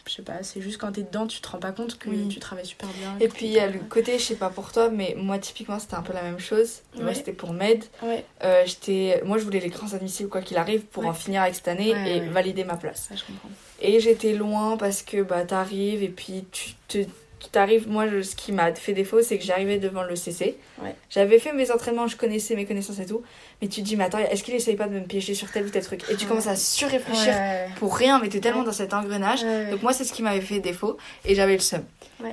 Je 0.06 0.12
sais 0.14 0.22
pas, 0.22 0.42
c'est 0.42 0.60
juste 0.60 0.78
quand 0.78 0.92
t'es 0.92 1.02
dedans, 1.02 1.26
tu 1.26 1.40
te 1.40 1.48
rends 1.48 1.58
pas 1.58 1.72
compte 1.72 1.98
que 1.98 2.08
Oui. 2.08 2.28
tu 2.28 2.38
travailles 2.38 2.64
super 2.66 2.88
bien. 2.90 3.16
Et 3.18 3.26
puis, 3.26 3.46
il 3.46 3.52
y 3.52 3.58
a 3.58 3.66
le 3.66 3.80
côté, 3.80 4.18
je 4.20 4.24
sais 4.24 4.36
pas 4.36 4.50
pour 4.50 4.70
toi, 4.70 4.88
mais 4.88 5.14
moi, 5.18 5.38
typiquement, 5.38 5.80
c'était 5.80 5.96
un 5.96 6.02
peu 6.02 6.12
la 6.12 6.22
même 6.22 6.38
chose. 6.38 6.82
Moi, 6.96 7.12
c'était 7.12 7.32
pour 7.32 7.52
Med. 7.52 7.84
Ouais, 8.02 8.24
Euh, 8.44 8.62
j'étais... 8.66 9.20
Moi, 9.24 9.36
je 9.38 9.42
voulais 9.44 9.58
les 9.58 9.68
grands 9.68 9.92
admissibles, 9.94 10.28
quoi 10.28 10.42
qu'il 10.42 10.58
arrive, 10.58 10.82
pour 10.82 11.02
Ouais. 11.02 11.08
en 11.08 11.12
finir 11.12 11.42
avec 11.42 11.56
cette 11.56 11.66
année 11.68 11.90
et 12.06 12.20
valider 12.20 12.62
ma 12.62 12.76
place. 12.76 13.06
ça, 13.08 13.16
je 13.16 13.24
comprends. 13.24 13.48
Et 13.80 13.98
j'étais 14.00 14.32
loin 14.34 14.76
parce 14.76 15.02
que 15.02 15.22
bah, 15.22 15.44
t'arrives 15.44 16.02
et 16.04 16.08
puis 16.08 16.44
tu 16.52 16.74
te. 16.88 16.98
Tu 17.46 17.52
t'arrives, 17.52 17.88
moi 17.88 18.06
je- 18.08 18.22
ce 18.22 18.34
qui 18.36 18.52
m'a 18.52 18.74
fait 18.74 18.92
défaut 18.92 19.22
c'est 19.22 19.38
que 19.38 19.44
j'arrivais 19.44 19.78
devant 19.78 20.02
le 20.02 20.16
CC. 20.16 20.56
Ouais. 20.82 20.94
J'avais 21.10 21.38
fait 21.38 21.52
mes 21.52 21.70
entraînements, 21.70 22.06
je 22.08 22.16
connaissais 22.16 22.56
mes 22.56 22.64
connaissances 22.66 22.98
et 22.98 23.06
tout, 23.06 23.22
mais 23.62 23.68
tu 23.68 23.80
te 23.82 23.86
dis 23.86 23.96
mais 23.96 24.04
attends, 24.04 24.18
est-ce 24.18 24.42
qu'il 24.42 24.54
essaye 24.54 24.76
pas 24.76 24.88
de 24.88 24.94
me 24.94 25.00
piéger 25.00 25.34
sur 25.34 25.50
tel 25.50 25.64
ou 25.66 25.70
tel 25.70 25.82
truc? 25.84 26.02
Et 26.10 26.16
tu 26.16 26.24
Ouais. 26.24 26.28
commences 26.28 26.48
à 26.48 26.56
surréfléchir 26.56 27.32
Ouais, 27.34 27.68
pour 27.78 27.96
rien, 27.96 28.18
mais 28.20 28.28
t'es 28.28 28.40
tellement 28.40 28.62
dans 28.64 28.72
cet 28.72 28.92
engrenage. 28.94 29.42
Donc 29.70 29.82
moi 29.82 29.92
c'est 29.92 30.04
ce 30.04 30.12
qui 30.12 30.22
m'avait 30.22 30.40
fait 30.40 30.60
défaut 30.60 30.96
et 31.24 31.34
j'avais 31.34 31.54
le 31.54 31.60
seum. 31.60 31.84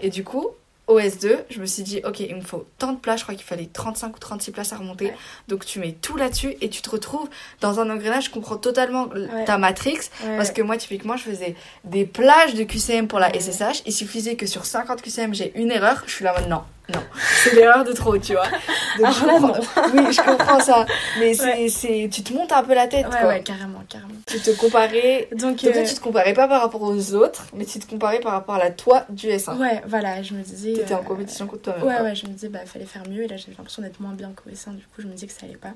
Et 0.01 0.09
du 0.09 0.23
coup, 0.23 0.47
OS2, 0.89 1.37
je 1.49 1.59
me 1.61 1.65
suis 1.65 1.81
dit 1.83 2.01
ok 2.05 2.19
il 2.19 2.35
me 2.35 2.41
faut 2.41 2.65
tant 2.77 2.91
de 2.91 2.97
places, 2.97 3.19
je 3.21 3.23
crois 3.25 3.35
qu'il 3.35 3.45
fallait 3.45 3.69
35 3.71 4.15
ou 4.15 4.19
36 4.19 4.51
places 4.51 4.73
à 4.73 4.77
remonter. 4.77 5.05
Ouais. 5.05 5.15
Donc 5.47 5.65
tu 5.65 5.79
mets 5.79 5.93
tout 5.93 6.17
là-dessus 6.17 6.55
et 6.61 6.69
tu 6.69 6.81
te 6.81 6.89
retrouves 6.89 7.29
dans 7.61 7.79
un 7.79 7.89
engrenage, 7.89 8.25
je 8.25 8.29
comprends 8.31 8.57
totalement 8.57 9.07
Ouais. 9.07 9.45
ta 9.45 9.57
matrix. 9.57 9.97
ouais, 10.25 10.35
Parce 10.37 10.51
que 10.51 10.61
moi, 10.61 10.75
typiquement, 10.77 11.15
je 11.17 11.23
faisais 11.23 11.55
des 11.85 12.05
plages 12.05 12.53
de 12.53 12.63
QCM 12.63 13.07
pour 13.07 13.19
la. 13.19 13.29
SSH. 13.33 13.83
Il 13.85 13.93
suffisait 13.93 14.35
que 14.35 14.45
sur 14.45 14.65
50 14.65 15.01
QCM, 15.01 15.33
j'ai 15.33 15.57
une 15.59 15.71
erreur. 15.71 16.03
Je 16.05 16.11
suis 16.13 16.23
là, 16.25 16.33
en 16.37 16.41
mode, 16.41 16.49
non. 16.93 16.99
C'est 17.43 17.55
l'erreur 17.55 17.83
de 17.83 17.93
trop, 17.93 18.17
tu 18.17 18.33
vois. 18.33 18.43
Donc, 18.97 19.05
Alors 19.05 19.13
je 19.13 19.25
là, 19.25 19.61
Oui, 19.93 20.13
je 20.13 20.21
comprends 20.21 20.59
ça. 20.59 20.85
Mais 21.19 21.39
Ouais. 21.41 21.67
c'est, 21.69 22.09
tu 22.11 22.23
te 22.23 22.33
montes 22.33 22.51
un 22.51 22.63
peu 22.63 22.73
la 22.73 22.87
tête, 22.87 23.05
ouais, 23.05 23.11
quoi. 23.19 23.27
ouais, 23.29 23.41
carrément, 23.41 23.81
carrément. 23.87 24.13
Tu 24.27 24.39
te 24.39 24.51
comparais. 24.51 25.27
Donc, 25.31 25.63
Donc, 25.63 25.75
euh, 25.75 25.83
tu 25.85 25.93
te 25.95 25.99
comparais 26.01 26.33
pas 26.33 26.47
par 26.47 26.61
rapport 26.61 26.81
aux 26.81 27.13
autres, 27.13 27.45
mais 27.53 27.65
tu 27.65 27.79
te 27.79 27.89
comparais 27.89 28.19
par 28.19 28.33
rapport 28.33 28.55
à 28.55 28.59
la 28.59 28.71
toi 28.71 29.05
du 29.09 29.27
S1. 29.27 29.57
ouais, 29.57 29.81
voilà, 29.87 30.21
je 30.21 30.33
me 30.33 30.41
disais. 30.41 30.73
T'étais 30.73 30.93
en 30.93 30.99
euh, 30.99 31.03
compétition 31.03 31.47
contre 31.47 31.61
toi-même. 31.63 31.83
Ouais, 31.85 31.95
quoi. 31.95 32.03
ouais, 32.03 32.15
je 32.15 32.25
me 32.27 32.31
disais, 32.33 32.49
bah, 32.49 32.59
fallait 32.65 32.85
faire 32.85 33.03
mieux. 33.09 33.23
Et 33.23 33.27
là, 33.27 33.37
j'avais 33.37 33.53
l'impression 33.57 33.81
d'être 33.81 33.99
moins 33.99 34.13
bien 34.13 34.31
qu'au 34.35 34.49
S1. 34.49 34.75
Du 34.75 34.83
coup, 34.83 35.01
je 35.01 35.07
me 35.07 35.13
disais 35.13 35.27
que 35.27 35.33
ça 35.33 35.45
allait 35.45 35.55
pas. 35.55 35.71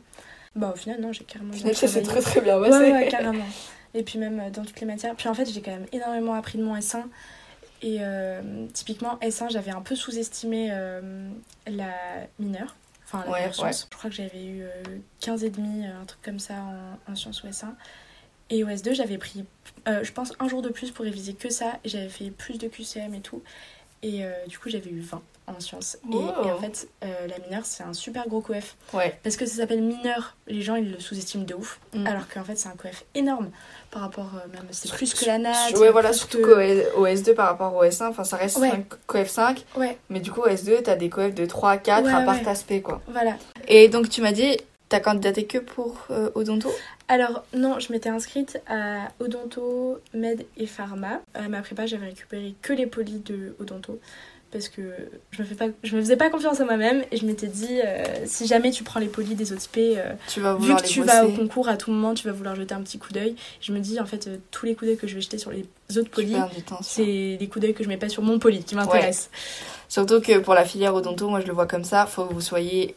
Bah, 0.55 0.71
au 0.73 0.77
final, 0.77 0.99
non, 0.99 1.13
j'ai 1.13 1.23
carrément. 1.23 1.53
Bien 1.53 1.73
ça 1.73 1.87
s'est 1.87 2.01
très 2.01 2.21
très 2.21 2.41
bien 2.41 2.57
Ouais, 2.59 2.69
passé. 2.69 2.91
ouais, 2.91 3.07
carrément. 3.11 3.45
Et 3.93 4.03
puis 4.03 4.19
même 4.19 4.39
euh, 4.39 4.49
dans 4.49 4.63
toutes 4.63 4.79
les 4.81 4.87
matières. 4.87 5.15
Puis 5.15 5.29
en 5.29 5.33
fait, 5.33 5.45
j'ai 5.49 5.61
quand 5.61 5.71
même 5.71 5.85
énormément 5.93 6.33
appris 6.33 6.57
de 6.57 6.63
mon 6.63 6.75
S1. 6.75 7.03
Et 7.81 7.97
euh, 8.01 8.65
typiquement, 8.73 9.17
S1, 9.21 9.51
j'avais 9.51 9.71
un 9.71 9.81
peu 9.81 9.95
sous-estimé 9.95 10.69
euh, 10.71 11.29
la 11.67 11.91
mineure. 12.39 12.75
Enfin, 13.05 13.23
la 13.25 13.31
Ouais, 13.31 13.39
mineure 13.41 13.55
sciences. 13.55 13.87
Je 13.91 13.95
crois 13.97 14.09
que 14.09 14.15
j'avais 14.15 14.45
eu 14.45 14.63
euh, 14.63 14.69
15 15.21 15.43
et 15.43 15.49
demi, 15.49 15.85
euh, 15.85 16.01
un 16.01 16.05
truc 16.05 16.21
comme 16.21 16.39
ça 16.39 16.55
en, 16.55 17.11
en 17.11 17.15
sciences 17.15 17.43
au 17.43 17.47
S1. 17.47 17.67
Et 18.49 18.63
au 18.63 18.67
S2, 18.67 18.93
j'avais 18.93 19.17
pris, 19.17 19.43
euh, 19.87 20.03
je 20.03 20.11
pense, 20.13 20.33
un 20.39 20.47
jour 20.47 20.61
de 20.61 20.69
plus 20.69 20.91
pour 20.91 21.03
réviser 21.05 21.33
que 21.33 21.49
ça. 21.49 21.79
Et 21.83 21.89
j'avais 21.89 22.09
fait 22.09 22.31
plus 22.31 22.57
de 22.57 22.67
QCM 22.67 23.13
et 23.13 23.21
tout. 23.21 23.43
Et 24.03 24.23
euh, 24.23 24.29
du 24.47 24.59
coup, 24.59 24.69
j'avais 24.69 24.89
eu 24.91 24.99
20 24.99 25.21
en 25.47 25.59
sciences. 25.59 25.97
Et-. 26.11 26.15
Et, 26.15 26.51
en 26.51 26.59
fait, 26.59 26.87
euh, 27.03 27.07
la 27.27 27.39
mineure, 27.39 27.65
c'est 27.65 27.83
un 27.83 27.93
super 27.93 28.27
gros 28.27 28.41
coef. 28.41 28.75
Ouais. 28.93 29.17
Parce 29.23 29.37
que 29.37 29.45
ça 29.45 29.55
s'appelle 29.55 29.81
mineur, 29.81 30.35
les 30.47 30.61
gens 30.61 30.75
ils 30.75 30.91
le 30.91 30.99
sous-estiment 30.99 31.45
de 31.45 31.53
ouf. 31.55 31.79
Mm. 31.93 32.05
Alors 32.05 32.27
qu'en 32.27 32.43
fait 32.43 32.57
c'est 32.57 32.67
un 32.67 32.75
coef 32.75 33.05
énorme 33.15 33.49
par 33.89 34.01
rapport 34.01 34.29
euh, 34.35 34.47
même, 34.53 34.67
c'est 34.71 34.91
plus 34.91 35.13
que 35.13 35.25
la 35.25 35.37
natte. 35.37 35.77
Ouais, 35.77 35.89
voilà, 35.89 36.11
surtout 36.13 36.39
que- 36.39 36.91
qu'au 36.93 37.05
S2 37.07 37.33
par 37.33 37.47
rapport 37.47 37.73
au 37.75 37.83
S1, 37.83 38.07
enfin, 38.09 38.23
ça 38.25 38.35
reste 38.35 38.57
Ouais. 38.57 38.69
5 38.71 38.85
coef 39.07 39.29
5. 39.29 39.65
Ouais, 39.77 39.97
Mais 40.09 40.19
du 40.19 40.31
coup, 40.31 40.41
au 40.41 40.47
S2, 40.49 40.81
t'as 40.83 40.95
des 40.95 41.09
coefs 41.09 41.33
de 41.33 41.45
3 41.45 41.71
à 41.71 41.77
4 41.77 42.05
Ouais, 42.05 42.11
à 42.13 42.21
part 42.21 42.45
aspect, 42.47 42.81
quoi. 42.81 43.01
voilà. 43.07 43.37
Et 43.69 43.87
donc 43.87 44.09
tu 44.09 44.21
m'as 44.21 44.33
dit 44.33 44.57
t'as 44.89 44.99
candidaté 44.99 45.45
que 45.45 45.57
pour 45.57 46.05
euh, 46.09 46.29
Odonto? 46.35 46.71
Alors 47.07 47.43
non, 47.53 47.79
je 47.79 47.91
m'étais 47.91 48.09
inscrite 48.09 48.59
à 48.67 49.09
Odonto, 49.19 49.99
Med 50.13 50.45
et 50.57 50.67
Pharma. 50.67 51.21
À 51.33 51.47
ma 51.49 51.61
prépa, 51.61 51.85
j'avais 51.85 52.07
récupéré 52.07 52.55
que 52.61 52.73
les 52.73 52.87
polis 52.87 53.23
de 53.23 53.55
Odonto 53.59 53.99
parce 54.51 54.69
que 54.69 54.81
je 55.31 55.41
me, 55.41 55.47
fais 55.47 55.55
pas, 55.55 55.65
je 55.83 55.95
me 55.95 56.01
faisais 56.01 56.15
pas 56.15 56.29
confiance 56.29 56.61
à 56.61 56.65
moi-même 56.65 57.03
et 57.11 57.17
je 57.17 57.25
m'étais 57.25 57.47
dit 57.47 57.81
euh, 57.83 58.03
si 58.25 58.47
jamais 58.47 58.71
tu 58.71 58.83
prends 58.83 58.99
les 58.99 59.07
polis 59.07 59.35
des 59.35 59.51
autres 59.51 59.61
spé, 59.61 59.95
euh, 59.97 60.13
Tu 60.27 60.39
vas 60.39 60.55
vu 60.55 60.73
que 60.73 60.81
les 60.81 60.87
tu 60.87 61.01
bosser. 61.01 61.11
vas 61.11 61.25
au 61.25 61.31
concours 61.31 61.67
à 61.67 61.75
tout 61.77 61.91
moment, 61.91 62.13
tu 62.13 62.25
vas 62.27 62.33
vouloir 62.33 62.55
jeter 62.55 62.73
un 62.73 62.81
petit 62.81 62.97
coup 62.97 63.11
d'œil. 63.11 63.35
Je 63.59 63.73
me 63.73 63.79
dis 63.79 63.99
en 63.99 64.05
fait 64.05 64.27
euh, 64.27 64.37
tous 64.51 64.65
les 64.65 64.75
coups 64.75 64.87
d'œil 64.87 64.97
que 64.97 65.07
je 65.07 65.15
vais 65.15 65.21
jeter 65.21 65.37
sur 65.37 65.51
les 65.51 65.65
autres 65.97 66.09
polis, 66.09 66.37
c'est 66.81 67.37
des 67.37 67.47
coups 67.47 67.61
d'œil 67.63 67.73
que 67.73 67.83
je 67.83 67.89
mets 67.89 67.97
pas 67.97 68.09
sur 68.09 68.23
mon 68.23 68.39
poli 68.39 68.63
qui 68.63 68.75
m'intéresse. 68.75 69.29
Surtout 69.89 70.21
que 70.21 70.39
pour 70.39 70.53
la 70.53 70.65
filière 70.65 70.95
Odonto, 70.95 71.29
moi 71.29 71.41
je 71.41 71.47
le 71.47 71.53
vois 71.53 71.67
comme 71.67 71.83
ça, 71.83 72.05
faut 72.05 72.25
que 72.25 72.33
vous 72.33 72.41
soyez 72.41 72.95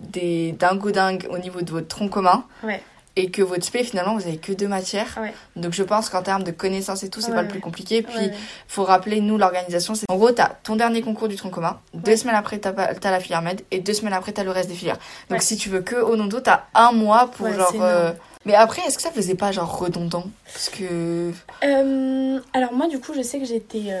des 0.00 0.52
dingo 0.52 0.90
dingues 0.90 1.26
au 1.30 1.38
niveau 1.38 1.60
de 1.62 1.70
votre 1.70 1.88
tronc 1.88 2.08
commun. 2.08 2.44
Ouais. 2.62 2.82
Et 3.16 3.28
que 3.30 3.42
votre 3.42 3.64
spé, 3.64 3.82
finalement, 3.82 4.14
vous 4.14 4.22
avez 4.26 4.36
que 4.38 4.52
deux 4.52 4.68
matières. 4.68 5.18
Ouais. 5.20 5.34
Donc 5.56 5.72
je 5.74 5.82
pense 5.82 6.08
qu'en 6.08 6.22
termes 6.22 6.44
de 6.44 6.52
connaissances 6.52 7.02
et 7.02 7.10
tout, 7.10 7.20
c'est 7.20 7.30
Ouais, 7.30 7.34
pas 7.34 7.42
le 7.42 7.48
plus 7.48 7.60
compliqué. 7.60 8.02
Puis 8.02 8.30
faut 8.68 8.84
rappeler, 8.84 9.20
nous, 9.20 9.36
l'organisation, 9.36 9.94
c'est 9.96 10.06
en 10.08 10.16
gros, 10.16 10.30
t'as 10.30 10.50
ton 10.62 10.76
dernier 10.76 11.02
concours 11.02 11.26
du 11.26 11.34
tronc 11.34 11.50
commun, 11.50 11.80
deux 11.92 12.14
semaines 12.16 12.36
après, 12.36 12.58
t'as 12.58 12.72
t'as 12.72 13.10
la 13.10 13.18
filière 13.20 13.42
med, 13.42 13.62
et 13.72 13.80
deux 13.80 13.94
semaines 13.94 14.12
après, 14.14 14.30
t'as 14.32 14.44
le 14.44 14.52
reste 14.52 14.68
des 14.68 14.76
filières. 14.76 14.96
Donc 15.28 15.42
si 15.42 15.56
tu 15.56 15.68
veux 15.68 15.80
que 15.82 15.96
Odonto, 15.96 16.38
t'as 16.40 16.62
un 16.72 16.92
mois 16.92 17.26
pour 17.36 17.52
genre. 17.52 17.72
euh, 17.80 18.12
Mais 18.46 18.54
après, 18.54 18.80
est-ce 18.86 18.96
que 18.96 19.02
ça 19.02 19.10
faisait 19.10 19.34
pas 19.34 19.50
genre 19.50 19.76
redondant? 19.76 20.24
Parce 20.44 20.70
que. 20.70 21.32
Euh, 21.64 22.40
alors 22.54 22.72
moi 22.72 22.86
du 22.88 23.00
coup 23.00 23.12
je 23.14 23.22
sais 23.22 23.38
que 23.40 23.44
j'étais 23.44 23.86
euh, 23.88 23.98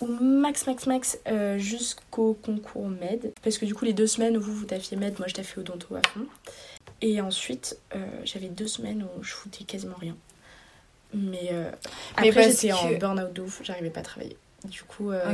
au 0.00 0.06
max 0.06 0.66
max 0.66 0.86
max 0.86 1.18
euh, 1.28 1.58
jusqu'au 1.58 2.34
concours 2.34 2.88
med. 2.88 3.32
Parce 3.42 3.58
que 3.58 3.64
du 3.66 3.74
coup 3.74 3.84
les 3.84 3.92
deux 3.92 4.06
semaines 4.06 4.36
où 4.36 4.40
vous 4.40 4.54
vous 4.54 4.64
taffiez 4.66 4.96
med 4.96 5.18
moi 5.18 5.26
je 5.28 5.34
taffais 5.34 5.58
odonto 5.58 5.94
à 5.96 6.00
fond. 6.08 6.26
Et 7.02 7.20
ensuite 7.20 7.78
euh, 7.94 7.98
j'avais 8.24 8.48
deux 8.48 8.66
semaines 8.68 9.02
où 9.18 9.22
je 9.22 9.32
foutais 9.32 9.64
quasiment 9.64 9.96
rien. 9.98 10.16
Mais, 11.14 11.48
euh, 11.52 11.70
Mais 12.20 12.28
après 12.28 12.50
j'étais 12.50 12.72
en 12.72 12.88
que- 12.90 12.98
burn 12.98 13.18
out 13.20 13.32
de 13.32 13.40
ouf 13.42 13.60
j'arrivais 13.64 13.90
pas 13.90 14.00
à 14.00 14.04
travailler. 14.04 14.36
Du 14.64 14.82
coup 14.82 15.10
euh, 15.10 15.24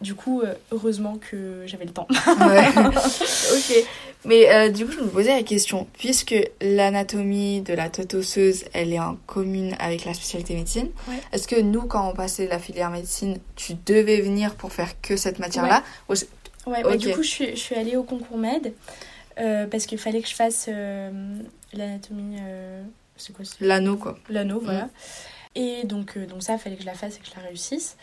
du 0.00 0.14
coup 0.14 0.42
heureusement 0.72 1.16
que 1.18 1.62
j'avais 1.66 1.84
le 1.84 1.92
temps. 1.92 2.08
Ouais. 2.10 2.68
ok. 2.76 3.86
Mais 4.26 4.52
euh, 4.52 4.68
du 4.70 4.84
coup, 4.84 4.92
je 4.92 5.00
me 5.00 5.08
posais 5.08 5.34
la 5.34 5.42
question, 5.44 5.86
puisque 5.92 6.34
l'anatomie 6.60 7.60
de 7.60 7.72
la 7.74 7.88
tête 7.88 8.14
osseuse, 8.14 8.64
elle 8.72 8.92
est 8.92 8.98
en 8.98 9.16
commune 9.26 9.76
avec 9.78 10.04
la 10.04 10.14
spécialité 10.14 10.54
médecine, 10.54 10.88
Ouais. 11.08 11.14
est-ce 11.32 11.46
que 11.46 11.60
nous, 11.60 11.82
quand 11.82 12.08
on 12.10 12.12
passait 12.14 12.46
la 12.48 12.58
filière 12.58 12.90
médecine, 12.90 13.38
tu 13.54 13.74
devais 13.86 14.20
venir 14.20 14.56
pour 14.56 14.72
faire 14.72 15.00
que 15.00 15.16
cette 15.16 15.38
matière-là 15.38 15.82
Ou 16.08 16.14
Ouais, 16.66 16.82
bah, 16.82 16.90
Ok. 16.94 16.98
du 16.98 17.12
coup, 17.12 17.22
je 17.22 17.28
suis, 17.28 17.50
je 17.50 17.60
suis 17.60 17.74
allée 17.76 17.94
au 17.96 18.02
concours 18.02 18.36
med 18.38 18.72
euh, 19.38 19.66
parce 19.68 19.86
qu'il 19.86 19.98
fallait 19.98 20.20
que 20.20 20.28
je 20.28 20.34
fasse 20.34 20.66
euh, 20.68 21.38
l'anatomie. 21.72 22.36
c'est 23.16 23.32
quoi 23.32 23.44
L'anneau, 23.60 23.96
quoi. 23.96 24.18
L'anneau, 24.28 24.60
voilà. 24.60 24.88
Et 25.54 25.84
donc, 25.84 26.18
donc, 26.18 26.42
ça, 26.42 26.54
il 26.54 26.58
fallait 26.58 26.74
que 26.76 26.82
je 26.82 26.86
la 26.86 26.94
fasse 26.94 27.16
et 27.16 27.20
que 27.20 27.26
je 27.26 27.40
la 27.40 27.46
réussisse. 27.46 27.96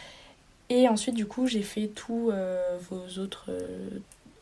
Et 0.69 0.87
ensuite, 0.87 1.15
du 1.15 1.25
coup, 1.25 1.47
j'ai 1.47 1.61
fait 1.63 1.87
tous 1.87 2.31
vos 2.89 3.21
autres 3.21 3.49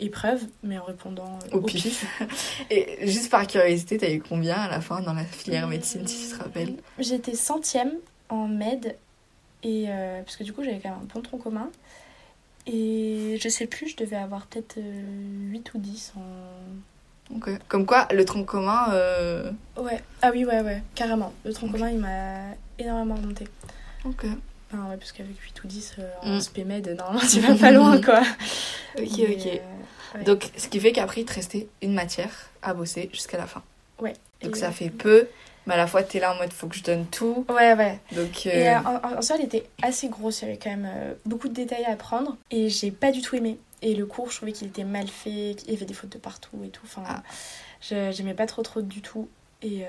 euh, 0.02 0.06
épreuves, 0.06 0.44
mais 0.64 0.78
en 0.78 0.84
répondant 0.84 1.38
euh, 1.46 1.56
Au 1.56 1.60
au, 1.60 1.62
pif. 1.62 1.84
pif. 1.84 2.62
Et 2.70 3.08
juste 3.08 3.30
par 3.30 3.46
curiosité, 3.48 3.98
t'as 3.98 4.12
eu 4.12 4.22
combien 4.22 4.56
à 4.56 4.70
la 4.70 4.82
fin 4.82 5.02
dans 5.02 5.14
la 5.14 5.24
filière 5.26 5.68
médecine, 5.68 6.08
si 6.08 6.28
tu 6.30 6.36
te 6.36 6.44
rappelles 6.44 6.76
J'étais 7.00 7.36
centième 7.36 7.94
en 8.30 8.48
med, 8.48 8.96
et, 9.64 9.86
euh, 9.90 10.22
parce 10.24 10.38
que 10.38 10.44
du 10.44 10.54
coup, 10.54 10.64
j'avais 10.64 10.80
quand 10.80 10.90
même 10.90 11.00
un 11.04 11.14
bon 11.14 11.22
tronc 11.22 11.38
commun. 11.38 11.70
Et 12.68 13.38
je 13.42 13.50
sais 13.50 13.66
plus, 13.68 13.90
je 13.90 13.98
devais 13.98 14.16
avoir 14.18 14.46
peut-être 14.46 14.78
euh, 14.78 15.02
8 15.52 15.74
ou 15.74 15.78
10 15.80 16.14
en, 16.16 17.36
Ok. 17.36 17.50
Comme 17.68 17.86
quoi, 17.86 18.08
le 18.12 18.26
tronc 18.26 18.44
commun, 18.44 18.92
euh, 18.92 19.52
Ouais, 19.78 20.02
ah 20.22 20.32
oui, 20.34 20.44
ouais, 20.46 20.62
ouais, 20.62 20.84
carrément. 20.96 21.34
Le 21.46 21.54
tronc 21.54 21.70
commun, 21.70 21.90
il 21.90 22.00
m'a 22.00 22.56
énormément 22.78 23.16
remonté. 23.16 23.46
Ok. 24.06 24.26
Enfin, 24.74 24.90
ouais, 24.90 24.98
parce 24.98 25.12
qu'avec 25.12 25.38
8 25.38 25.64
ou 25.64 25.68
10 25.68 25.96
euh, 26.00 26.10
en 26.24 26.36
Mm. 26.38 26.42
spémed, 26.42 26.96
normalement, 26.98 27.22
tu 27.30 27.40
vas 27.42 27.56
pas 27.56 27.72
loin, 27.72 28.02
quoi. 28.02 28.22
Ok, 28.98 29.04
Mais, 29.18 29.36
ok. 29.36 29.46
euh, 29.48 30.18
ouais. 30.18 30.24
Donc, 30.24 30.50
ce 30.58 30.68
qui 30.68 30.80
fait 30.80 30.92
qu'après, 30.92 31.22
il 31.22 31.26
te 31.26 31.34
restait 31.34 31.68
une 31.82 31.94
matière 31.94 32.50
à 32.62 32.74
bosser 32.74 33.10
jusqu'à 33.14 33.38
la 33.38 33.48
fin. 33.48 33.64
Ouais. 34.00 34.14
Donc, 34.42 34.56
Et- 34.56 34.60
ça 34.60 34.72
fait 34.72 34.90
peu, 34.90 35.28
mais 35.68 35.74
à 35.74 35.78
la 35.78 35.88
fois, 35.88 36.04
t'es 36.04 36.20
là 36.20 36.34
en 36.34 36.38
mode, 36.38 36.52
faut 36.54 36.68
que 36.68 36.76
je 36.76 36.84
donne 36.84 37.06
tout. 37.08 37.46
Ouais, 37.50 37.74
ouais. 37.74 38.00
Donc, 38.14 38.46
Et 38.46 38.70
euh, 38.70 38.76
euh, 38.76 39.00
en, 39.14 39.18
en 39.18 39.22
soi, 39.22 39.36
elle 39.40 39.46
était 39.46 39.66
assez 39.82 40.08
grosse, 40.10 40.42
il 40.42 40.46
y 40.46 40.48
avait 40.50 40.58
quand 40.58 40.70
même 40.72 40.90
euh, 40.94 41.14
beaucoup 41.26 41.48
de 41.50 41.54
détails 41.54 41.86
à 41.86 41.92
apprendre. 41.92 42.38
Et 42.50 42.70
j'ai 42.70 42.92
pas 42.92 43.12
du 43.12 43.22
tout 43.22 43.36
aimé. 43.36 43.58
Et 43.82 43.96
le 43.96 44.06
cours, 44.06 44.30
je 44.30 44.38
trouvais 44.38 44.52
qu'il 44.52 44.68
était 44.68 44.84
mal 44.84 45.08
fait, 45.08 45.56
qu'il 45.58 45.72
y 45.72 45.76
avait 45.76 45.86
des 45.86 45.94
fautes 45.94 46.12
de 46.12 46.18
partout 46.20 46.62
et 46.64 46.70
tout. 46.70 46.84
Enfin, 46.86 47.04
Ah. 47.06 47.24
j'aimais 48.12 48.34
pas 48.36 48.46
trop 48.46 48.62
trop 48.62 48.82
du 48.82 49.02
tout. 49.02 49.28
Et 49.64 49.84
euh, 49.84 49.88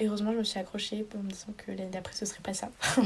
heureusement, 0.00 0.32
je 0.32 0.38
me 0.38 0.44
suis 0.44 0.60
accrochée 0.60 1.04
en 1.16 1.22
me 1.22 1.30
disant 1.30 1.52
que 1.56 1.72
l'année 1.72 1.90
d'après, 1.90 2.14
ce 2.14 2.24
serait 2.24 2.42
pas 2.42 2.54
ça. 2.54 2.68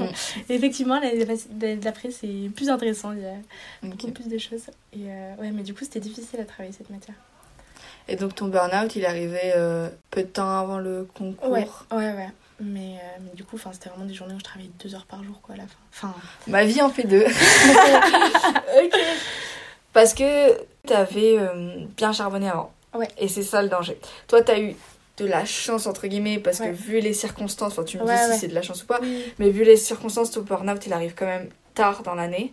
Et 0.48 0.54
effectivement, 0.54 1.00
l'année 1.00 1.76
d'après, 1.76 2.10
c'est 2.10 2.50
plus 2.54 2.68
intéressant. 2.68 3.12
Il 3.12 3.22
y 3.22 3.26
a 3.26 3.36
beaucoup 3.82 4.10
plus 4.10 4.28
de 4.28 4.36
choses. 4.36 4.64
Et 4.92 5.06
euh, 5.06 5.34
ouais, 5.36 5.50
mais 5.50 5.62
du 5.62 5.72
coup, 5.72 5.84
c'était 5.84 6.00
difficile 6.00 6.40
à 6.40 6.44
travailler 6.44 6.74
cette 6.76 6.90
matière. 6.90 7.16
Et 8.06 8.16
donc, 8.16 8.34
ton 8.34 8.48
burn-out, 8.48 8.94
il 8.96 9.06
arrivait 9.06 9.54
euh, 9.56 9.88
peu 10.10 10.22
de 10.22 10.28
temps 10.28 10.58
avant 10.58 10.78
le 10.78 11.08
concours? 11.14 11.48
Ouais, 11.48 11.66
ouais, 11.90 12.12
ouais. 12.12 12.28
Mais, 12.60 13.00
mais 13.22 13.30
du 13.34 13.42
coup, 13.42 13.58
c'était 13.72 13.88
vraiment 13.88 14.04
des 14.04 14.12
journées 14.12 14.34
où 14.34 14.38
je 14.38 14.44
travaillais 14.44 14.70
deux 14.82 14.94
heures 14.94 15.06
par 15.06 15.24
jour, 15.24 15.40
quoi, 15.40 15.54
à 15.54 15.58
la 15.58 15.64
fin. 15.64 16.08
Enfin, 16.08 16.14
Ma 16.46 16.64
vie 16.66 16.82
en 16.82 16.90
fait 16.90 17.04
deux. 17.04 17.24
ok. 18.84 18.98
Parce 19.94 20.12
que 20.12 20.52
t'avais 20.86 21.38
bien 21.96 22.12
charbonné 22.12 22.50
avant. 22.50 22.72
Ouais. 22.92 23.08
Et 23.18 23.26
c'est 23.26 23.42
ça 23.42 23.62
le 23.62 23.68
danger. 23.68 23.98
Toi, 24.28 24.42
t'as 24.42 24.60
eu 24.60 24.76
de 25.16 25.26
la 25.26 25.44
chance, 25.44 25.86
entre 25.86 26.06
guillemets, 26.06 26.38
parce 26.38 26.58
Ouais. 26.60 26.70
que 26.70 26.74
vu 26.74 27.00
les 27.00 27.12
circonstances, 27.12 27.72
enfin, 27.72 27.84
tu 27.84 27.98
me 27.98 28.04
Ouais, 28.04 28.14
dis 28.14 28.32
si 28.34 28.40
c'est 28.40 28.48
de 28.48 28.54
la 28.54 28.62
chance 28.62 28.82
ou 28.82 28.86
pas, 28.86 29.00
mais 29.38 29.50
vu 29.50 29.62
les 29.64 29.76
circonstances, 29.76 30.30
ton 30.32 30.40
burn-out, 30.42 30.84
il 30.86 30.92
arrive 30.92 31.14
quand 31.14 31.26
même 31.26 31.48
tard 31.74 32.02
dans 32.02 32.14
l'année. 32.14 32.52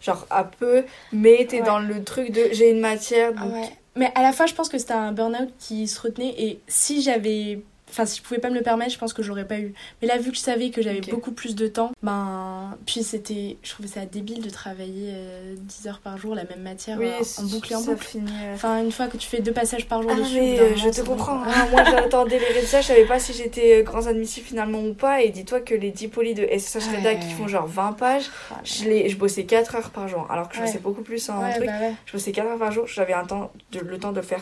Genre 0.00 0.26
à 0.30 0.44
peu, 0.44 0.84
mais 1.12 1.46
t'es 1.48 1.60
dans 1.62 1.78
le 1.78 2.02
truc 2.04 2.32
de 2.32 2.48
j'ai 2.52 2.70
une 2.70 2.80
matière, 2.80 3.32
donc 3.34 3.52
ouais. 3.52 3.70
Mais 3.96 4.12
à 4.14 4.22
la 4.22 4.32
fois, 4.32 4.46
je 4.46 4.54
pense 4.54 4.68
que 4.68 4.78
c'était 4.78 4.92
un 4.92 5.10
burn-out 5.12 5.50
qui 5.58 5.88
se 5.88 6.00
retenait. 6.00 6.32
Et 6.38 6.60
si 6.68 7.02
j'avais. 7.02 7.60
Enfin, 7.90 8.06
si 8.06 8.18
je 8.18 8.22
pouvais 8.22 8.40
pas 8.40 8.50
me 8.50 8.54
le 8.54 8.62
permettre, 8.62 8.92
je 8.92 8.98
pense 8.98 9.12
que 9.12 9.22
j'aurais 9.22 9.46
pas 9.46 9.58
eu. 9.58 9.74
Mais 10.00 10.08
là, 10.08 10.16
vu 10.18 10.30
que 10.30 10.36
je 10.36 10.40
savais 10.42 10.70
que 10.70 10.80
j'avais 10.82 11.00
beaucoup 11.00 11.32
plus 11.32 11.54
de 11.54 11.66
temps, 11.66 11.92
ben. 12.02 12.76
Puis 12.86 13.02
c'était. 13.02 13.56
Je 13.62 13.70
trouvais 13.70 13.88
ça 13.88 14.06
débile 14.06 14.42
de 14.42 14.50
travailler 14.50 15.10
euh, 15.12 15.54
10 15.58 15.86
heures 15.88 16.00
par 16.00 16.16
jour 16.18 16.34
la 16.34 16.44
même 16.44 16.62
matière 16.62 16.98
oui, 16.98 17.06
euh, 17.08 17.22
en 17.42 17.44
boucle 17.44 17.72
et 17.72 17.76
en 17.76 17.82
boucle. 17.82 18.04
finit, 18.04 18.30
euh, 18.44 18.54
Enfin, 18.54 18.82
une 18.82 18.92
fois 18.92 19.06
que 19.08 19.16
tu 19.16 19.28
fais 19.28 19.40
deux 19.40 19.52
passages 19.52 19.86
par 19.86 20.02
jour 20.02 20.12
Ah 20.14 20.18
dessus. 20.20 20.34
mais 20.40 20.56
d'un 20.56 20.62
euh, 20.64 20.76
je 20.76 20.88
te 20.88 21.00
comprends. 21.02 21.40
Ah, 21.46 21.66
moi 21.70 21.84
j'attendais 21.84 22.38
les 22.38 22.46
résultats, 22.46 22.80
je 22.80 22.86
savais 22.88 23.04
pas 23.06 23.18
si 23.18 23.32
j'étais 23.32 23.80
euh, 23.80 23.82
grands 23.82 24.06
admissibles 24.06 24.46
finalement 24.46 24.80
ou 24.82 24.94
pas. 24.94 25.22
Et 25.22 25.30
dis-toi 25.30 25.60
que 25.60 25.74
les 25.74 25.90
10 25.90 26.08
polis 26.08 26.34
de 26.34 26.46
SSH 26.46 26.86
Reda 26.96 27.10
Ouais. 27.10 27.18
qui 27.18 27.30
font 27.32 27.48
genre 27.48 27.66
20 27.66 27.92
pages, 27.94 28.30
Ah, 28.52 28.56
je, 28.64 28.84
les, 28.84 29.08
je 29.08 29.16
bossais 29.16 29.44
4 29.44 29.74
heures 29.76 29.90
par 29.90 30.06
jour. 30.08 30.26
Alors 30.30 30.48
que 30.48 30.54
je 30.54 30.60
Ouais. 30.60 30.66
bossais 30.66 30.78
beaucoup 30.78 31.02
plus 31.02 31.28
en 31.30 31.42
ouais, 31.42 31.54
truc. 31.54 31.66
bah. 31.66 31.72
Je 32.06 32.12
bossais 32.12 32.32
4 32.32 32.46
heures 32.46 32.58
par 32.58 32.70
jour, 32.72 32.86
j'avais 32.86 33.12
un 33.14 33.24
temps 33.24 33.50
de, 33.72 33.80
le 33.80 33.98
temps 33.98 34.12
de 34.12 34.20
faire 34.20 34.40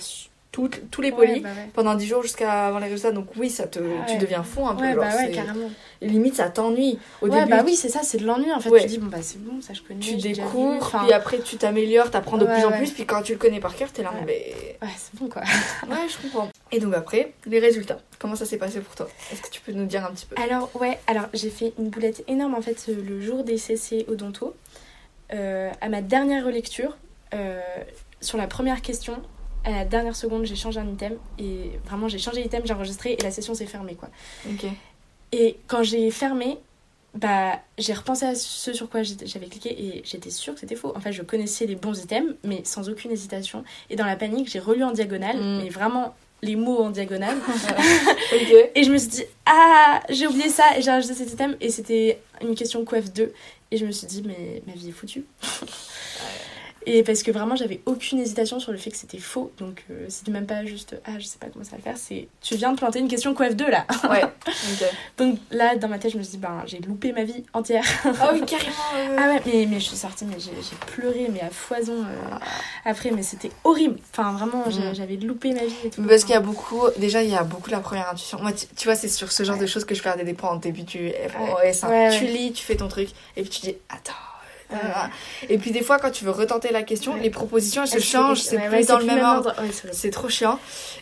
toutes- 0.51 0.91
tous 0.91 1.03
les 1.03 1.11
Ouais, 1.11 1.17
polis 1.17 1.43
bah 1.43 1.51
ouais. 1.51 1.69
pendant 1.75 1.95
10 1.95 2.07
jours 2.07 2.23
jusqu'à 2.23 2.67
avant 2.69 2.79
les 2.79 2.87
résultats. 2.89 3.13
Donc 3.13 3.27
oui, 3.37 3.51
ça 3.51 3.67
te, 3.67 3.79
Ah 3.79 4.05
tu 4.07 4.13
ouais. 4.15 4.19
deviens 4.19 4.43
fou 4.43 4.67
un 4.67 4.75
peu. 4.75 4.85
Genre, 4.87 4.97
bah 4.97 5.27
carrément. 5.33 5.71
Limite, 6.01 6.37
ça 6.37 6.49
t'ennuie. 6.49 6.99
Au 7.21 7.29
ouais, 7.29 7.39
début, 7.41 7.51
bah 7.51 7.63
oui, 7.65 7.77
c'est 7.77 7.89
ça, 7.89 8.01
c'est 8.03 8.19
de 8.19 8.25
l'ennui 8.27 8.51
en 8.53 8.61
fait. 8.61 8.71
Tu 8.81 8.87
dis, 8.87 8.99
bon, 8.99 9.07
bah 9.07 9.19
c'est 9.21 9.39
bon, 9.43 9.61
ça 9.61 9.75
je 9.75 9.83
connais. 9.83 10.01
tu 10.01 10.17
découvres, 10.17 10.77
Enfin, 10.83 11.05
puis 11.05 11.13
après 11.13 11.39
tu 11.41 11.57
t'améliores, 11.57 12.11
t'apprends 12.11 12.39
de 12.39 12.47
plus 12.47 12.65
en 12.65 12.73
plus, 12.73 12.91
puis 12.93 13.05
quand 13.05 13.23
tu 13.23 13.33
le 13.33 13.39
connais 13.39 13.61
par 13.61 13.75
cœur, 13.77 13.91
t'es 13.93 14.03
là, 14.03 14.13
mais... 14.27 14.79
Ouais, 14.83 14.89
c'est 14.97 15.15
bon 15.21 15.29
quoi. 15.29 15.43
Ouais, 15.89 15.97
je 16.09 16.23
comprends. 16.23 16.49
Et 16.73 16.81
donc 16.81 16.95
après, 16.95 17.33
les 17.47 17.59
résultats. 17.59 17.99
Comment 18.19 18.35
ça 18.37 18.45
s'est 18.47 18.59
passé 18.59 18.81
pour 18.81 18.95
toi? 18.95 19.09
Est-ce 19.33 19.43
que 19.43 19.51
tu 19.51 19.61
peux 19.61 19.73
nous 19.73 19.87
dire 19.87 20.05
un 20.05 20.11
petit 20.13 20.27
peu? 20.27 20.35
Alors, 20.43 20.71
ouais, 20.81 20.99
alors 21.07 21.27
j'ai 21.35 21.51
fait 21.51 21.73
une 21.79 21.89
boulette 21.89 22.25
énorme 22.29 22.55
en 22.55 22.63
fait 22.63 22.89
le 22.89 23.21
jour 23.21 23.45
des 23.45 23.59
CC 23.59 24.05
Odonto. 24.09 24.55
Euh, 25.35 25.71
à 25.83 25.89
ma 25.91 26.01
dernière 26.01 26.45
relecture, 26.47 26.97
euh, 27.35 27.61
sur 28.23 28.39
la 28.39 28.47
première 28.47 28.81
question, 28.81 29.21
à 29.65 29.71
la 29.71 29.85
dernière 29.85 30.17
seconde, 30.17 30.45
j'ai 30.47 30.57
changé 30.57 30.81
un 30.81 30.89
item. 30.89 31.15
Et 31.39 31.71
vraiment, 31.87 32.09
j'ai 32.09 32.19
changé 32.19 32.43
l'item, 32.43 32.63
j'ai 32.65 32.75
enregistré 32.75 33.17
et 33.19 33.23
la 33.23 33.31
session 33.31 33.55
s'est 33.55 33.67
fermée 33.67 33.95
quoi. 33.95 34.09
Et 35.33 35.59
quand 35.67 35.83
j'ai 35.83 36.11
fermé, 36.11 36.59
bah, 37.15 37.59
j'ai 37.79 37.93
repensé 37.95 38.25
à 38.27 38.35
ce 38.35 38.73
sur 38.73 38.89
quoi 38.89 39.03
j'avais 39.03 39.47
cliqué 39.47 39.71
et 39.83 40.03
j'étais 40.05 40.31
sûre 40.31 40.55
que 40.55 40.61
c'était 40.61 40.77
faux. 40.77 40.93
En 40.97 41.01
fait, 41.01 41.13
je 41.13 41.23
connaissais 41.23 41.67
les 41.67 41.75
bons 41.75 41.99
items, 41.99 42.35
mais 42.45 42.63
sans 42.65 42.89
aucune 42.89 43.11
hésitation. 43.11 43.65
Et 43.91 43.97
dans 43.97 44.07
la 44.07 44.17
panique, 44.17 44.49
j'ai 44.51 44.59
relu 44.61 44.85
en 44.85 44.93
diagonale, 44.93 45.37
Mm. 45.39 45.63
mais 45.63 45.69
vraiment 45.71 46.15
les 46.43 46.55
mots 46.55 46.79
en 46.79 46.91
diagonale. 46.91 47.37
Et 48.77 48.85
je 48.85 48.93
me 48.93 48.99
suis 48.99 49.09
dit, 49.09 49.25
ah, 49.45 50.01
j'ai 50.09 50.29
oublié 50.29 50.49
ça 50.49 50.79
et 50.79 50.83
j'ai 50.83 50.91
rajouté 50.93 51.15
cet 51.15 51.33
item. 51.33 51.57
Et 51.61 51.69
c'était 51.71 52.21
une 52.41 52.55
question 52.55 52.85
QF2. 52.85 53.31
Et 53.73 53.77
je 53.77 53.85
me 53.85 53.91
suis 53.91 54.07
dit, 54.07 54.23
mais 54.25 54.63
ma 54.67 54.75
vie 54.75 54.91
est 54.91 54.93
foutue. 54.93 55.25
Et 56.87 57.03
parce 57.03 57.23
que 57.23 57.31
vraiment, 57.31 57.55
j'avais 57.57 57.81
aucune 57.87 58.19
hésitation 58.19 58.61
sur 58.61 58.73
le 58.73 58.79
fait 58.79 58.91
que 58.91 58.97
c'était 58.97 59.19
faux. 59.19 59.53
Donc, 59.59 59.85
euh, 59.91 60.07
c'était 60.09 60.31
même 60.31 60.47
pas 60.47 60.65
juste, 60.65 60.97
ah, 61.05 61.19
je 61.19 61.25
sais 61.27 61.39
pas 61.39 61.49
comment 61.53 61.65
ça 61.65 61.73
va 61.73 61.77
le 61.79 61.83
faire. 61.83 61.97
C'est, 61.99 62.29
tu 62.41 62.55
viens 62.57 62.73
de 62.73 62.79
planter 62.79 62.99
une 63.01 63.09
question 63.09 63.35
QF2 63.35 63.69
là. 63.69 63.85
Ouais. 64.09 64.23
Donc 65.19 65.39
là, 65.51 65.77
dans 65.77 65.89
ma 65.89 65.99
tête, 65.99 66.13
je 66.13 66.19
me 66.19 66.23
suis 66.23 66.33
dit, 66.33 66.39
ben, 66.39 66.63
j'ai 66.67 66.79
loupé 66.79 67.13
ma 67.13 67.25
vie 67.25 67.45
entière. 67.53 67.85
Ah 68.05 68.31
oui, 68.33 68.43
carrément. 68.47 68.73
euh, 68.97 69.17
Ah 69.19 69.29
ouais, 69.29 69.43
mais, 69.47 69.67
mais 69.67 69.81
je 69.81 69.87
suis 69.87 69.97
sortie, 69.97 70.25
mais 70.25 70.37
j'ai, 70.39 70.51
pleuré, 70.95 71.29
mais 71.33 71.41
à 71.41 71.51
foison 71.51 72.05
euh, 72.05 72.37
après, 72.85 73.11
mais 73.11 73.23
c'était 73.23 73.51
horrible. 73.65 73.99
Enfin, 74.13 74.33
vraiment, 74.33 74.65
Mhm. 74.67 74.95
j'avais 74.95 75.17
loupé 75.17 75.53
ma 75.53 75.65
vie 75.65 75.75
et 75.85 75.91
tout. 75.91 76.03
Parce 76.05 76.23
qu'il 76.23 76.33
y 76.33 76.37
a 76.37 76.41
beaucoup, 76.41 76.83
déjà 76.97 77.23
il 77.23 77.31
y 77.31 77.37
a 77.37 77.43
beaucoup 77.43 77.71
la 77.71 77.81
première 77.81 78.09
intuition. 78.11 78.39
Moi, 78.41 78.53
tu, 78.53 78.67
tu 78.77 78.85
vois, 78.87 78.95
c'est 78.95 79.09
sur 79.09 79.31
ce 79.33 79.43
genre 79.43 79.59
de 79.59 79.67
choses 79.67 79.85
que 79.85 79.95
je 79.95 80.03
perdais 80.03 80.25
des 80.25 80.35
points 80.35 80.51
en 80.51 80.57
début 80.57 80.83
du 80.83 81.11
FOS. 81.11 81.85
hein. 81.85 81.89
Ouais, 81.91 82.19
tu 82.19 82.25
lis, 82.27 82.53
tu 82.53 82.65
fais 82.65 82.77
ton 82.77 82.89
truc, 82.89 83.11
et 83.37 83.43
puis 83.43 83.51
tu 83.51 83.61
dis, 83.61 83.75
attends. 83.91 84.13
Euh, 84.73 84.77
Et 85.49 85.59
puis 85.59 85.71
des 85.71 85.83
fois, 85.83 85.99
quand 85.99 86.11
tu 86.11 86.25
veux 86.25 86.31
retenter 86.31 86.71
la 86.73 86.83
question, 86.83 87.15
Ouais. 87.15 87.21
les 87.21 87.31
propositions 87.31 87.83
elles 87.83 87.89
se 87.89 87.99
changent, 88.01 88.41
c'est 88.41 88.57
ouais, 88.57 88.69
plus 88.69 88.77
ouais, 88.79 88.85
dans 88.85 88.99
le 88.99 89.05
même 89.07 89.25
ordre. 89.25 89.55
Ouais, 89.61 89.71
c'est 89.93 90.11
trop 90.11 90.29
chiant. 90.29 90.59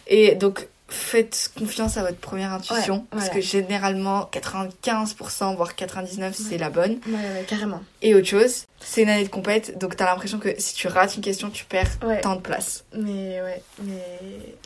Et 0.07 0.35
donc, 0.35 0.69
faites 0.89 1.51
confiance 1.59 1.97
à 1.97 2.03
votre 2.03 2.19
première 2.19 2.53
intuition, 2.53 2.95
Ouais, 2.99 3.03
parce 3.11 3.25
voilà. 3.25 3.35
que 3.35 3.41
généralement, 3.41 4.31
95%, 4.33 5.57
voire 5.57 5.75
99%, 5.75 6.33
c'est 6.33 6.59
la 6.59 6.71
bonne. 6.71 7.01
Ouais, 7.09 7.13
ouais, 7.15 7.45
carrément. 7.49 7.83
Et 8.03 8.15
autre 8.15 8.29
chose, 8.29 8.65
c'est 8.79 9.03
une 9.03 9.09
année 9.09 9.25
de 9.25 9.29
compète, 9.29 9.79
donc 9.79 9.97
t'as 9.97 10.05
l'impression 10.07 10.39
que 10.39 10.51
si 10.59 10.75
tu 10.75 10.87
rates 10.87 11.17
une 11.17 11.23
question, 11.23 11.51
tu 11.51 11.65
perds 11.65 11.91
Ouais. 12.05 12.21
tant 12.21 12.37
de 12.37 12.41
place. 12.41 12.85
Mais 12.95 13.41
ouais, 13.43 13.63
mais 13.83 14.03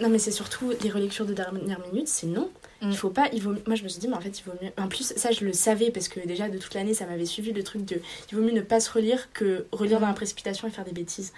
non 0.02 0.10
mais 0.10 0.18
c'est 0.18 0.30
surtout 0.30 0.72
les 0.82 0.90
relectures 0.90 1.24
de 1.24 1.32
dernière 1.32 1.78
minute, 1.90 2.08
c'est 2.08 2.26
non. 2.26 2.50
Mm. 2.82 2.90
Il 2.90 2.96
faut 2.96 3.10
pas, 3.10 3.28
il 3.32 3.42
vaut 3.42 3.54
moi 3.66 3.74
je 3.76 3.82
me 3.82 3.88
suis 3.88 4.00
dit 4.00 4.08
mais 4.08 4.16
en 4.16 4.20
fait 4.20 4.38
il 4.38 4.42
vaut 4.44 4.52
mieux 4.62 4.70
en 4.78 4.88
plus 4.88 5.12
ça 5.16 5.30
je 5.32 5.44
le 5.44 5.52
savais 5.52 5.90
parce 5.90 6.08
que 6.08 6.18
déjà 6.20 6.48
de 6.48 6.56
toute 6.58 6.72
l'année 6.74 6.94
ça 6.94 7.04
m'avait 7.06 7.26
suivi 7.26 7.52
le 7.52 7.62
truc 7.62 7.84
de 7.84 8.00
il 8.32 8.36
vaut 8.38 8.42
mieux 8.42 8.52
ne 8.52 8.62
pas 8.62 8.80
se 8.80 8.90
relire 8.90 9.32
que 9.32 9.66
relire 9.72 9.98
Mm. 9.98 10.02
dans 10.02 10.06
la 10.08 10.14
précipitation 10.14 10.66
et 10.66 10.70
faire 10.70 10.84
des 10.84 10.92
bêtises. 10.92 11.32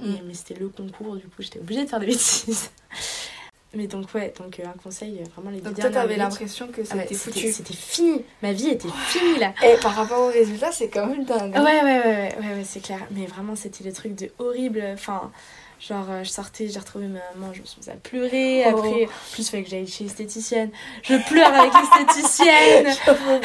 Et, 0.00 0.06
Mm. 0.08 0.18
mais 0.26 0.34
c'était 0.34 0.54
le 0.54 0.68
concours 0.68 1.16
du 1.16 1.22
coup, 1.26 1.40
j'étais 1.40 1.58
obligée 1.58 1.84
de 1.84 1.88
faire 1.88 2.00
des 2.00 2.06
bêtises. 2.06 2.70
mais 3.74 3.86
donc 3.88 4.14
ouais, 4.14 4.32
donc 4.38 4.58
euh, 4.60 4.64
un 4.66 4.78
conseil 4.82 5.18
euh, 5.20 5.24
vraiment 5.34 5.50
les 5.50 5.60
Donc 5.60 5.74
toi, 5.78 5.90
t'avais 5.90 6.16
l'impression 6.16 6.68
que 6.68 6.80
Ah 6.90 6.94
ouais, 6.96 7.02
c'était 7.02 7.14
c'était 7.14 7.40
foutu. 7.40 7.52
c'était 7.52 7.74
fini, 7.74 8.22
ma 8.42 8.52
vie 8.52 8.68
était 8.68 8.88
finie 9.08 9.38
là. 9.38 9.52
Et 9.64 9.76
par 9.82 9.94
rapport 9.94 10.20
au 10.22 10.28
résultat, 10.28 10.70
c'est 10.72 10.88
quand 10.88 11.06
même 11.06 11.24
dingue. 11.24 11.52
Ouais, 11.54 11.62
ouais, 11.62 11.82
ouais, 11.82 12.00
ouais, 12.04 12.34
ouais, 12.40 12.54
ouais, 12.54 12.64
c'est 12.64 12.80
clair. 12.80 13.00
Mais 13.10 13.26
vraiment, 13.26 13.54
c'était 13.56 13.84
le 13.84 13.92
truc 13.92 14.14
de 14.14 14.30
horrible. 14.38 14.82
Enfin, 14.94 15.30
genre, 15.80 16.06
euh, 16.10 16.24
je 16.24 16.30
sortais, 16.30 16.68
j'ai 16.68 16.78
retrouvé 16.78 17.06
ma 17.06 17.20
maman, 17.34 17.52
je 17.52 17.60
me 17.60 17.66
suis 17.66 17.78
mise 17.78 17.88
à 17.88 17.92
pleurer. 17.94 18.64
Oh. 18.66 18.70
Après, 18.70 19.04
en 19.04 19.32
plus, 19.32 19.42
il 19.42 19.44
fallait 19.44 19.62
que 19.62 19.70
j'aille 19.70 19.86
chez 19.86 20.04
l'esthéticienne. 20.04 20.70
Je 21.02 21.16
pleure 21.28 21.52
avec 21.52 21.72
l'esthéticienne. 21.74 22.86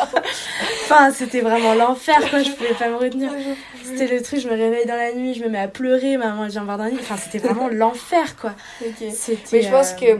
enfin, 0.84 1.10
c'était 1.12 1.40
vraiment 1.40 1.74
l'enfer, 1.74 2.18
quoi. 2.30 2.42
Je 2.42 2.50
pouvais 2.50 2.74
pas 2.74 2.88
me 2.88 2.96
retenir. 2.96 3.30
C'était 3.82 4.06
le 4.06 4.22
truc, 4.22 4.40
je 4.40 4.48
me 4.48 4.54
réveille 4.54 4.86
dans 4.86 4.96
la 4.96 5.12
nuit, 5.12 5.34
je 5.34 5.42
me 5.42 5.48
mets 5.48 5.60
à 5.60 5.68
pleurer. 5.68 6.16
Maman, 6.16 6.46
vient 6.46 6.60
me 6.60 6.66
voir 6.66 6.78
dans 6.78 6.84
la 6.84 6.90
nuit. 6.90 6.98
Enfin, 7.00 7.16
c'était 7.16 7.38
vraiment 7.38 7.68
l'enfer, 7.68 8.36
quoi. 8.36 8.54
Mais 8.80 9.62
je 9.62 9.70
pense 9.70 9.92
euh, 9.92 9.96
que 9.96 10.16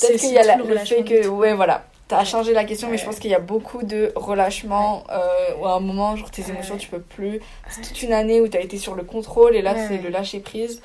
peut-être 0.00 0.20
qu'il 0.20 0.32
y 0.32 0.38
a 0.38 0.44
la- 0.44 0.56
le 0.56 0.78
fait 0.78 1.04
que, 1.04 1.26
ouais, 1.28 1.54
voilà, 1.54 1.86
t'as 2.08 2.24
changé 2.24 2.52
la 2.52 2.64
question, 2.64 2.88
mais 2.88 2.98
je 2.98 3.04
pense 3.04 3.18
qu'il 3.18 3.30
y 3.30 3.34
a 3.34 3.40
beaucoup 3.40 3.82
de 3.82 4.12
relâchement 4.16 5.04
euh, 5.10 5.18
où 5.58 5.66
à 5.66 5.74
un 5.74 5.80
moment, 5.80 6.16
genre 6.16 6.30
tes 6.30 6.48
émotions, 6.48 6.76
tu 6.76 6.88
peux 6.88 7.00
plus. 7.00 7.40
C'est 7.70 7.82
toute 7.82 8.02
une 8.02 8.12
année 8.12 8.40
où 8.40 8.48
t'as 8.48 8.60
été 8.60 8.78
sur 8.78 8.94
le 8.94 9.02
contrôle 9.02 9.56
et 9.56 9.62
là, 9.62 9.74
c'est 9.88 9.98
le 9.98 10.10
lâcher 10.10 10.40
prise. 10.40 10.80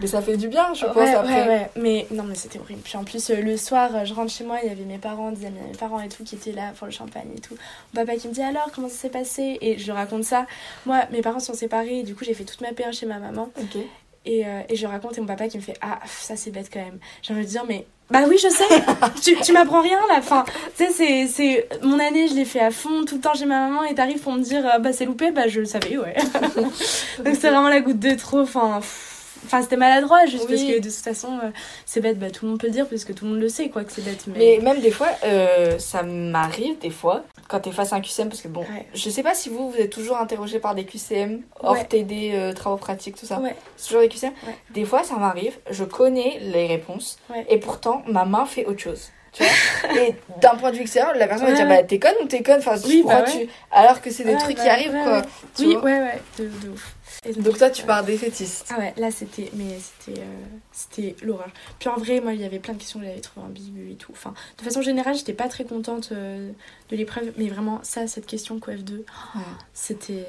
Mais 0.00 0.08
ça 0.08 0.20
fait 0.20 0.36
du 0.36 0.48
bien, 0.48 0.74
je 0.74 0.86
pense, 0.86 1.08
après. 1.08 1.42
Ouais, 1.42 1.48
ouais, 1.48 1.70
mais 1.76 2.06
non, 2.10 2.24
mais 2.24 2.34
c'était 2.34 2.58
horrible. 2.58 2.80
Puis 2.82 2.96
en 2.96 3.04
plus, 3.04 3.30
euh, 3.30 3.40
le 3.40 3.56
soir, 3.56 3.90
euh, 3.94 4.04
je 4.04 4.12
rentre 4.12 4.32
chez 4.32 4.42
moi, 4.42 4.58
il 4.62 4.68
y 4.68 4.72
avait 4.72 4.82
mes 4.82 4.98
parents, 4.98 5.30
des 5.30 5.46
amis 5.46 5.58
mes 5.70 5.76
parents 5.76 6.00
et 6.00 6.08
tout 6.08 6.24
qui 6.24 6.34
étaient 6.34 6.50
là 6.50 6.72
pour 6.76 6.86
le 6.86 6.92
champagne 6.92 7.28
et 7.36 7.40
tout. 7.40 7.54
Mon 7.94 8.04
papa 8.04 8.18
qui 8.18 8.26
me 8.26 8.32
dit 8.32 8.42
alors, 8.42 8.70
comment 8.74 8.88
ça 8.88 8.96
s'est 8.96 9.08
passé? 9.08 9.56
Et 9.60 9.78
je 9.78 9.92
raconte 9.92 10.24
ça. 10.24 10.46
Moi, 10.84 11.02
mes 11.12 11.22
parents 11.22 11.38
sont 11.38 11.54
séparés, 11.54 12.00
et 12.00 12.02
du 12.02 12.16
coup, 12.16 12.24
j'ai 12.24 12.34
fait 12.34 12.44
toute 12.44 12.60
ma 12.60 12.72
P1 12.72 12.92
chez 12.92 13.06
ma 13.06 13.18
maman. 13.18 13.50
Ok. 13.56 13.82
Et, 14.26 14.44
euh, 14.46 14.62
et 14.68 14.74
je 14.74 14.86
raconte, 14.86 15.16
et 15.16 15.20
mon 15.20 15.26
papa 15.28 15.46
qui 15.46 15.58
me 15.58 15.62
fait 15.62 15.76
Ah, 15.80 16.00
ça 16.06 16.34
c'est 16.34 16.50
bête 16.50 16.70
quand 16.72 16.80
même. 16.80 16.98
J'ai 17.22 17.32
envie 17.34 17.44
de 17.44 17.50
dire, 17.50 17.64
mais. 17.68 17.86
Bah 18.10 18.20
oui, 18.28 18.36
je 18.40 18.48
sais, 18.48 18.64
tu, 19.22 19.34
tu 19.40 19.52
m'apprends 19.52 19.80
rien 19.80 19.98
là. 20.08 20.16
Enfin, 20.18 20.44
tu 20.76 20.84
sais, 20.84 20.90
c'est- 20.92 21.26
c'est. 21.26 21.68
Mon 21.82 21.98
année, 21.98 22.28
je 22.28 22.34
l'ai 22.34 22.44
fait 22.44 22.60
à 22.60 22.70
fond, 22.70 23.04
tout 23.06 23.14
le 23.16 23.20
temps 23.20 23.34
chez 23.34 23.46
ma 23.46 23.66
maman, 23.68 23.82
et 23.84 23.94
t'arrives 23.94 24.20
pour 24.20 24.32
me 24.34 24.40
dire 24.40 24.64
euh, 24.66 24.78
Bah 24.78 24.92
c'est 24.92 25.06
loupé, 25.06 25.30
bah 25.30 25.48
je 25.48 25.60
le 25.60 25.66
savais, 25.66 25.96
ouais. 25.96 26.14
Donc 27.24 27.34
c'est 27.34 27.48
vraiment 27.50 27.68
la 27.70 27.80
goutte 27.80 27.98
de 27.98 28.14
trop. 28.14 28.40
Enfin, 28.40 28.78
pff, 28.80 29.13
enfin 29.44 29.62
c'était 29.62 29.76
maladroit, 29.76 30.26
juste 30.26 30.44
Oui. 30.48 30.56
parce 30.56 30.62
que 30.62 30.78
de 30.80 30.88
toute 30.90 30.92
façon, 31.04 31.38
euh, 31.42 31.50
c'est 31.86 32.00
bête, 32.00 32.18
bah 32.18 32.30
tout 32.30 32.44
le 32.44 32.50
monde 32.52 32.60
peut 32.60 32.66
le 32.66 32.72
dire, 32.72 32.86
parce 32.88 33.04
que 33.04 33.12
tout 33.12 33.24
le 33.24 33.32
monde 33.32 33.40
le 33.40 33.48
sait, 33.48 33.68
quoi, 33.68 33.84
que 33.84 33.92
c'est 33.92 34.02
bête. 34.04 34.24
Mais 34.26 34.58
Mais. 34.60 34.64
même 34.64 34.80
des 34.80 34.90
fois, 34.90 35.08
euh, 35.24 35.78
ça 35.78 36.02
m'arrive 36.02 36.78
des 36.78 36.90
fois, 36.90 37.22
quand 37.48 37.60
t'es 37.60 37.70
face 37.72 37.92
à 37.92 37.96
un 37.96 38.00
QCM, 38.00 38.28
parce 38.28 38.40
que 38.40 38.48
bon, 38.48 38.60
Ouais. 38.62 38.86
je 38.94 39.10
sais 39.10 39.22
pas 39.22 39.34
si 39.34 39.48
vous, 39.48 39.70
vous 39.70 39.76
êtes 39.78 39.90
toujours 39.90 40.18
interrogé 40.18 40.58
par 40.58 40.74
des 40.74 40.84
QCM, 40.84 41.42
hors 41.60 41.72
Ouais. 41.72 41.84
TD, 41.84 42.32
euh, 42.34 42.52
travaux 42.52 42.76
pratiques, 42.76 43.16
tout 43.16 43.26
ça. 43.26 43.38
Ouais. 43.40 43.54
C'est 43.76 43.86
toujours 43.88 44.02
des 44.02 44.08
QCM. 44.08 44.32
Des 44.70 44.84
fois, 44.84 45.02
ça 45.02 45.16
m'arrive, 45.16 45.56
je 45.70 45.84
connais 45.84 46.38
les 46.40 46.66
réponses, 46.66 47.18
et 47.48 47.58
pourtant, 47.58 48.02
ma 48.06 48.24
main 48.24 48.46
fait 48.46 48.66
autre 48.66 48.80
chose. 48.80 49.10
Tu 49.32 49.42
vois 49.42 49.94
Et 50.00 50.14
d'un 50.40 50.54
point 50.54 50.70
de 50.70 50.76
vue 50.76 50.82
extérieur, 50.82 51.12
la 51.16 51.26
personne 51.26 51.48
va 51.48 51.54
dire, 51.54 51.66
bah 51.68 51.82
t'es 51.82 51.98
conne 51.98 52.14
ou 52.22 52.26
t'es 52.26 52.42
conne 52.44 52.58
Enfin, 52.58 52.76
Oui, 52.86 53.02
bah 53.04 53.22
tu... 53.22 53.48
Alors 53.72 54.00
que 54.00 54.08
c'est 54.10 54.22
des 54.22 54.36
trucs 54.36 54.56
bah, 54.56 54.62
qui 54.62 54.68
arrivent, 54.68 54.92
quoi. 54.92 55.22
tu 55.56 55.66
Oui, 55.66 55.74
vois. 55.74 55.82
ouais, 55.82 55.98
ouais, 55.98 56.22
de, 56.38 56.44
de 56.44 56.68
ouf. 56.72 56.93
Donc 57.38 57.58
toi, 57.58 57.70
tu 57.70 57.84
pars 57.84 58.04
défaitiste. 58.04 58.66
Ah 58.74 58.78
ouais, 58.78 58.92
là 58.96 59.10
c'était 59.10 59.50
mais 59.54 59.78
c'était 59.78 60.20
euh, 60.20 60.24
c'était 60.72 61.16
l'horreur. 61.22 61.48
Puis 61.78 61.88
en 61.88 61.96
vrai, 61.96 62.20
moi 62.20 62.32
il 62.34 62.40
y 62.40 62.44
avait 62.44 62.58
plein 62.58 62.74
de 62.74 62.78
questions 62.78 63.00
que 63.00 63.06
j'avais 63.06 63.20
trouvées 63.20 63.46
ambiguës 63.46 63.92
et 63.92 63.96
tout. 63.96 64.12
Enfin, 64.12 64.34
de 64.58 64.62
façon 64.64 64.82
générale, 64.82 65.14
j'étais 65.16 65.32
pas 65.32 65.48
très 65.48 65.64
contente 65.64 66.10
euh, 66.12 66.50
de 66.90 66.96
l'épreuve, 66.96 67.32
mais 67.36 67.48
vraiment 67.48 67.80
ça 67.82 68.06
cette 68.06 68.26
question 68.26 68.58
QF2, 68.58 68.92
Ouais. 68.98 69.40
c'était 69.72 70.26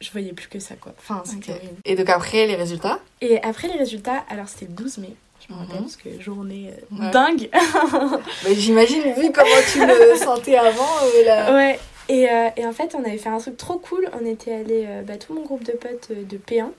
je 0.00 0.10
voyais 0.10 0.32
plus 0.32 0.48
que 0.48 0.58
ça 0.58 0.74
quoi. 0.74 0.92
Enfin, 0.98 1.22
c'était 1.24 1.52
horrible. 1.52 1.76
Et 1.84 1.94
donc 1.96 2.08
après, 2.08 2.46
les 2.46 2.56
résultats? 2.56 2.98
Et 3.20 3.40
après 3.42 3.68
les 3.68 3.76
résultats, 3.78 4.24
alors 4.28 4.48
c'était 4.48 4.66
le 4.66 4.72
12 4.72 4.98
mai. 4.98 5.14
Je 5.46 5.52
me 5.52 5.58
rappelle 5.58 5.76
Mhm. 5.76 5.82
parce 5.82 5.96
que 5.96 6.20
journée 6.22 6.70
euh, 6.70 7.04
Ouais. 7.04 7.10
dingue. 7.10 7.50
Bah, 7.52 8.50
J'imagine, 8.56 9.02
vu 9.14 9.30
comment 9.32 9.60
tu 9.70 9.78
le 9.86 10.16
sentais 10.22 10.56
avant, 10.56 10.82
euh, 11.02 11.24
là. 11.24 11.54
Ouais. 11.54 11.78
Et, 12.08 12.28
euh, 12.28 12.50
et 12.56 12.66
en 12.66 12.72
fait, 12.72 12.94
on 12.94 13.02
avait 13.04 13.18
fait 13.18 13.30
un 13.30 13.38
truc 13.38 13.56
trop 13.56 13.78
cool. 13.78 14.08
On 14.20 14.26
était 14.26 14.52
allé, 14.52 14.86
bah, 15.06 15.16
tout 15.16 15.34
mon 15.34 15.42
groupe 15.42 15.64
de 15.64 15.72
potes 15.72 16.08
euh, 16.10 16.24
de 16.24 16.36
P1, 16.36 16.70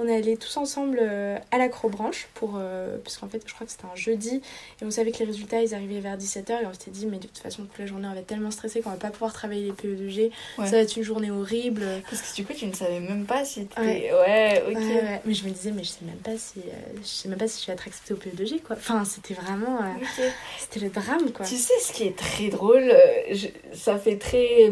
on 0.00 0.06
est 0.08 0.16
allés 0.16 0.36
tous 0.36 0.56
ensemble 0.56 0.98
euh, 1.02 1.36
à 1.50 1.58
l'acrobranche 1.58 2.28
pour. 2.34 2.52
euh, 2.56 2.96
parce 3.04 3.18
qu'en 3.18 3.28
fait, 3.28 3.42
je 3.44 3.52
crois 3.52 3.66
que 3.66 3.72
c'était 3.72 3.84
un 3.92 3.96
jeudi 3.96 4.40
et 4.80 4.84
on 4.84 4.90
savait 4.90 5.10
que 5.12 5.18
les 5.18 5.24
résultats 5.26 5.60
ils 5.60 5.74
arrivaient 5.74 6.00
vers 6.00 6.16
17h 6.16 6.62
et 6.62 6.66
on 6.66 6.72
s'était 6.72 6.90
dit, 6.92 7.06
mais 7.06 7.18
de 7.18 7.26
toute 7.26 7.38
façon, 7.38 7.64
toute 7.64 7.78
la 7.78 7.86
journée 7.86 8.06
on 8.08 8.14
va 8.14 8.20
être 8.20 8.26
tellement 8.26 8.50
stressé 8.50 8.80
qu'on 8.80 8.90
va 8.90 8.96
pas 8.96 9.10
pouvoir 9.10 9.32
travailler 9.32 9.66
les 9.66 9.72
PE2G. 9.72 10.30
Ouais. 10.58 10.64
Ça 10.66 10.72
va 10.72 10.78
être 10.78 10.96
une 10.96 11.02
journée 11.02 11.30
horrible. 11.30 11.82
Parce 12.08 12.22
que 12.22 12.34
du 12.36 12.46
coup, 12.46 12.52
tu 12.54 12.66
ne 12.66 12.72
savais 12.72 13.00
même 13.00 13.26
pas 13.26 13.44
si 13.44 13.66
t'étais... 13.66 13.80
Ouais. 13.80 14.12
Ouais, 14.12 14.62
ok. 14.68 14.76
Ouais, 14.76 14.94
ouais. 15.02 15.20
Mais 15.24 15.34
je 15.34 15.44
me 15.44 15.50
disais, 15.50 15.72
mais 15.72 15.82
je 15.84 15.88
sais 15.90 16.04
même 16.04 16.16
pas 16.16 16.36
si, 16.38 16.60
euh, 16.60 16.98
je 17.02 17.06
sais 17.06 17.28
même 17.28 17.38
pas 17.38 17.48
si 17.48 17.60
je 17.62 17.66
vais 17.66 17.72
être 17.74 17.86
acceptée 17.86 18.14
au 18.14 18.16
PE2G 18.16 18.62
quoi. 18.62 18.76
Enfin, 18.76 19.04
c'était 19.04 19.34
vraiment. 19.34 19.78
euh, 19.82 20.24
c'était 20.58 20.80
le 20.80 20.90
drame 20.90 21.32
quoi. 21.32 21.44
Tu 21.44 21.56
sais 21.56 21.74
ce 21.82 21.92
qui 21.92 22.04
est 22.04 22.16
très 22.16 22.48
drôle 22.48 22.92
je- 23.32 23.48
Ça 23.76 23.98
fait 23.98 24.16
très... 24.16 24.70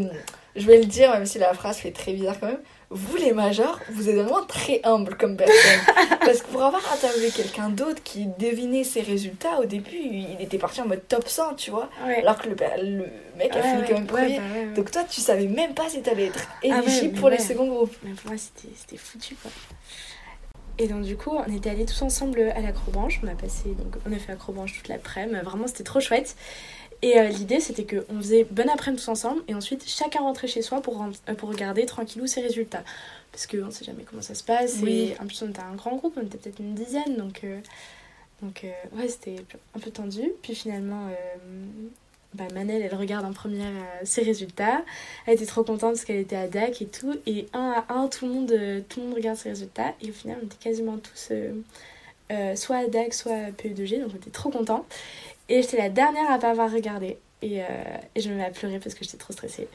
Je 0.54 0.66
vais 0.66 0.78
le 0.78 0.86
dire, 0.86 1.10
même 1.12 1.26
si 1.26 1.38
la 1.38 1.52
phrase 1.52 1.76
fait 1.78 1.90
très 1.90 2.12
bizarre 2.14 2.40
quand 2.40 2.46
même. 2.46 2.60
Vous, 2.88 3.16
les 3.16 3.32
majors, 3.32 3.80
vous 3.90 4.08
êtes 4.08 4.14
vraiment 4.14 4.44
très 4.44 4.80
humble 4.84 5.16
comme 5.16 5.36
personne. 5.36 5.80
Parce 6.20 6.40
que 6.40 6.46
pour 6.46 6.62
avoir 6.62 6.82
interviewé 6.92 7.30
quelqu'un 7.30 7.68
d'autre 7.68 8.00
qui 8.04 8.26
devinait 8.38 8.84
ses 8.84 9.00
résultats, 9.00 9.58
au 9.60 9.64
début, 9.64 9.96
il 9.96 10.36
était 10.40 10.58
parti 10.58 10.80
en 10.80 10.86
mode 10.86 11.02
top 11.08 11.26
100, 11.28 11.54
tu 11.54 11.72
vois. 11.72 11.90
Ouais. 12.06 12.20
Alors 12.20 12.38
que 12.38 12.48
le, 12.48 12.54
le 12.54 13.06
mec 13.36 13.54
a 13.56 13.62
fini 13.62 13.80
ouais, 13.82 13.86
quand 13.88 13.94
même 13.94 14.06
premier. 14.06 14.38
bah. 14.38 14.44
Donc 14.76 14.90
toi, 14.92 15.02
tu 15.02 15.20
savais 15.20 15.46
même 15.48 15.74
pas 15.74 15.88
si 15.88 16.00
t'allais 16.00 16.26
être 16.26 16.48
Ah 16.62 16.66
éligible 16.80 17.18
pour 17.18 17.28
les 17.28 17.40
seconds 17.40 17.66
groupes. 17.66 17.96
Mais 18.04 18.12
pour 18.12 18.30
moi, 18.30 18.38
c'était 18.38 18.96
foutu, 18.96 19.34
quoi. 19.34 19.50
Et 20.78 20.88
donc, 20.88 21.02
du 21.02 21.16
coup, 21.16 21.30
on 21.34 21.52
était 21.56 21.70
allés 21.70 21.86
tous 21.86 22.02
ensemble 22.02 22.52
à 22.54 22.60
l'acrobranche. 22.60 23.20
On 23.24 23.28
a 23.28 23.34
passé, 23.34 23.70
donc, 23.70 23.96
on 24.08 24.12
a 24.12 24.18
fait 24.18 24.32
acrobranche 24.32 24.74
toute 24.76 24.88
l'après-midi. 24.88 25.40
Vraiment, 25.42 25.66
c'était 25.66 25.84
trop 25.84 26.00
chouette. 26.00 26.36
Et 27.06 27.20
euh, 27.20 27.28
l'idée, 27.28 27.60
c'était 27.60 27.86
qu'on 27.86 28.16
faisait 28.16 28.42
bonne 28.50 28.68
après-midi 28.68 29.00
tous 29.00 29.08
ensemble. 29.08 29.40
Et 29.46 29.54
ensuite, 29.54 29.88
chacun 29.88 30.22
rentrait 30.22 30.48
chez 30.48 30.60
soi 30.60 30.82
pour, 30.82 31.04
euh, 31.04 31.34
pour 31.34 31.50
regarder 31.50 31.86
tranquillou 31.86 32.26
ses 32.26 32.40
résultats. 32.40 32.82
Parce 33.30 33.46
qu'on 33.46 33.70
sait 33.70 33.84
jamais 33.84 34.02
comment 34.02 34.22
ça 34.22 34.34
se 34.34 34.42
passe. 34.42 34.78
Oui. 34.82 35.12
Et 35.12 35.22
en 35.22 35.26
plus, 35.26 35.40
on 35.42 35.50
était 35.50 35.60
un 35.60 35.76
grand 35.76 35.94
groupe. 35.94 36.14
On 36.16 36.26
était 36.26 36.36
peut-être 36.36 36.58
une 36.58 36.74
dizaine. 36.74 37.16
Donc, 37.16 37.42
euh, 37.44 37.60
donc 38.42 38.66
ouais, 38.96 39.06
c'était 39.06 39.36
un 39.76 39.78
peu 39.78 39.92
tendu. 39.92 40.32
Puis 40.42 40.56
finalement... 40.56 41.08
bah, 42.34 42.48
Manel, 42.52 42.82
elle 42.82 42.94
regarde 42.96 43.24
en 43.24 43.32
première 43.32 43.72
ses 44.02 44.22
résultats. 44.22 44.84
Elle 45.26 45.34
était 45.34 45.46
trop 45.46 45.62
contente 45.62 45.92
parce 45.92 46.04
qu'elle 46.04 46.18
était 46.18 46.34
à 46.34 46.48
DAC 46.48 46.82
et 46.82 46.86
tout. 46.86 47.14
Et 47.26 47.46
un 47.52 47.84
à 47.88 47.94
un, 47.94 48.08
tout 48.08 48.26
le 48.26 48.32
monde, 48.32 48.84
tout 48.88 48.98
le 48.98 49.06
monde 49.06 49.14
regarde 49.14 49.38
ses 49.38 49.50
résultats. 49.50 49.94
Et 50.02 50.10
au 50.10 50.12
final, 50.12 50.38
on 50.42 50.46
était 50.46 50.56
quasiment 50.56 50.98
tous 50.98 51.30
euh, 52.32 52.56
soit 52.56 52.76
à 52.78 52.86
DAC, 52.86 53.14
soit 53.14 53.32
à 53.32 53.50
PE2G. 53.50 54.00
Donc 54.00 54.10
on 54.12 54.16
était 54.16 54.30
trop 54.30 54.50
contents. 54.50 54.84
Et 55.48 55.62
j'étais 55.62 55.76
la 55.78 55.88
dernière 55.88 56.30
à 56.30 56.38
pas 56.38 56.50
avoir 56.50 56.70
regardé. 56.72 57.18
Et, 57.42 57.60
euh, 57.62 57.64
et 58.14 58.20
je 58.20 58.28
me 58.30 58.34
mets 58.36 58.44
à 58.44 58.50
pleurer 58.50 58.78
parce 58.78 58.94
que 58.94 59.04
j'étais 59.04 59.16
trop 59.18 59.32
stressée. 59.32 59.68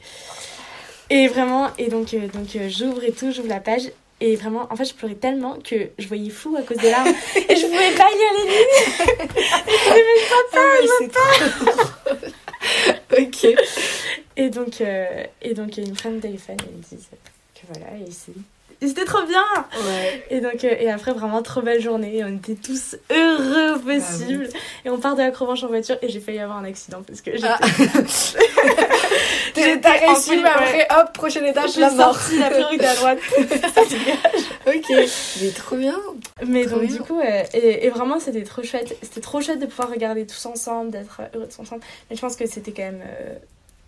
Et 1.10 1.28
vraiment, 1.28 1.70
et 1.78 1.88
donc, 1.88 2.12
euh, 2.14 2.26
donc 2.28 2.54
euh, 2.56 2.68
j'ouvre 2.68 3.02
et 3.04 3.12
tout, 3.12 3.30
j'ouvre 3.32 3.48
la 3.48 3.60
page. 3.60 3.90
Et 4.20 4.36
vraiment, 4.36 4.66
en 4.70 4.76
fait, 4.76 4.84
je 4.84 4.94
pleurais 4.94 5.14
tellement 5.16 5.58
que 5.64 5.90
je 5.98 6.06
voyais 6.06 6.30
flou 6.30 6.56
à 6.56 6.62
cause 6.62 6.76
des 6.76 6.90
larmes. 6.90 7.08
et 7.36 7.56
je 7.56 7.66
pouvais 7.66 7.94
pas 7.96 8.08
lire 8.10 8.32
les 8.38 8.50
lignes. 8.50 9.28
Ah, 10.54 10.58
mais 10.80 10.88
c'est 10.98 11.08
trop 11.08 12.10
drôle. 12.10 12.32
Ok. 13.18 13.46
Et 14.36 14.48
donc, 14.48 14.80
et 14.80 15.54
donc 15.54 15.76
me 15.76 15.92
prennent 15.94 16.14
le 16.14 16.20
téléphone 16.20 16.56
ils 16.70 16.76
me 16.78 16.82
disent 16.82 17.08
que 17.54 17.60
voilà, 17.68 17.86
et 17.98 18.10
c'est- 18.10 18.32
Et 18.82 18.88
c'était 18.88 19.04
trop 19.04 19.22
bien 19.26 19.44
Ouais. 19.86 20.26
Et 20.30 20.40
donc, 20.40 20.64
euh, 20.64 20.74
et 20.78 20.90
après, 20.90 21.12
vraiment, 21.12 21.40
trop 21.42 21.62
belle 21.62 21.80
journée. 21.80 22.22
On 22.24 22.36
était 22.36 22.56
tous 22.56 22.96
heureux 23.10 23.76
au 23.76 23.78
possible. 23.78 24.48
Et 24.84 24.90
on 24.90 24.98
part 24.98 25.14
de 25.14 25.22
la 25.22 25.30
Crovanche 25.30 25.62
en 25.62 25.68
voiture 25.68 25.96
et 26.02 26.08
j'ai 26.08 26.18
failli 26.20 26.40
avoir 26.40 26.58
un 26.58 26.64
accident 26.64 27.00
parce 27.06 27.20
que 27.20 27.30
j'étais. 27.32 27.46
Ah. 27.48 27.60
J'étais 29.54 29.88
réussi, 30.06 30.36
mais 30.36 30.48
après, 30.48 30.86
hop, 30.98 31.10
Je 31.24 31.68
suis 31.68 31.80
la 31.80 31.90
mort. 31.90 32.18
la 32.38 32.50
priorité 32.50 32.86
à 32.86 32.94
droite. 32.96 33.18
Ça 33.74 33.84
dégage. 33.84 34.44
ok. 34.66 35.08
Mais 35.40 35.48
trop 35.50 35.76
bien. 35.76 35.98
Mais 36.46 36.66
Trop 36.66 36.76
donc 36.78 36.86
bien. 36.88 36.96
du 36.96 37.02
coup, 37.02 37.20
euh, 37.20 37.42
et, 37.54 37.86
et 37.86 37.90
vraiment 37.90 38.18
c'était 38.18 38.42
trop 38.42 38.62
chouette. 38.62 38.96
C'était 39.02 39.20
trop 39.20 39.40
chouette 39.40 39.60
de 39.60 39.66
pouvoir 39.66 39.90
regarder 39.90 40.26
tous 40.26 40.44
ensemble, 40.46 40.90
d'être 40.90 41.20
heureux 41.34 41.46
tous 41.48 41.60
ensemble. 41.60 41.82
Mais 42.10 42.16
je 42.16 42.20
pense 42.20 42.36
que 42.36 42.46
c'était 42.46 42.72
quand 42.72 42.82
même 42.82 43.02
euh, 43.04 43.34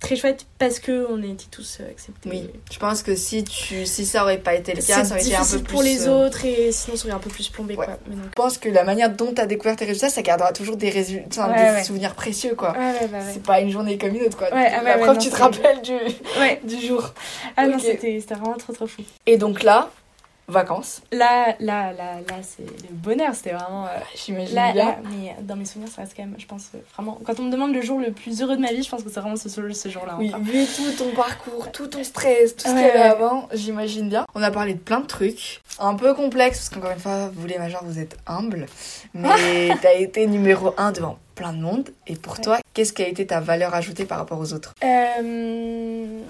très 0.04 0.16
chouette 0.16 0.46
parce 0.58 0.78
que 0.78 1.06
on 1.10 1.22
était 1.22 1.46
tous 1.50 1.78
euh, 1.80 1.90
acceptés. 1.90 2.28
Oui. 2.30 2.50
Je 2.72 2.78
pense 2.78 3.02
que 3.02 3.14
si, 3.16 3.44
tu, 3.44 3.86
si 3.86 4.04
ça 4.06 4.22
aurait 4.22 4.38
pas 4.38 4.54
été 4.54 4.72
le 4.74 4.82
cas, 4.82 5.04
ça 5.04 5.14
aurait 5.14 5.22
été 5.24 5.34
un 5.34 5.44
peu 5.44 5.58
plus. 5.58 5.72
pour 5.72 5.82
les 5.82 6.06
euh, 6.08 6.26
autres 6.26 6.44
et 6.44 6.72
sinon 6.72 6.96
ça 6.96 7.06
aurait 7.06 7.14
un 7.16 7.20
peu 7.20 7.30
plus 7.30 7.48
plombé 7.48 7.74
Ouais. 7.76 7.86
quoi. 7.86 7.98
Mais 8.08 8.14
donc, 8.16 8.24
Je 8.26 8.30
pense 8.34 8.58
que 8.58 8.68
la 8.68 8.84
manière 8.84 9.10
dont 9.10 9.32
tu 9.34 9.40
as 9.40 9.46
découvert 9.46 9.76
tes 9.76 9.84
résultats, 9.84 10.08
ça 10.10 10.22
gardera 10.22 10.52
toujours 10.52 10.76
des, 10.76 10.90
résultats, 10.90 11.48
Ouais, 11.48 11.56
des 11.56 11.70
ouais. 11.76 11.84
souvenirs 11.84 12.14
précieux, 12.14 12.54
quoi. 12.54 12.72
ouais, 12.72 12.78
ouais, 12.78 13.08
bah, 13.10 13.18
ouais. 13.18 13.24
C'est 13.32 13.42
pas 13.42 13.60
une 13.60 13.70
journée 13.70 13.98
comme 13.98 14.14
une 14.14 14.22
autre, 14.22 14.36
quoi. 14.36 14.52
Ouais, 14.54 14.70
ah 14.72 14.82
la 14.82 14.96
ouais, 14.96 15.02
preuve, 15.02 15.16
non, 15.16 15.20
tu 15.20 15.30
te 15.30 15.36
rappelles 15.36 15.82
du, 15.82 15.92
Ouais. 16.38 16.60
du 16.64 16.80
jour. 16.86 17.12
Ah 17.56 17.66
non, 17.66 17.76
Ok. 17.76 17.82
c'était 17.82 18.20
c'était 18.20 18.34
vraiment 18.34 18.56
trop 18.56 18.72
trop 18.72 18.86
fou. 18.86 19.02
Et 19.26 19.36
donc 19.38 19.62
là, 19.62 19.90
vacances. 20.48 21.02
Là, 21.12 21.54
là, 21.60 21.92
là, 21.92 22.14
là, 22.28 22.36
c'est 22.42 22.62
le 22.64 22.92
bonheur. 22.92 23.34
C'était 23.34 23.52
vraiment. 23.52 23.86
euh, 23.86 23.88
J'imagine 24.14 24.54
Là, 24.54 24.72
bien. 24.72 24.84
là, 24.84 24.96
mais 25.10 25.34
dans 25.42 25.56
mes 25.56 25.64
souvenirs, 25.64 25.90
ça 25.94 26.02
reste 26.02 26.14
quand 26.16 26.22
même, 26.24 26.34
je 26.38 26.46
pense, 26.46 26.68
euh, 26.74 26.78
vraiment. 26.94 27.18
Quand 27.24 27.38
on 27.40 27.44
me 27.44 27.50
demande 27.52 27.72
le 27.74 27.80
jour 27.82 27.98
le 28.00 28.12
plus 28.12 28.42
heureux 28.42 28.56
de 28.56 28.60
ma 28.60 28.72
vie, 28.72 28.82
je 28.82 28.88
pense 28.90 29.02
que 29.02 29.10
c'est 29.10 29.20
vraiment 29.20 29.36
ce, 29.36 29.48
ce 29.48 29.88
jour-là. 29.88 30.16
Oui, 30.18 30.32
vu 30.42 30.64
tout 30.66 30.90
ton 30.96 31.10
parcours, 31.14 31.72
tout 31.72 31.86
ton 31.86 32.04
stress, 32.04 32.56
tout 32.56 32.64
ce 32.68 32.68
Ouais, 32.68 32.74
qu'il 32.74 32.86
y 32.86 32.90
avait 32.90 32.98
ouais. 33.00 33.04
avant, 33.06 33.48
j'imagine 33.52 34.08
bien. 34.08 34.26
On 34.34 34.42
a 34.42 34.50
parlé 34.50 34.74
de 34.74 34.78
plein 34.80 35.00
de 35.00 35.06
trucs, 35.06 35.62
un 35.78 35.94
peu 35.94 36.14
complexes, 36.14 36.58
parce 36.58 36.68
qu'encore 36.70 36.90
une 36.92 36.98
fois, 37.00 37.30
vous 37.34 37.46
les 37.46 37.58
majors, 37.58 37.82
vous 37.84 37.98
êtes 37.98 38.16
humbles, 38.26 38.66
mais 39.14 39.70
t'as 39.82 39.94
été 39.94 40.26
numéro 40.26 40.74
un 40.76 40.92
devant 40.92 41.18
plein 41.34 41.52
de 41.52 41.58
monde. 41.58 41.90
Et 42.06 42.14
pour 42.16 42.34
Ouais. 42.34 42.40
toi, 42.42 42.58
qu'est-ce 42.74 42.92
qui 42.92 43.02
a 43.02 43.08
été 43.08 43.26
ta 43.26 43.40
valeur 43.40 43.74
ajoutée 43.74 44.04
par 44.04 44.18
rapport 44.18 44.38
aux 44.38 44.52
autres? 44.52 44.72
Euh, 44.84 46.20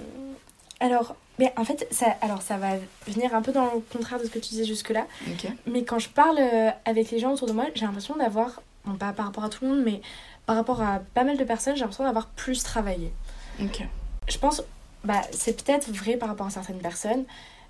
alors, 0.81 1.17
mais 1.39 1.53
en 1.57 1.65
fait, 1.65 1.87
ça, 1.91 2.17
alors 2.21 2.43
ça 2.43 2.57
va 2.57 2.77
venir 3.07 3.35
un 3.35 3.43
peu 3.43 3.53
dans 3.53 3.65
le 3.65 3.81
contraire 3.93 4.19
de 4.21 4.25
ce 4.25 4.31
que 4.31 4.39
tu 4.39 4.51
disais 4.51 4.65
jusque-là. 4.65 5.07
Mais 5.67 5.85
quand 5.85 5.99
je 5.99 6.09
parle 6.09 6.39
euh, 6.39 6.71
avec 6.85 7.11
les 7.11 7.19
gens 7.19 7.33
autour 7.33 7.49
de 7.49 7.53
moi, 7.53 7.67
j'ai 7.75 7.87
l'impression 7.87 8.17
d'avoir, 8.17 8.63
bon, 8.85 8.95
pas 8.95 9.13
par 9.13 9.27
rapport 9.27 9.45
à 9.45 9.49
tout 9.49 9.65
le 9.65 9.71
monde, 9.71 9.83
mais 9.85 10.01
par 10.47 10.57
rapport 10.57 10.81
à 10.83 11.01
pas 11.15 11.25
mal 11.25 11.37
de 11.37 11.45
personnes, 11.45 11.75
j'ai 11.75 11.81
l'impression 11.81 12.05
d'avoir 12.05 12.29
plus 12.29 12.63
travaillé. 12.63 13.13
Je 14.29 14.39
pense, 14.39 14.63
bah, 15.05 15.21
c'est 15.33 15.63
peut-être 15.65 15.91
vrai 15.91 16.17
par 16.17 16.29
rapport 16.29 16.47
à 16.47 16.51
certaines 16.51 16.79
personnes, 16.79 17.25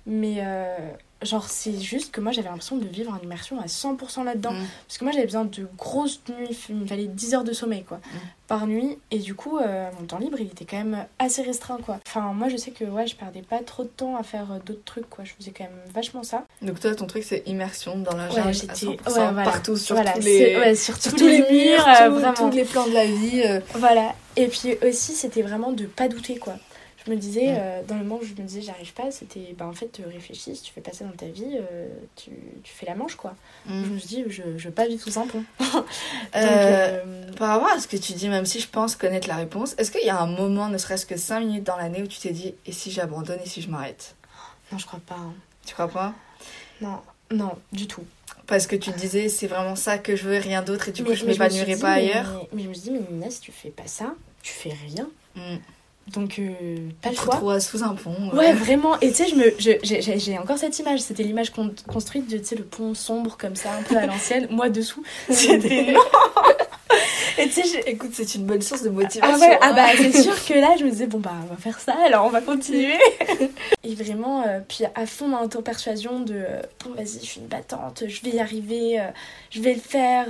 mais 0.05 0.37
euh, 0.39 0.77
genre, 1.21 1.47
c'est 1.49 1.79
juste 1.79 2.11
que 2.11 2.21
moi 2.21 2.31
j'avais 2.31 2.49
l'impression 2.49 2.77
de 2.77 2.85
vivre 2.87 3.11
en 3.13 3.23
immersion 3.23 3.59
à 3.59 3.65
100% 3.65 4.23
là-dedans. 4.23 4.51
Mm. 4.53 4.65
Parce 4.87 4.97
que 4.97 5.03
moi 5.05 5.13
j'avais 5.13 5.25
besoin 5.25 5.45
de 5.45 5.67
grosses 5.77 6.21
nuits, 6.29 6.55
il 6.69 6.75
me 6.75 6.85
fallait 6.85 7.07
10 7.07 7.33
heures 7.33 7.43
de 7.43 7.53
sommeil 7.53 7.83
quoi, 7.83 7.99
par 8.47 8.67
nuit. 8.67 8.97
Et 9.11 9.19
du 9.19 9.33
coup, 9.33 9.57
euh, 9.57 9.89
mon 9.99 10.05
temps 10.05 10.19
libre 10.19 10.37
il 10.39 10.47
était 10.47 10.65
quand 10.65 10.77
même 10.77 11.05
assez 11.19 11.41
restreint 11.41 11.77
quoi. 11.83 11.99
Enfin, 12.07 12.33
moi 12.33 12.49
je 12.49 12.57
sais 12.57 12.71
que 12.71 12.83
ouais, 12.85 13.07
je 13.07 13.15
perdais 13.15 13.41
pas 13.41 13.59
trop 13.59 13.83
de 13.83 13.89
temps 13.89 14.15
à 14.17 14.23
faire 14.23 14.51
euh, 14.51 14.59
d'autres 14.65 14.83
trucs 14.83 15.09
quoi. 15.09 15.23
Je 15.23 15.31
faisais 15.37 15.51
quand 15.51 15.63
même 15.63 15.79
vachement 15.93 16.23
ça. 16.23 16.43
Donc 16.61 16.79
toi, 16.79 16.93
ton 16.93 17.07
truc, 17.07 17.23
c'est 17.23 17.43
immersion 17.47 17.97
dans 17.97 18.15
la 18.15 18.27
Ouais, 18.29 18.35
jungle 18.35 18.53
j'étais- 18.53 18.73
100%, 18.73 18.87
ouais, 18.87 18.97
voilà. 19.05 19.43
partout, 19.43 19.77
sur 19.77 19.95
voilà, 19.95 20.11
tous 20.13 20.19
les... 20.21 20.57
ouais, 20.57 20.75
sur, 20.75 20.95
sur 21.01 21.11
tous, 21.13 21.17
tous 21.19 21.27
les, 21.27 21.39
murs, 21.49 21.87
euh, 21.87 22.07
tout- 22.07 22.13
vraiment. 22.15 22.33
tous 22.33 22.49
les 22.55 22.65
plans 22.65 22.87
de 22.87 22.93
la 22.93 23.05
vie. 23.05 23.41
euh, 23.45 23.59
Voilà. 23.75 24.13
Et 24.37 24.47
puis 24.47 24.75
aussi, 24.85 25.13
c'était 25.13 25.41
vraiment 25.41 25.71
de 25.71 25.85
pas 25.85 26.09
douter, 26.09 26.37
quoi. 26.37 26.55
Je 27.05 27.11
me 27.11 27.17
disais, 27.17 27.51
Mm. 27.53 27.57
euh, 27.59 27.83
dans 27.87 27.95
le 27.97 28.03
moment 28.03 28.19
où 28.21 28.25
je 28.25 28.33
me 28.33 28.47
disais 28.47 28.61
j'arrive 28.61 28.91
pas, 28.93 29.11
c'était, 29.11 29.53
bah 29.57 29.67
en 29.67 29.73
fait, 29.73 29.91
tu 29.91 30.01
réfléchis, 30.03 30.55
si 30.55 30.61
tu 30.63 30.71
fais 30.73 30.81
pas 30.81 30.91
ça 30.91 31.05
dans 31.05 31.11
ta 31.11 31.27
vie, 31.27 31.57
euh, 31.59 31.87
tu, 32.15 32.31
tu 32.63 32.73
fais 32.73 32.85
la 32.87 32.95
manche, 32.95 33.15
quoi. 33.15 33.35
Je 33.67 33.73
me 33.73 33.97
suis 33.99 34.07
dit, 34.07 34.23
je, 34.27 34.57
je 34.57 34.67
veux 34.67 34.73
pas 34.73 34.87
vivre 34.87 35.03
sous 35.03 35.19
un 35.19 35.27
pont. 35.27 35.43
Donc, 35.59 35.85
Euh, 36.35 37.03
euh, 37.05 37.31
Par 37.37 37.49
rapport 37.49 37.69
à 37.71 37.79
ce 37.79 37.87
que 37.87 37.97
tu 37.97 38.13
dis, 38.13 38.27
même 38.27 38.45
si 38.47 38.59
je 38.59 38.67
pense 38.67 38.95
connaître 38.95 39.27
la 39.27 39.35
réponse, 39.35 39.75
est-ce 39.77 39.91
qu'il 39.91 40.05
y 40.05 40.09
a 40.09 40.19
un 40.19 40.25
moment, 40.27 40.67
ne 40.69 40.77
serait-ce 40.79 41.05
que 41.05 41.15
5 41.17 41.41
minutes 41.41 41.63
dans 41.63 41.77
l'année, 41.77 42.01
où 42.01 42.07
tu 42.07 42.19
t'es 42.19 42.31
dit, 42.31 42.55
et 42.65 42.71
si 42.71 42.89
j'abandonne, 42.91 43.39
et 43.43 43.47
si 43.47 43.61
je 43.61 43.69
m'arrête? 43.69 44.15
Non, 44.71 44.77
je 44.79 44.85
crois 44.87 45.01
pas. 45.05 45.15
hein. 45.15 45.33
Tu 45.65 45.73
crois 45.75 45.87
pas? 45.89 46.13
Non, 46.81 46.99
non, 47.31 47.51
du 47.71 47.85
tout. 47.87 48.03
Parce 48.47 48.65
que 48.67 48.75
tu 48.75 48.91
te 48.91 48.97
disais, 48.97 49.29
c'est 49.29 49.47
vraiment 49.47 49.75
ça 49.75 49.97
que 49.99 50.15
je 50.15 50.27
veux, 50.27 50.37
rien 50.37 50.61
d'autre, 50.63 50.89
et 50.89 50.91
du 50.91 51.03
coup, 51.03 51.09
Mais- 51.11 51.15
je 51.15 51.25
mais 51.25 51.33
me 51.33 51.37
m'épanouirai 51.39 51.73
suis 51.73 51.81
pas 51.81 51.91
ailleurs. 51.93 52.31
Mais, 52.33 52.49
mais 52.57 52.63
je 52.63 52.69
me 52.69 52.73
suis 52.73 52.83
dit, 52.83 52.91
mais 52.91 53.01
Nina, 53.11 53.29
si 53.29 53.41
tu 53.41 53.51
fais 53.51 53.69
pas 53.69 53.87
ça, 53.87 54.13
tu 54.41 54.53
fais 54.53 54.73
rien. 54.87 55.07
Mm. 55.35 55.57
Donc, 56.13 56.37
euh, 56.37 56.77
pas 57.01 57.09
le 57.09 57.15
choix. 57.15 57.59
sous 57.59 57.83
un 57.83 57.95
pont. 57.95 58.29
Ouais, 58.33 58.53
vraiment. 58.53 58.99
Et 58.99 59.09
tu 59.09 59.23
sais, 59.23 59.27
je 59.27 59.35
me, 59.35 59.53
je- 59.57 60.19
j'ai- 60.19 60.37
encore 60.37 60.57
cette 60.59 60.77
image. 60.77 60.99
C'était 61.01 61.23
l'image 61.23 61.49
con- 61.49 61.73
construite 61.87 62.29
de, 62.29 62.37
tu 62.37 62.45
sais, 62.45 62.55
le 62.55 62.63
pont 62.63 62.93
sombre 62.93 63.37
comme 63.37 63.55
ça, 63.55 63.69
un 63.79 63.81
peu 63.81 63.97
à 63.97 64.05
l'ancienne. 64.05 64.47
Moi 64.51 64.69
dessous. 64.69 65.03
C'était 65.29 65.93
non. 65.93 65.99
Et 67.37 67.49
tu 67.49 67.63
sais, 67.63 67.81
Écoute, 67.87 68.11
c'est 68.13 68.35
une 68.35 68.45
bonne 68.45 68.61
source 68.61 68.83
de 68.83 68.89
motivation. 68.89 69.35
ah 69.35 69.39
ouais, 69.49 69.57
ah 69.61 69.67
hein. 69.69 69.73
bah 69.73 69.87
c'est 69.97 70.21
sûr 70.21 70.45
que 70.45 70.53
là, 70.53 70.75
je 70.79 70.85
me 70.85 70.89
disais 70.91 71.07
bon 71.07 71.17
bah 71.19 71.33
on 71.43 71.47
va 71.53 71.57
faire 71.59 71.79
ça, 71.79 71.95
alors 72.05 72.25
on 72.25 72.29
va 72.29 72.39
continuer. 72.41 72.93
Et 73.83 73.93
vraiment, 73.95 74.43
euh, 74.47 74.59
puis 74.65 74.85
à 74.95 75.05
fond 75.05 75.27
dans 75.27 75.41
l'auto-persuasion 75.41 76.19
de 76.21 76.35
euh, 76.35 76.61
bon 76.83 76.91
vas-y, 76.95 77.19
je 77.19 77.25
suis 77.25 77.41
une 77.41 77.47
battante, 77.47 78.03
je 78.07 78.21
vais 78.21 78.37
y 78.37 78.39
arriver, 78.39 79.03
je 79.49 79.59
vais 79.59 79.73
le 79.73 79.81
faire. 79.81 80.27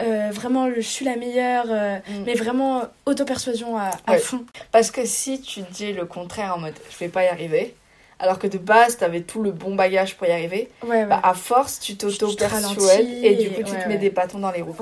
Euh, 0.00 0.30
vraiment, 0.32 0.72
je 0.74 0.80
suis 0.80 1.04
la 1.04 1.16
meilleure. 1.16 1.66
euh, 1.70 1.98
Mm. 2.08 2.22
Mais 2.26 2.34
vraiment, 2.34 2.82
auto-persuasion 3.06 3.76
à, 3.78 3.90
à 4.06 4.12
Ouais. 4.12 4.18
fond. 4.18 4.44
Parce 4.72 4.90
que 4.90 5.04
si 5.06 5.40
tu 5.40 5.60
dis 5.70 5.92
le 5.92 6.04
contraire 6.06 6.54
en 6.56 6.58
mode, 6.60 6.74
je 6.90 6.96
vais 6.98 7.08
pas 7.08 7.24
y 7.24 7.28
arriver, 7.28 7.74
alors 8.18 8.38
que 8.38 8.46
de 8.46 8.58
base, 8.58 8.96
t'avais 8.96 9.22
tout 9.22 9.42
le 9.42 9.50
bon 9.50 9.74
bagage 9.74 10.16
pour 10.16 10.26
y 10.26 10.30
arriver, 10.30 10.70
Ouais, 10.82 10.88
ouais. 10.90 11.04
bah 11.06 11.20
à 11.22 11.34
force, 11.34 11.80
tu 11.80 11.96
t'auto-persuades, 11.96 12.50
ralentis, 12.50 13.26
et 13.26 13.34
du 13.34 13.50
coup, 13.50 13.62
tu 13.62 13.76
te 13.76 13.88
mets 13.88 13.98
des 13.98 14.10
bâtons 14.10 14.38
dans 14.38 14.50
les 14.52 14.62
roues. 14.62 14.76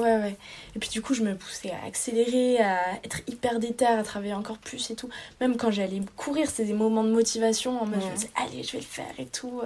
Et 0.75 0.79
puis 0.79 0.89
du 0.91 1.01
coup, 1.03 1.15
je 1.15 1.23
me 1.23 1.35
poussais 1.35 1.71
à 1.71 1.87
accélérer, 1.87 2.59
à 2.61 2.79
être 3.05 3.21
hyper 3.27 3.59
déter, 3.59 3.87
à 3.87 4.03
travailler 4.03 4.35
encore 4.35 4.59
plus 4.59 4.91
et 4.91 4.95
tout. 4.95 5.09
Même 5.41 5.57
quand 5.57 5.71
j'allais 5.71 6.01
courir, 6.17 6.49
c'était 6.49 6.65
des 6.67 6.73
moments 6.75 7.05
de 7.05 7.11
motivation 7.11 7.81
en 7.81 7.87
mode 7.87 8.01
je 8.03 8.07
me 8.07 8.15
disais, 8.15 8.31
allez, 8.37 8.63
je 8.63 8.73
vais 8.73 8.79
le 8.79 8.85
faire 8.85 9.13
et 9.19 9.27
tout. 9.27 9.61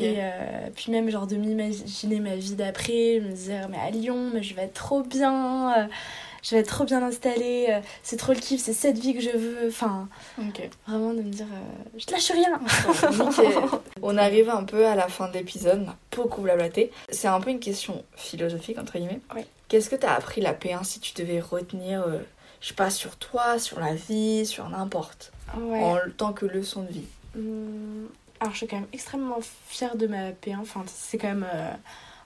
Et 0.00 0.16
euh, 0.18 0.68
puis 0.74 0.92
même, 0.92 1.08
genre, 1.10 1.26
de 1.26 1.36
m'imaginer 1.36 2.20
ma 2.20 2.36
vie 2.36 2.54
d'après, 2.54 3.20
me 3.20 3.30
disais, 3.30 3.60
mais 3.68 3.78
à 3.78 3.90
Lyon, 3.90 4.30
mais 4.34 4.42
je 4.42 4.54
vais 4.54 4.62
être 4.62 4.74
trop 4.74 5.02
bien, 5.02 5.72
euh, 5.78 5.86
je 6.42 6.54
vais 6.54 6.60
être 6.60 6.68
trop 6.68 6.84
bien 6.84 7.02
installée, 7.02 7.66
euh, 7.70 7.80
c'est 8.02 8.16
trop 8.18 8.32
le 8.34 8.38
kiff, 8.40 8.60
c'est 8.60 8.74
cette 8.74 8.98
vie 8.98 9.14
que 9.14 9.20
je 9.20 9.30
veux. 9.36 9.68
Enfin, 9.68 10.06
vraiment 10.86 11.14
de 11.14 11.22
me 11.22 11.30
dire, 11.30 11.46
je 11.96 12.04
lâche 12.12 12.30
rien. 12.30 12.60
On 14.02 14.16
arrive 14.18 14.50
un 14.50 14.64
peu 14.64 14.86
à 14.86 14.94
la 14.94 15.08
fin 15.08 15.28
de 15.28 15.34
l'épisode, 15.34 15.82
on 15.86 15.90
a 15.90 15.96
beaucoup 16.14 16.42
blablaté. 16.42 16.90
C'est 17.08 17.28
un 17.28 17.40
peu 17.40 17.50
une 17.50 17.60
question 17.60 18.04
philosophique, 18.16 18.78
entre 18.78 18.98
guillemets. 18.98 19.20
Qu'est-ce 19.68 19.88
que 19.88 19.96
t'as 19.96 20.14
appris 20.14 20.40
la 20.40 20.52
P1 20.52 20.84
si 20.84 21.00
tu 21.00 21.14
devais 21.14 21.40
retenir, 21.40 22.04
je 22.60 22.68
sais 22.68 22.74
pas, 22.74 22.90
sur 22.90 23.16
toi, 23.16 23.58
sur 23.58 23.80
la 23.80 23.94
vie, 23.94 24.44
sur 24.44 24.68
n'importe, 24.68 25.32
Ouais. 25.58 25.82
en 25.82 25.96
tant 26.16 26.32
que 26.32 26.44
leçon 26.46 26.82
de 26.82 26.92
vie? 26.92 27.04
Hum, 27.36 28.08
Alors, 28.40 28.52
je 28.52 28.58
suis 28.58 28.66
quand 28.66 28.76
même 28.80 28.88
extrêmement 28.92 29.38
fière 29.68 29.96
de 29.96 30.06
ma 30.06 30.30
P1. 30.32 30.58
Enfin, 30.60 30.82
c'est 30.86 31.18
quand 31.18 31.28
même 31.28 31.46
euh, 31.52 31.70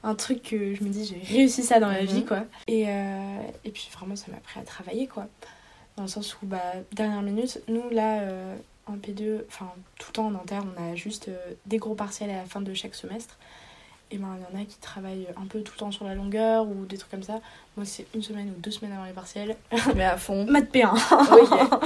un 0.05 0.15
truc 0.15 0.43
que 0.43 0.75
je 0.75 0.83
me 0.85 0.89
dis, 0.89 1.05
j'ai 1.05 1.35
réussi 1.37 1.63
ça 1.65 1.81
dans 1.81 1.89
ma 1.89 2.01
Mhm. 2.03 2.07
vie, 2.07 2.25
quoi. 2.25 2.45
Et, 2.69 2.89
euh, 2.89 3.39
et 3.65 3.71
puis, 3.71 3.89
vraiment, 3.93 4.15
ça 4.17 4.31
m'a 4.31 4.37
appris 4.37 4.61
à 4.61 4.63
travailler, 4.63 5.07
quoi. 5.09 5.27
Dans 5.97 6.05
le 6.05 6.09
sens 6.09 6.37
où, 6.43 6.47
bah, 6.47 6.61
dernière 6.93 7.23
minute, 7.23 7.61
nous, 7.69 7.89
là, 7.91 8.21
euh, 8.21 8.57
en 8.87 8.97
P2, 8.97 9.45
enfin, 9.49 9.73
tout 9.99 10.09
le 10.11 10.13
temps 10.13 10.27
en 10.27 10.35
interne, 10.35 10.71
on 10.79 10.93
a 10.93 10.95
juste 10.95 11.31
des 11.67 11.79
gros 11.79 11.95
partiels 11.95 12.31
à 12.31 12.37
la 12.37 12.45
fin 12.45 12.61
de 12.61 12.73
chaque 12.75 12.95
semestre. 12.95 13.37
Et 14.11 14.19
ben, 14.19 14.37
il 14.39 14.55
y 14.55 14.57
en 14.59 14.63
a 14.63 14.65
qui 14.67 14.79
travaillent 14.79 15.27
un 15.37 15.47
peu 15.47 15.63
tout 15.63 15.73
le 15.75 15.79
temps 15.79 15.91
sur 15.91 16.05
la 16.05 16.15
longueur 16.15 16.69
ou 16.69 16.85
des 16.85 16.99
trucs 16.99 17.11
comme 17.11 17.23
ça. 17.23 17.41
Moi, 17.77 17.85
c'est 17.87 18.07
une 18.15 18.23
semaine 18.23 18.53
ou 18.57 18.61
deux 18.61 18.71
semaines 18.71 18.93
avant 18.93 19.05
les 19.05 19.13
partiels. 19.13 19.57
Mais 19.97 20.05
à 20.05 20.17
fond. 20.17 20.47
Maths 20.47 20.73
P1. 20.73 20.93
Ok. 20.93 21.81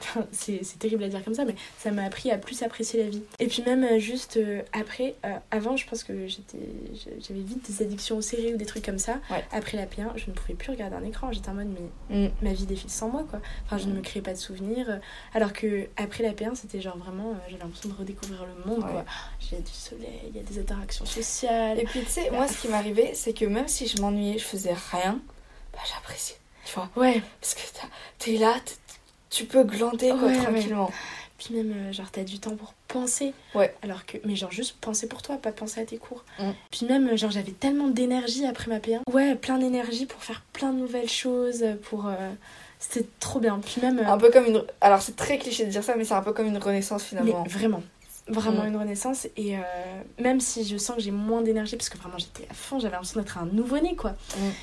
Enfin, 0.00 0.26
c'est 0.32 0.60
terrible 0.78 1.02
à 1.04 1.08
dire 1.08 1.24
comme 1.24 1.34
ça, 1.34 1.44
mais 1.44 1.54
ça 1.78 1.90
m'a 1.90 2.04
appris 2.04 2.30
à 2.30 2.36
plus 2.38 2.62
apprécier 2.62 3.02
la 3.02 3.08
vie. 3.08 3.22
Et 3.40 3.46
puis 3.46 3.62
même 3.64 3.82
euh, 3.84 3.98
juste 3.98 4.36
euh, 4.36 4.60
après, 4.72 5.14
euh, 5.24 5.30
avant 5.50 5.76
je 5.76 5.86
pense 5.88 6.04
que 6.04 6.26
j'avais 6.28 7.40
vite 7.40 7.68
des 7.70 7.82
addictions 7.82 8.16
aux 8.18 8.20
séries 8.22 8.54
ou 8.54 8.56
des 8.56 8.66
trucs 8.66 8.84
comme 8.84 8.98
ça. 8.98 9.14
Ouais. 9.30 9.44
Après 9.50 9.76
la 9.76 9.86
P1, 9.86 10.16
je 10.16 10.26
ne 10.28 10.32
pouvais 10.34 10.54
plus 10.54 10.70
regarder 10.70 10.96
un 10.96 11.04
écran. 11.04 11.32
J'étais 11.32 11.48
en 11.48 11.54
mode 11.54 11.68
mais 11.68 11.84
Mm. 12.10 12.30
ma 12.42 12.52
vie 12.52 12.66
défile 12.66 12.90
sans 12.90 13.08
moi 13.08 13.24
quoi. 13.28 13.40
Enfin 13.64 13.78
je 13.78 13.86
ne 13.86 13.94
me 13.94 14.00
créais 14.02 14.22
pas 14.22 14.32
de 14.34 14.38
souvenirs. 14.38 15.00
Alors 15.32 15.52
que 15.52 15.86
après 15.96 16.22
la 16.22 16.32
P1 16.32 16.54
c'était 16.54 16.80
genre 16.80 16.98
vraiment, 16.98 17.30
euh, 17.30 17.34
j'avais 17.48 17.62
l'impression 17.62 17.88
de 17.88 17.94
redécouvrir 17.94 18.44
le 18.44 18.70
monde 18.70 18.84
Ouais. 18.84 18.90
quoi. 18.90 19.04
J'ai 19.40 19.56
du 19.56 19.70
soleil, 19.72 20.20
il 20.28 20.36
y 20.36 20.40
a 20.40 20.42
des 20.42 20.58
interactions 20.58 21.06
sociales. 21.06 21.78
Et 21.80 21.84
puis 21.84 22.00
tu 22.00 22.06
sais, 22.10 22.30
moi 22.30 22.46
ce 22.46 22.58
qui 22.60 22.68
m'arrivait, 22.68 23.12
c'est 23.14 23.32
que 23.32 23.46
même 23.46 23.68
si 23.68 23.86
je 23.88 24.00
m'ennuyais, 24.02 24.38
je 24.38 24.44
faisais 24.44 24.74
rien, 24.92 25.18
bah 25.74 25.82
j'appréciais. 25.92 26.36
Tu 26.64 26.74
vois 26.74 26.88
Ouais. 26.96 27.22
Parce 27.40 27.54
que 27.54 27.60
t'es 28.18 28.36
là, 28.38 28.54
tu 29.30 29.44
peux 29.44 29.64
glander 29.64 30.10
quoi, 30.10 30.22
Ouais, 30.28 30.36
ouais. 30.36 30.42
tranquillement. 30.42 30.90
Puis 31.38 31.52
même, 31.54 31.72
euh, 31.72 31.92
genre, 31.92 32.10
t'as 32.10 32.22
du 32.22 32.38
temps 32.38 32.54
pour 32.56 32.72
penser. 32.88 33.34
Ouais. 33.54 33.74
Alors 33.82 34.06
que, 34.06 34.18
mais 34.24 34.36
genre, 34.36 34.52
juste 34.52 34.76
penser 34.80 35.08
pour 35.08 35.20
toi, 35.20 35.36
pas 35.36 35.50
penser 35.52 35.80
à 35.80 35.84
tes 35.84 35.98
cours. 35.98 36.24
Mm. 36.38 36.50
Puis 36.70 36.86
même, 36.86 37.08
euh, 37.08 37.16
genre, 37.16 37.30
j'avais 37.32 37.50
tellement 37.52 37.88
d'énergie 37.88 38.46
après 38.46 38.70
ma 38.70 38.78
P1. 38.78 39.00
Ouais, 39.12 39.34
plein 39.34 39.58
d'énergie 39.58 40.06
pour 40.06 40.22
faire 40.22 40.42
plein 40.52 40.72
de 40.72 40.78
nouvelles 40.78 41.08
choses, 41.10 41.64
pour. 41.82 42.06
euh, 42.06 42.30
C'était 42.78 43.06
trop 43.18 43.40
bien. 43.40 43.58
Puis 43.58 43.80
même. 43.82 43.98
euh, 43.98 44.06
Un 44.06 44.16
peu 44.16 44.30
comme 44.30 44.46
une. 44.46 44.64
Alors 44.80 45.02
c'est 45.02 45.16
très 45.16 45.38
cliché 45.38 45.64
de 45.66 45.70
dire 45.70 45.82
ça, 45.82 45.96
mais 45.96 46.04
c'est 46.04 46.14
un 46.14 46.22
peu 46.22 46.32
comme 46.32 46.46
une 46.46 46.58
renaissance 46.58 47.02
mais 47.02 47.08
finalement. 47.20 47.44
vraiment. 47.48 47.82
Vraiment 48.28 48.64
une 48.64 48.76
renaissance. 48.76 49.26
Et 49.36 49.56
euh, 49.56 49.60
même 50.18 50.40
si 50.40 50.64
je 50.66 50.76
sens 50.78 50.96
que 50.96 51.02
j'ai 51.02 51.10
moins 51.10 51.42
d'énergie, 51.42 51.76
parce 51.76 51.90
que 51.90 51.98
vraiment 51.98 52.16
j'étais 52.18 52.46
à 52.50 52.54
fond, 52.54 52.78
j'avais 52.78 52.92
l'impression 52.92 53.20
d'être 53.20 53.36
un 53.38 53.46
nouveau-né 53.46 53.96
quoi. 53.96 54.14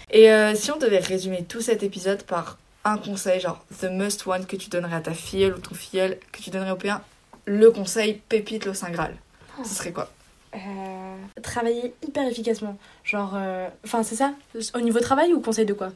Et 0.09 0.31
euh, 0.31 0.55
si 0.55 0.71
on 0.71 0.77
devait 0.77 0.97
résumer 0.99 1.43
tout 1.43 1.61
cet 1.61 1.83
épisode 1.83 2.23
par 2.23 2.57
un 2.85 2.97
conseil, 2.97 3.39
genre 3.39 3.63
the 3.79 3.85
must 3.91 4.25
one 4.25 4.45
que 4.47 4.55
tu 4.55 4.69
donnerais 4.69 4.95
à 4.95 5.01
ta 5.01 5.13
filleule 5.13 5.53
ou 5.53 5.59
ton 5.59 5.75
filleul, 5.75 6.17
que 6.31 6.41
tu 6.41 6.49
donnerais 6.49 6.71
au 6.71 6.75
P1, 6.75 6.99
le 7.45 7.69
conseil 7.69 8.21
pépite 8.29 8.65
le 8.65 8.73
Saint 8.73 8.89
Graal, 8.89 9.15
Oh. 9.59 9.63
ce 9.63 9.75
serait 9.75 9.91
quoi? 9.91 10.09
Euh, 10.53 11.15
travailler 11.41 11.93
hyper 12.05 12.27
efficacement. 12.27 12.77
Genre, 13.05 13.33
euh, 13.35 13.69
enfin 13.85 14.03
c'est 14.03 14.15
ça 14.15 14.33
Au 14.75 14.81
niveau 14.81 14.99
travail 14.99 15.31
ou 15.33 15.39
conseil 15.39 15.65
de 15.65 15.71
quoi 15.73 15.93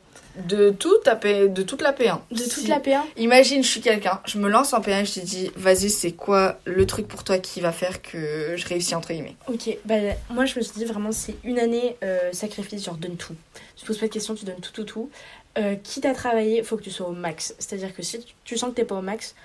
De 0.47 0.69
tout 0.71 0.93
P- 1.21 1.49
de 1.49 1.61
toute 1.61 1.81
la 1.81 1.91
P1. 1.91 2.19
De 2.31 2.37
toute 2.37 2.51
Si- 2.51 2.67
la 2.67 2.79
P1 2.79 3.01
Imagine, 3.17 3.61
je 3.63 3.67
suis 3.67 3.81
quelqu'un, 3.81 4.21
je 4.25 4.37
me 4.37 4.47
lance 4.49 4.71
en 4.73 4.79
P1 4.79 5.03
je 5.05 5.19
te 5.19 5.25
dis, 5.25 5.51
vas-y, 5.57 5.89
c'est 5.89 6.13
quoi 6.13 6.57
le 6.65 6.85
truc 6.85 7.05
pour 7.07 7.25
toi 7.25 7.37
qui 7.37 7.59
va 7.59 7.73
faire 7.73 8.01
que 8.01 8.55
je 8.55 8.65
réussis 8.65 8.95
entre 8.95 9.11
guillemets? 9.11 9.35
Ok, 9.49 9.77
bah 9.83 9.95
moi 10.29 10.45
je 10.45 10.57
me 10.57 10.63
suis 10.63 10.73
dit 10.77 10.85
vraiment 10.85 11.11
c'est 11.11 11.35
une 11.43 11.59
année 11.59 11.97
euh, 12.03 12.31
sacrifice, 12.31 12.85
genre 12.85 12.95
donne 12.95 13.17
tout. 13.17 13.35
Tu 13.75 13.81
te 13.81 13.87
poses 13.87 13.97
pas 13.97 14.07
de 14.07 14.11
questions, 14.13 14.35
tu 14.35 14.45
donnes 14.45 14.61
tout, 14.61 14.71
tout, 14.71 14.85
tout. 14.85 15.09
Euh, 15.57 15.75
quitte 15.75 16.05
à 16.05 16.13
travailler, 16.13 16.63
faut 16.63 16.77
que 16.77 16.83
tu 16.83 16.91
sois 16.91 17.07
au 17.09 17.13
max. 17.13 17.55
C'est-à-dire 17.59 17.93
que 17.93 18.01
si 18.03 18.19
tu- 18.45 18.57
sens 18.57 18.69
que 18.69 18.75
t'es 18.75 18.85
pas 18.85 18.95
au 18.95 19.01
max, 19.01 19.35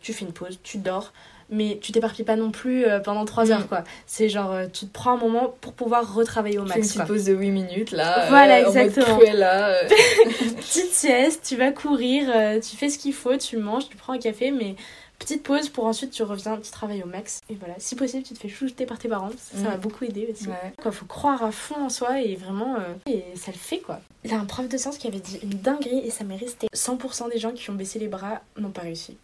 tu 0.00 0.12
fais 0.12 0.24
une 0.24 0.32
pause, 0.32 0.58
tu 0.64 0.78
dors, 0.78 1.12
mais 1.50 1.78
tu 1.82 1.92
t'éparpilles 1.92 2.24
pas 2.24 2.36
non 2.36 2.50
plus 2.50 2.84
euh, 2.84 3.00
pendant 3.00 3.24
3 3.24 3.46
Mm. 3.46 3.50
heures 3.52 3.68
quoi. 3.68 3.84
C'est 4.06 4.28
genre 4.28 4.52
euh, 4.52 4.66
tu 4.72 4.86
te 4.86 4.92
prends 4.92 5.12
un 5.12 5.16
moment 5.18 5.54
pour 5.60 5.72
pouvoir 5.72 6.14
retravailler 6.14 6.58
au 6.58 6.64
Tu 6.64 6.68
fais 6.72 6.74
une 6.78 6.80
max. 6.84 6.94
petite 6.94 7.06
pause 7.08 7.24
de 7.24 7.32
8 7.34 7.50
minutes 7.50 7.90
là. 7.92 8.26
Voilà, 8.28 8.60
en 8.60 8.72
mode 8.72 8.76
exactement. 8.76 9.18
Cruella, 9.18 9.68
euh. 9.70 9.88
Petite 10.56 10.92
sieste, 10.92 11.44
tu 11.48 11.56
vas 11.56 11.72
courir, 11.72 12.30
euh, 12.34 12.60
tu 12.60 12.76
fais 12.76 12.88
ce 12.88 12.98
qu'il 12.98 13.12
faut, 13.14 13.36
tu 13.36 13.56
manges, 13.56 13.88
tu 13.88 13.96
prends 13.96 14.12
un 14.12 14.18
café, 14.18 14.50
mais 14.50 14.74
petite 15.18 15.42
pause 15.42 15.68
pour 15.68 15.84
ensuite 15.84 16.12
tu 16.12 16.22
reviens, 16.22 16.56
tu 16.56 16.70
travailles 16.70 17.02
au 17.02 17.06
max. 17.06 17.40
Et 17.50 17.54
voilà, 17.54 17.74
si 17.78 17.94
possible, 17.94 18.22
tu 18.22 18.32
te 18.34 18.38
fais 18.38 18.48
chouchouter 18.48 18.86
par 18.86 18.98
tes 18.98 19.08
parents, 19.08 19.30
ça 19.36 19.58
Mm. 19.58 19.64
m'a 19.64 19.76
beaucoup 19.76 20.04
aidé 20.04 20.28
aussi. 20.32 20.46
Ouais. 20.48 20.72
Quoi, 20.80 20.92
faut 20.92 21.04
croire 21.06 21.42
à 21.44 21.52
fond 21.52 21.76
en 21.84 21.88
soi 21.90 22.20
et 22.22 22.36
vraiment, 22.36 22.76
euh, 22.76 23.10
et 23.10 23.24
ça 23.36 23.50
le 23.50 23.58
fait 23.58 23.78
quoi. 23.80 24.00
Il 24.24 24.30
y 24.30 24.34
a 24.34 24.38
un 24.38 24.44
prof 24.46 24.68
de 24.68 24.76
sciences 24.78 24.98
qui 24.98 25.06
avait 25.08 25.18
dit 25.20 25.38
une 25.42 25.50
dinguerie 25.60 26.00
et 26.04 26.10
ça 26.10 26.24
m'est 26.24 26.36
resté. 26.36 26.68
100% 26.74 27.28
des 27.30 27.38
gens 27.38 27.52
qui 27.52 27.68
ont 27.70 27.74
baissé 27.74 27.98
les 27.98 28.08
bras 28.08 28.40
n'ont 28.56 28.70
pas 28.70 28.82
réussi. 28.82 29.16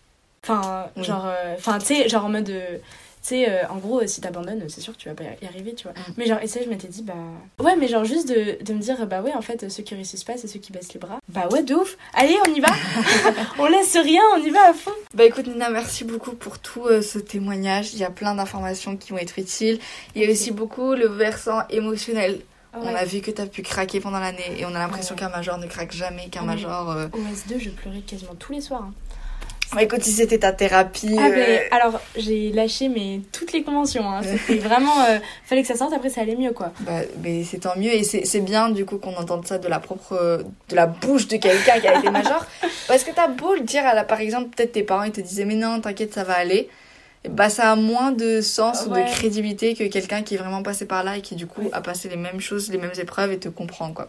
Enfin, 0.49 0.87
Oui. 0.97 1.05
genre, 1.05 1.27
euh, 1.27 1.55
enfin, 1.57 1.79
tu 1.79 1.87
sais, 1.87 2.09
genre 2.09 2.25
en 2.25 2.29
mode. 2.29 2.49
euh, 2.51 2.79
tu 3.23 3.31
sais, 3.31 3.51
euh, 3.51 3.67
en 3.71 3.79
gros, 3.79 4.01
euh, 4.03 4.07
si 4.07 4.21
t'abandonnes, 4.21 4.63
c'est 4.69 4.81
sûr 4.81 4.93
que 4.93 4.99
tu 4.99 5.09
vas 5.09 5.17
pas 5.17 5.25
y 5.43 5.47
arriver, 5.47 5.75
tu 5.75 5.83
vois. 5.83 5.95
Mm. 5.95 6.13
Mais 6.17 6.27
genre, 6.27 6.39
et 6.41 6.47
ça, 6.47 6.61
je 6.65 6.69
m'étais 6.69 6.87
dit, 6.87 7.03
bah. 7.03 7.15
Ouais, 7.59 7.75
mais 7.75 7.89
genre, 7.89 8.05
juste 8.05 8.29
de, 8.29 8.63
de 8.63 8.73
me 8.73 8.79
dire, 8.79 9.05
bah 9.09 9.21
ouais, 9.21 9.35
en 9.35 9.41
fait, 9.43 9.69
ceux 9.69 9.83
qui 9.83 9.97
réussissent 9.97 10.23
pas, 10.23 10.37
c'est 10.37 10.47
ceux 10.47 10.61
qui 10.61 10.71
baissent 10.71 10.93
les 10.95 11.01
bras. 11.01 11.19
Bah 11.29 11.49
ouais, 11.51 11.65
de 11.65 11.75
ouf. 11.75 11.97
Allez, 12.15 12.37
on 12.47 12.55
y 12.55 12.61
va. 12.61 12.69
on 13.59 13.67
laisse 13.67 13.97
rien, 13.97 14.23
on 14.37 14.39
y 14.45 14.51
va 14.51 14.69
à 14.69 14.73
fond. 14.75 14.93
Bah 15.13 15.25
écoute 15.25 15.49
Nina, 15.49 15.71
merci 15.71 16.05
beaucoup 16.05 16.33
pour 16.37 16.61
tout 16.61 16.85
euh, 16.87 17.03
ce 17.03 17.19
témoignage. 17.19 17.95
Il 17.95 17.99
y 17.99 18.05
a 18.05 18.11
plein 18.11 18.37
d'informations 18.37 18.97
qui 18.97 19.11
vont 19.11 19.19
être 19.19 19.39
utiles. 19.41 19.81
Il 20.15 20.23
y 20.23 20.27
a 20.27 20.31
aussi 20.31 20.53
beaucoup 20.53 20.95
le 20.95 21.09
versant 21.09 21.63
émotionnel. 21.69 22.43
On 22.75 22.87
Ouais. 22.87 22.95
a 22.95 23.05
vu 23.07 23.23
que 23.23 23.31
t'as 23.31 23.47
pu 23.47 23.63
craquer 23.63 24.01
pendant 24.01 24.21
l'année 24.21 24.55
et 24.59 24.67
on 24.67 24.75
a 24.75 24.79
l'impression 24.79 25.15
Ouais. 25.15 25.21
qu'un 25.23 25.31
major 25.31 25.57
ne 25.59 25.67
craque 25.67 25.93
jamais, 25.93 26.29
qu'un 26.29 26.43
Ouais. 26.43 26.47
major... 26.49 26.89
Au 27.13 27.19
S2, 27.19 27.59
je 27.59 27.71
pleurais 27.71 28.01
quasiment 28.01 28.35
tous 28.39 28.53
les 28.53 28.61
soirs. 28.61 28.83
hein. 28.85 28.93
Écoute, 29.79 30.03
si 30.03 30.13
c'était 30.13 30.39
ta 30.39 30.53
thérapie... 30.53 31.17
Ah, 31.19 31.27
euh, 31.27 31.33
mais 31.35 31.69
alors, 31.71 32.01
j'ai 32.17 32.51
lâché 32.53 32.89
mais 32.89 33.21
toutes 33.33 33.53
les 33.53 33.63
conventions. 33.63 34.09
Hein. 34.09 34.21
C'était 34.23 34.59
vraiment. 34.59 35.01
euh, 35.09 35.19
fallait 35.45 35.63
que 35.63 35.69
ça 35.69 35.77
sorte, 35.77 35.93
après 35.93 36.09
ça 36.09 36.23
allait 36.23 36.37
mieux 36.37 36.53
quoi. 36.53 36.73
Bah, 36.81 37.01
mais 37.23 37.43
c'est 37.45 37.59
tant 37.59 37.77
mieux 37.77 37.93
et 37.93 38.05
c'est 38.05 38.25
c'est 38.25 38.41
bien 38.41 38.71
du 38.71 38.85
coup 38.85 38.99
qu'on 38.99 39.15
entende 39.15 39.47
ça 39.47 39.59
de 39.59 39.69
la 39.69 39.79
propre 39.79 40.45
de 40.69 40.77
la 40.77 40.87
bouche 40.87 41.29
de 41.29 41.37
quelqu'un 41.37 41.81
qui 41.81 41.89
a 41.89 41.99
été 41.99 42.11
major 42.11 42.47
parce 42.89 43.05
que 43.05 43.11
t'as 43.11 43.29
beau 43.29 43.55
le 43.55 43.61
dire 43.61 43.85
à 43.85 43.95
la 43.95 44.05
par 44.05 44.21
exemple 44.21 44.51
peut-être 44.55 44.73
tes 44.73 44.83
parents 44.83 45.03
ils 45.03 45.13
te 45.13 45.21
disaient 45.21 45.45
mais 45.45 45.55
non 45.55 45.81
t'inquiète 45.81 46.15
ça 46.15 46.25
va 46.25 46.35
aller 46.35 46.69
bah 47.29 47.49
ça 47.51 47.73
a 47.73 47.77
moins 47.77 48.13
de 48.13 48.41
sens 48.41 48.87
ou 48.87 48.91
Ouais. 48.93 49.05
de 49.05 49.11
crédibilité 49.11 49.75
que 49.75 49.85
quelqu'un 49.85 50.23
qui 50.23 50.35
est 50.35 50.39
vraiment 50.39 50.63
passé 50.63 50.87
par 50.87 51.03
là 51.03 51.17
et 51.17 51.23
qui 51.23 51.35
du 51.35 51.47
coup 51.47 51.69
a 51.73 51.81
passé 51.81 52.09
les 52.09 52.17
mêmes 52.17 52.41
choses 52.41 52.71
les 52.71 52.79
mêmes 52.79 52.93
épreuves 52.99 53.33
et 53.33 53.39
te 53.39 53.49
comprend 53.49 53.93
quoi. 53.93 54.09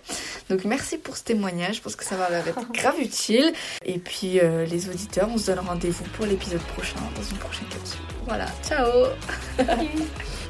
Donc 0.49 0.65
merci 0.65 0.97
pour 0.97 1.17
ce 1.17 1.23
témoignage 1.23 1.77
je 1.77 1.81
pense 1.81 1.95
que 1.95 2.05
ça 2.05 2.15
va 2.15 2.29
leur 2.29 2.47
être 2.47 2.71
grave 2.73 2.99
utile. 2.99 3.51
Et 3.85 3.97
puis 3.97 4.39
euh, 4.39 4.65
les 4.65 4.87
auditeurs 4.89 5.29
on 5.33 5.37
se 5.37 5.47
donne 5.47 5.59
rendez-vous 5.59 6.03
pour 6.15 6.25
l'épisode 6.27 6.61
prochain 6.75 6.95
dans 7.15 7.23
une 7.23 7.37
prochaine 7.37 7.67
capsule. 7.69 7.99
Voilà. 8.27 8.45
Ciao 8.67 9.07